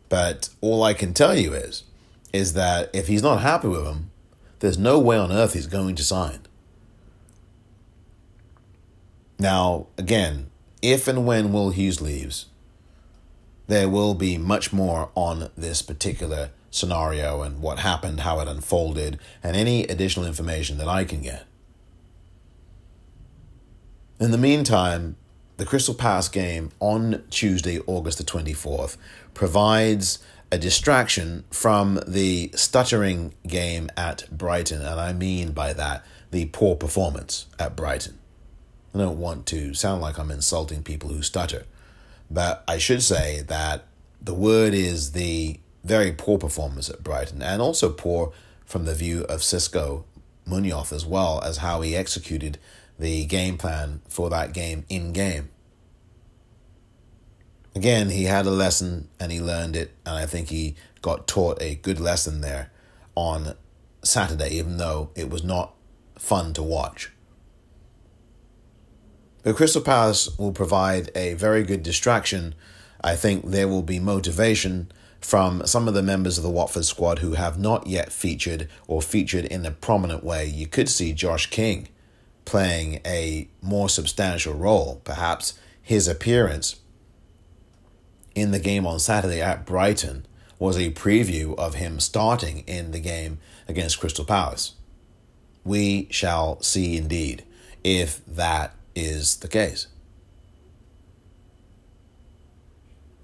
But 0.10 0.50
all 0.62 0.84
I 0.84 0.94
can 0.94 1.14
tell 1.14 1.36
you 1.36 1.54
is, 1.54 1.84
is 2.32 2.54
that 2.54 2.90
if 2.94 3.08
he's 3.08 3.24
not 3.24 3.42
happy 3.42 3.68
with 3.68 3.84
them, 3.84 4.12
there's 4.60 4.78
no 4.78 4.98
way 4.98 5.18
on 5.18 5.32
earth 5.32 5.54
he's 5.54 5.68
going 5.68 5.96
to 5.96 6.04
sign. 6.04 6.40
Now, 9.38 9.88
again, 9.98 10.50
if 10.82 11.08
and 11.08 11.26
when 11.26 11.52
Will 11.52 11.70
Hughes 11.70 12.02
leaves, 12.02 12.48
there 13.68 13.90
will 13.90 14.14
be 14.14 14.38
much 14.38 14.74
more 14.74 15.10
on 15.16 15.50
this 15.58 15.82
particular 15.82 16.52
scenario 16.72 17.42
and 17.42 17.62
what 17.62 17.80
happened, 17.80 18.22
how 18.22 18.40
it 18.40 18.48
unfolded, 18.48 19.20
and 19.42 19.56
any 19.56 19.84
additional 19.84 20.26
information 20.26 20.78
that 20.78 20.88
I 20.88 21.06
can 21.06 21.22
get. 21.22 21.46
In 24.20 24.32
the 24.32 24.38
meantime, 24.38 25.16
the 25.58 25.66
Crystal 25.66 25.94
Palace 25.94 26.30
game 26.30 26.72
on 26.80 27.24
Tuesday, 27.30 27.80
August 27.88 28.18
the 28.20 28.24
24th, 28.24 28.98
provides 29.34 30.20
a 30.52 30.58
distraction 30.58 31.44
from 31.50 32.00
the 32.08 32.52
stuttering 32.54 33.34
game 33.48 33.90
at 33.98 34.30
Brighton. 34.30 34.82
And 34.82 35.00
I 35.00 35.14
mean 35.14 35.52
by 35.52 35.74
that 35.74 36.06
the 36.30 36.46
poor 36.46 36.76
performance 36.76 37.48
at 37.60 37.76
Brighton. 37.76 38.20
I 38.94 39.00
don't 39.00 39.20
want 39.20 39.48
to 39.48 39.74
sound 39.74 40.02
like 40.02 40.20
I'm 40.20 40.30
insulting 40.30 40.84
people 40.84 41.10
who 41.10 41.24
stutter, 41.24 41.66
but 42.30 42.64
I 42.68 42.78
should 42.78 43.02
say 43.02 43.42
that 43.48 43.86
the 44.22 44.36
word 44.36 44.76
is 44.76 45.14
the 45.14 45.60
very 45.84 46.12
poor 46.12 46.38
performance 46.38 46.90
at 46.90 47.04
Brighton 47.04 47.42
and 47.42 47.62
also 47.62 47.90
poor 47.90 48.32
from 48.66 48.86
the 48.86 48.94
view 48.94 49.24
of 49.24 49.42
Xisco 49.42 50.04
Munoz 50.46 50.94
as 50.94 51.06
well 51.06 51.42
as 51.44 51.58
how 51.58 51.82
he 51.82 51.96
executed 51.96 52.60
the 53.00 53.26
game 53.26 53.58
plan 53.58 54.02
for 54.08 54.30
that 54.30 54.54
game 54.54 54.86
in 54.90 55.14
game. 55.14 55.50
Again, 57.76 58.10
he 58.10 58.26
had 58.26 58.46
a 58.46 58.52
lesson 58.52 59.10
and 59.20 59.32
he 59.32 59.42
learned 59.42 59.76
it, 59.76 59.96
and 60.06 60.16
I 60.16 60.26
think 60.26 60.50
he 60.50 60.76
got 61.02 61.28
taught 61.28 61.62
a 61.62 61.76
good 61.76 62.00
lesson 62.00 62.42
there 62.42 62.72
on 63.16 63.56
Saturday, 64.04 64.50
even 64.56 64.78
though 64.78 65.10
it 65.16 65.30
was 65.30 65.44
not 65.44 65.74
fun 66.18 66.54
to 66.54 66.64
watch. 66.64 67.12
The 69.42 69.54
Crystal 69.54 69.82
Palace 69.82 70.38
will 70.38 70.54
provide 70.54 71.12
a 71.16 71.34
very 71.34 71.64
good 71.64 71.84
distraction. 71.84 72.56
I 73.04 73.16
think 73.16 73.50
there 73.50 73.68
will 73.68 73.82
be 73.82 74.00
motivation 74.00 74.92
from 75.20 75.66
some 75.66 75.88
of 75.88 75.94
the 75.94 76.04
members 76.04 76.38
of 76.38 76.44
the 76.44 76.50
Watford 76.50 76.86
squad 76.86 77.20
who 77.20 77.34
have 77.34 77.60
not 77.60 77.88
yet 77.88 78.12
featured 78.12 78.70
or 78.88 79.02
featured 79.02 79.46
in 79.46 79.66
a 79.66 79.72
prominent 79.72 80.24
way. 80.24 80.46
You 80.46 80.68
could 80.68 80.90
see 80.90 81.12
Josh 81.12 81.50
King 81.50 81.88
playing 82.46 83.00
a 83.06 83.48
more 83.62 83.90
substantial 83.90 84.54
role. 84.54 85.02
Perhaps 85.04 85.54
his 85.82 86.08
appearance 86.08 86.78
in 88.36 88.52
the 88.52 88.60
game 88.60 88.88
on 88.88 89.00
Saturday 89.00 89.42
at 89.42 89.66
Brighton 89.66 90.26
was 90.60 90.78
a 90.78 90.92
preview 90.92 91.56
of 91.58 91.76
him 91.76 92.00
starting 92.00 92.60
in 92.60 92.92
the 92.92 93.00
game 93.00 93.40
against 93.68 94.00
Crystal 94.00 94.26
Palace. 94.26 94.76
We 95.64 96.08
shall 96.10 96.62
see 96.62 96.98
indeed 96.98 97.44
if 97.84 98.26
that 98.26 98.76
is 98.96 99.38
the 99.38 99.48
case. 99.48 99.88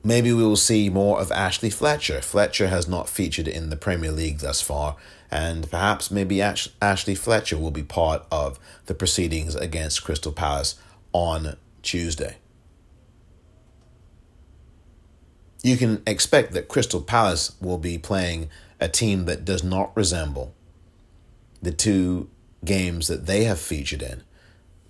Maybe 0.04 0.32
we 0.32 0.44
will 0.44 0.56
see 0.56 0.90
more 0.90 1.20
of 1.20 1.32
Ashley 1.32 1.70
Fletcher. 1.70 2.22
Fletcher 2.22 2.68
has 2.68 2.88
not 2.88 3.10
featured 3.10 3.48
in 3.48 3.70
the 3.70 3.76
Premier 3.76 4.12
League 4.12 4.40
thus 4.40 4.62
far, 4.62 4.96
and 5.32 5.70
perhaps 5.70 6.10
maybe 6.10 6.42
Ash- 6.42 6.70
Ashley 6.82 7.16
Fletcher 7.16 7.58
will 7.58 7.72
be 7.72 7.84
part 7.84 8.26
of 8.32 8.60
the 8.88 8.94
proceedings 8.94 9.56
against 9.56 10.04
Crystal 10.04 10.32
Palace 10.32 10.76
on 11.14 11.56
Tuesday. 11.82 12.38
You 15.62 15.78
can 15.78 16.02
expect 16.08 16.54
that 16.54 16.68
Crystal 16.68 17.02
Palace 17.02 17.56
will 17.62 17.78
be 17.78 17.98
playing 17.98 18.50
a 18.80 18.88
team 18.88 19.26
that 19.26 19.46
does 19.46 19.64
not 19.64 19.96
resemble 19.96 20.54
the 21.62 21.72
two 21.72 22.30
games 22.64 23.08
that 23.08 23.26
they 23.26 23.44
have 23.44 23.60
featured 23.60 24.02
in. 24.02 24.24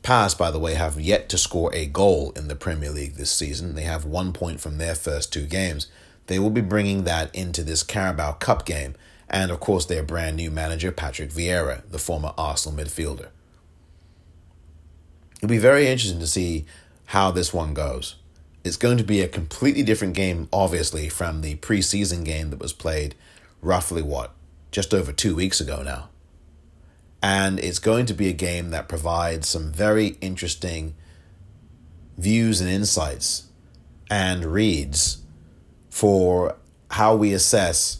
Palace, 0.01 0.35
by 0.35 0.51
the 0.51 0.59
way, 0.59 0.75
have 0.75 0.99
yet 0.99 1.27
to 1.29 1.37
score 1.37 1.73
a 1.73 1.85
goal 1.85 2.31
in 2.35 2.47
the 2.47 2.55
Premier 2.55 2.91
League 2.91 3.15
this 3.15 3.31
season. 3.31 3.75
They 3.75 3.83
have 3.83 4.05
one 4.05 4.31
point 4.31 4.61
from 4.61 4.77
their 4.77 4.95
first 4.95 5.33
two 5.33 5.45
games. 5.45 5.87
They 6.27 6.39
will 6.39 6.51
be 6.51 6.61
bringing 6.61 7.03
that 7.03 7.33
into 7.35 7.63
this 7.63 7.83
Carabao 7.83 8.33
Cup 8.33 8.65
game 8.65 8.95
and 9.29 9.51
of 9.51 9.59
course 9.59 9.85
their 9.85 10.03
brand 10.03 10.37
new 10.37 10.51
manager, 10.51 10.91
Patrick 10.91 11.29
Vieira, 11.29 11.81
the 11.89 11.99
former 11.99 12.33
Arsenal 12.37 12.83
midfielder. 12.83 13.29
It'll 15.37 15.49
be 15.49 15.57
very 15.57 15.87
interesting 15.87 16.19
to 16.19 16.27
see 16.27 16.65
how 17.07 17.31
this 17.31 17.53
one 17.53 17.73
goes. 17.73 18.15
It's 18.63 18.77
going 18.77 18.97
to 18.97 19.03
be 19.03 19.21
a 19.21 19.27
completely 19.27 19.83
different 19.83 20.13
game, 20.13 20.49
obviously, 20.51 21.07
from 21.07 21.41
the 21.41 21.55
preseason 21.55 22.25
game 22.25 22.49
that 22.49 22.59
was 22.59 22.73
played 22.73 23.15
roughly 23.61 24.01
what, 24.01 24.31
just 24.71 24.93
over 24.93 25.13
two 25.13 25.35
weeks 25.35 25.61
ago 25.61 25.81
now. 25.81 26.09
And 27.21 27.59
it's 27.59 27.79
going 27.79 28.05
to 28.07 28.13
be 28.13 28.27
a 28.27 28.33
game 28.33 28.71
that 28.71 28.89
provides 28.89 29.47
some 29.47 29.71
very 29.71 30.17
interesting 30.21 30.95
views 32.17 32.59
and 32.59 32.69
insights 32.69 33.47
and 34.09 34.45
reads 34.45 35.23
for 35.89 36.55
how 36.91 37.15
we 37.15 37.33
assess 37.33 37.99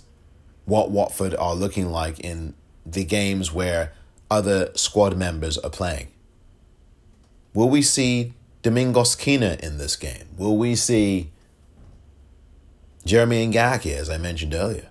what 0.70 0.92
Watford 0.92 1.36
are 1.36 1.56
looking 1.56 1.92
like 1.92 2.20
in 2.20 2.54
the 2.86 3.04
games 3.04 3.52
where 3.52 3.94
other 4.32 4.70
squad 4.76 5.18
members 5.18 5.58
are 5.58 5.70
playing. 5.70 6.08
Will 7.54 7.70
we 7.70 7.82
see 7.82 8.34
Domingos 8.62 9.16
Quina 9.16 9.60
in 9.60 9.78
this 9.78 9.96
game? 9.96 10.28
Will 10.38 10.56
we 10.56 10.76
see 10.76 11.32
Jeremy 13.06 13.48
Ngakia, 13.48 13.98
as 13.98 14.10
I 14.10 14.18
mentioned 14.18 14.54
earlier? 14.54 14.90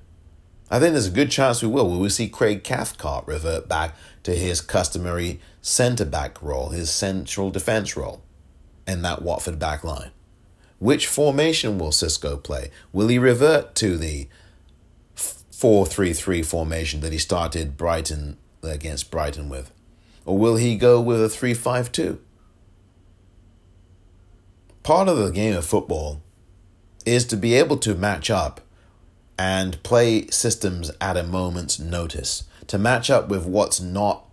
I 0.71 0.81
think 0.81 0.93
there's 0.93 1.07
a 1.07 1.13
good 1.13 1.31
chance 1.31 1.63
we 1.63 1.69
will. 1.69 1.89
Will 1.89 2.01
we 2.01 2.11
see 2.11 2.29
Craig 2.29 2.63
Cathcart 2.63 3.27
revert 3.27 3.69
back 3.69 3.95
to 4.25 4.35
his 4.35 4.61
customary 4.61 5.41
centre 5.63 6.05
back 6.05 6.43
role, 6.43 6.71
his 6.71 6.91
central 6.91 7.51
defence 7.51 7.97
role 7.97 8.23
in 8.87 9.03
that 9.03 9.23
Watford 9.23 9.59
back 9.59 9.85
line? 9.85 10.11
Which 10.79 11.07
formation 11.07 11.79
will 11.79 11.91
Xisco 11.91 12.43
play? 12.43 12.71
Will 12.93 13.09
he 13.09 13.19
revert 13.19 13.75
to 13.77 13.97
the 13.97 14.29
4-3-3 15.59 16.45
formation 16.47 17.01
that 17.01 17.13
he 17.13 17.19
started 17.19 17.77
Brighton 17.77 18.37
against 18.63 19.11
Brighton 19.11 19.49
with? 19.49 19.73
Or 20.25 20.39
will 20.39 20.57
he 20.57 20.77
go 20.77 21.01
with 21.01 21.21
a 21.21 21.27
3-5-2? 21.27 22.19
Part 24.85 25.09
of 25.09 25.19
the 25.19 25.31
game 25.31 25.57
of 25.57 25.65
football 25.65 26.23
is 27.05 27.25
to 27.27 27.37
be 27.37 27.55
able 27.55 27.77
to 27.79 27.95
match 27.95 28.31
up 28.31 28.61
and 29.37 29.83
play 29.83 30.29
systems 30.29 30.93
at 31.01 31.17
a 31.17 31.23
moment's 31.25 31.79
notice, 31.79 32.45
to 32.69 32.79
match 32.79 33.11
up 33.11 33.29
with 33.29 33.45
what's 33.45 33.81
not 33.81 34.27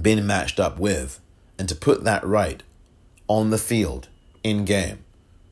been 0.00 0.26
matched 0.26 0.58
up 0.58 0.78
with, 0.78 1.20
and 1.58 1.68
to 1.68 1.74
put 1.74 2.02
that 2.02 2.26
right 2.26 2.62
on 3.28 3.50
the 3.50 3.58
field, 3.58 4.08
in 4.42 4.64
game, 4.64 5.04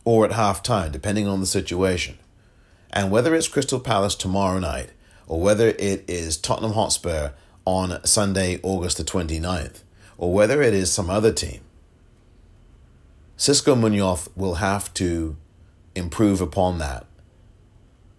or 0.04 0.24
at 0.24 0.32
half 0.32 0.62
time, 0.62 0.90
depending 0.90 1.28
on 1.28 1.40
the 1.40 1.46
situation. 1.46 2.18
And 2.92 3.10
whether 3.10 3.34
it's 3.34 3.48
Crystal 3.48 3.80
Palace 3.80 4.14
tomorrow 4.14 4.58
night 4.58 4.90
or 5.26 5.40
whether 5.40 5.68
it 5.68 6.04
is 6.08 6.36
Tottenham 6.36 6.72
Hotspur 6.72 7.30
on 7.64 8.04
Sunday, 8.04 8.58
August 8.62 8.96
the 8.96 9.04
29th, 9.04 9.82
or 10.18 10.32
whether 10.32 10.60
it 10.60 10.74
is 10.74 10.92
some 10.92 11.08
other 11.08 11.32
team, 11.32 11.60
Xisco 13.38 13.78
Munoz 13.78 14.28
will 14.34 14.56
have 14.56 14.92
to 14.94 15.36
improve 15.94 16.40
upon 16.40 16.78
that 16.78 17.06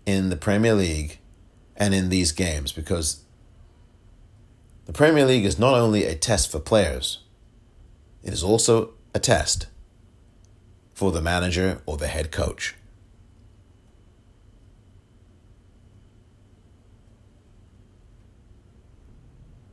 in 0.06 0.30
the 0.30 0.38
Premier 0.38 0.74
League 0.74 1.20
and 1.76 1.94
in 1.94 2.10
these 2.10 2.32
games 2.32 2.72
because 2.72 3.24
the 4.86 4.94
Premier 4.94 5.26
League 5.26 5.46
is 5.46 5.60
not 5.60 5.76
only 5.76 6.06
a 6.06 6.16
test 6.16 6.52
for 6.52 6.60
players, 6.60 7.20
it 8.24 8.34
is 8.34 8.44
also 8.44 8.94
a 9.14 9.20
test 9.20 9.68
for 10.94 11.12
the 11.12 11.22
manager 11.22 11.82
or 11.86 11.98
the 11.98 12.08
head 12.08 12.32
coach. 12.32 12.76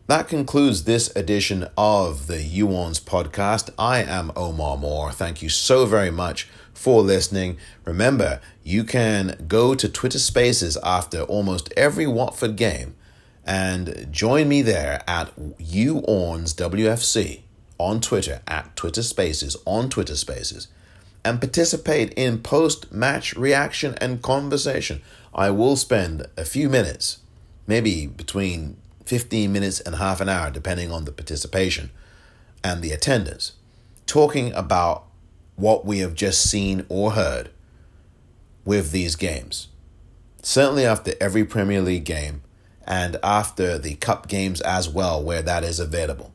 That 0.08 0.26
concludes 0.26 0.84
this 0.84 1.14
edition 1.14 1.68
of 1.76 2.28
the 2.28 2.42
You 2.42 2.68
Orns 2.68 2.98
podcast. 2.98 3.68
I 3.78 4.02
am 4.02 4.32
Omar 4.34 4.78
Moore. 4.78 5.12
Thank 5.12 5.42
you 5.42 5.50
so 5.50 5.84
very 5.84 6.10
much 6.10 6.48
for 6.72 7.02
listening. 7.02 7.58
Remember, 7.84 8.40
you 8.64 8.84
can 8.84 9.44
go 9.46 9.74
to 9.74 9.86
Twitter 9.86 10.18
Spaces 10.18 10.78
after 10.82 11.20
almost 11.24 11.70
every 11.76 12.06
Watford 12.06 12.56
game 12.56 12.96
and 13.44 14.08
join 14.10 14.48
me 14.48 14.62
there 14.62 15.02
at 15.06 15.36
UORNS 15.36 16.54
WFC 16.54 17.42
on 17.76 18.00
Twitter, 18.00 18.40
at 18.48 18.74
Twitter 18.76 19.02
Spaces, 19.02 19.58
on 19.66 19.90
Twitter 19.90 20.16
Spaces, 20.16 20.68
and 21.22 21.38
participate 21.38 22.14
in 22.14 22.38
post 22.38 22.90
match 22.90 23.36
reaction 23.36 23.94
and 24.00 24.22
conversation. 24.22 25.02
I 25.34 25.50
will 25.50 25.76
spend 25.76 26.28
a 26.38 26.46
few 26.46 26.70
minutes, 26.70 27.18
maybe 27.66 28.06
between 28.06 28.78
15 29.08 29.50
minutes 29.50 29.80
and 29.80 29.96
half 29.96 30.20
an 30.20 30.28
hour, 30.28 30.50
depending 30.50 30.92
on 30.92 31.06
the 31.06 31.12
participation 31.12 31.90
and 32.62 32.82
the 32.82 32.92
attendance, 32.92 33.52
talking 34.06 34.52
about 34.52 35.06
what 35.56 35.86
we 35.86 36.00
have 36.00 36.14
just 36.14 36.42
seen 36.42 36.84
or 36.90 37.12
heard 37.12 37.48
with 38.66 38.92
these 38.92 39.16
games. 39.16 39.68
Certainly 40.42 40.84
after 40.84 41.14
every 41.20 41.44
Premier 41.44 41.80
League 41.80 42.04
game 42.04 42.42
and 42.86 43.16
after 43.22 43.78
the 43.78 43.94
cup 43.94 44.28
games 44.28 44.60
as 44.60 44.90
well, 44.90 45.22
where 45.22 45.40
that 45.42 45.64
is 45.64 45.80
available. 45.80 46.34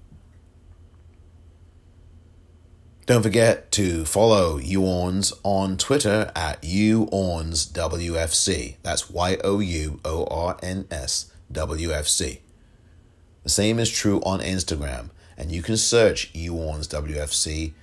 Don't 3.05 3.21
forget 3.21 3.69
to 3.73 4.05
follow 4.05 4.57
YouOrns 4.59 5.33
on 5.43 5.77
Twitter 5.77 6.31
at 6.35 6.61
YouOrnsWFC. 6.61 8.77
That's 8.81 9.09
Y 9.09 9.37
O 9.43 9.59
U 9.59 9.99
O 10.03 10.25
R 10.25 10.57
N 10.63 10.87
S 10.89 11.31
W 11.51 11.91
F 11.91 12.07
C. 12.07 12.39
The 13.43 13.49
same 13.49 13.77
is 13.77 13.89
true 13.89 14.21
on 14.21 14.39
Instagram, 14.39 15.09
and 15.37 15.51
you 15.51 15.61
can 15.61 15.75
search 15.75 16.31
YouOrnsWFC 16.33 17.73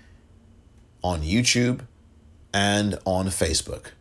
on 1.02 1.20
YouTube 1.20 1.80
and 2.52 2.98
on 3.04 3.26
Facebook. 3.26 3.92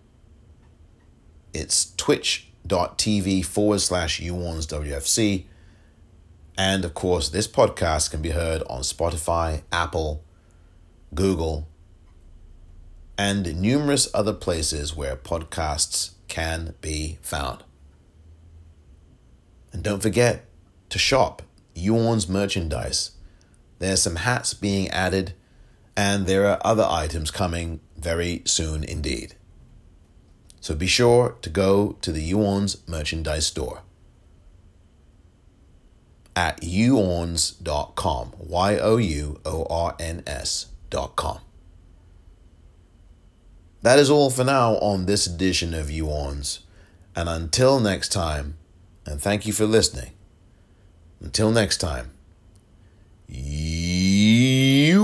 It's 1.53 1.93
twitch.tv 1.95 3.45
forward 3.45 3.81
slash 3.81 4.21
WFC. 4.21 5.45
And 6.57 6.85
of 6.85 6.93
course, 6.93 7.29
this 7.29 7.47
podcast 7.47 8.11
can 8.11 8.21
be 8.21 8.31
heard 8.31 8.63
on 8.69 8.81
Spotify, 8.81 9.63
Apple, 9.71 10.23
Google, 11.13 11.67
and 13.17 13.61
numerous 13.61 14.07
other 14.13 14.33
places 14.33 14.95
where 14.95 15.15
podcasts 15.15 16.11
can 16.27 16.75
be 16.79 17.17
found. 17.21 17.63
And 19.73 19.83
don't 19.83 20.01
forget 20.01 20.45
to 20.89 20.97
shop 20.97 21.41
YouOrns 21.85 22.29
merchandise. 22.29 23.11
There's 23.79 24.01
some 24.01 24.17
hats 24.17 24.53
being 24.53 24.89
added 24.89 25.33
and 25.95 26.27
there 26.27 26.47
are 26.47 26.61
other 26.63 26.87
items 26.89 27.29
coming 27.29 27.81
very 27.97 28.41
soon 28.45 28.83
indeed. 28.83 29.35
So 30.61 30.75
be 30.75 30.87
sure 30.87 31.35
to 31.41 31.49
go 31.49 31.97
to 32.01 32.11
the 32.11 32.21
You 32.21 32.37
Orns 32.37 32.87
merchandise 32.87 33.47
store 33.47 33.81
at 36.35 36.61
youorns.com, 36.61 38.33
Y 38.37 38.77
O 38.77 38.95
U 38.95 39.41
O 39.45 39.65
R 39.69 39.95
N 39.99 40.23
S.com. 40.25 41.39
That 43.81 43.99
is 43.99 44.09
all 44.09 44.29
for 44.29 44.43
now 44.43 44.75
on 44.75 45.05
this 45.05 45.27
edition 45.27 45.73
of 45.73 45.87
YouOrns. 45.87 46.59
And 47.13 47.27
until 47.27 47.81
next 47.81 48.09
time, 48.09 48.57
and 49.05 49.21
thank 49.21 49.45
you 49.45 49.51
for 49.51 49.65
listening. 49.65 50.11
Until 51.21 51.51
next 51.51 51.77
time, 51.77 52.11
yo. 53.27 54.99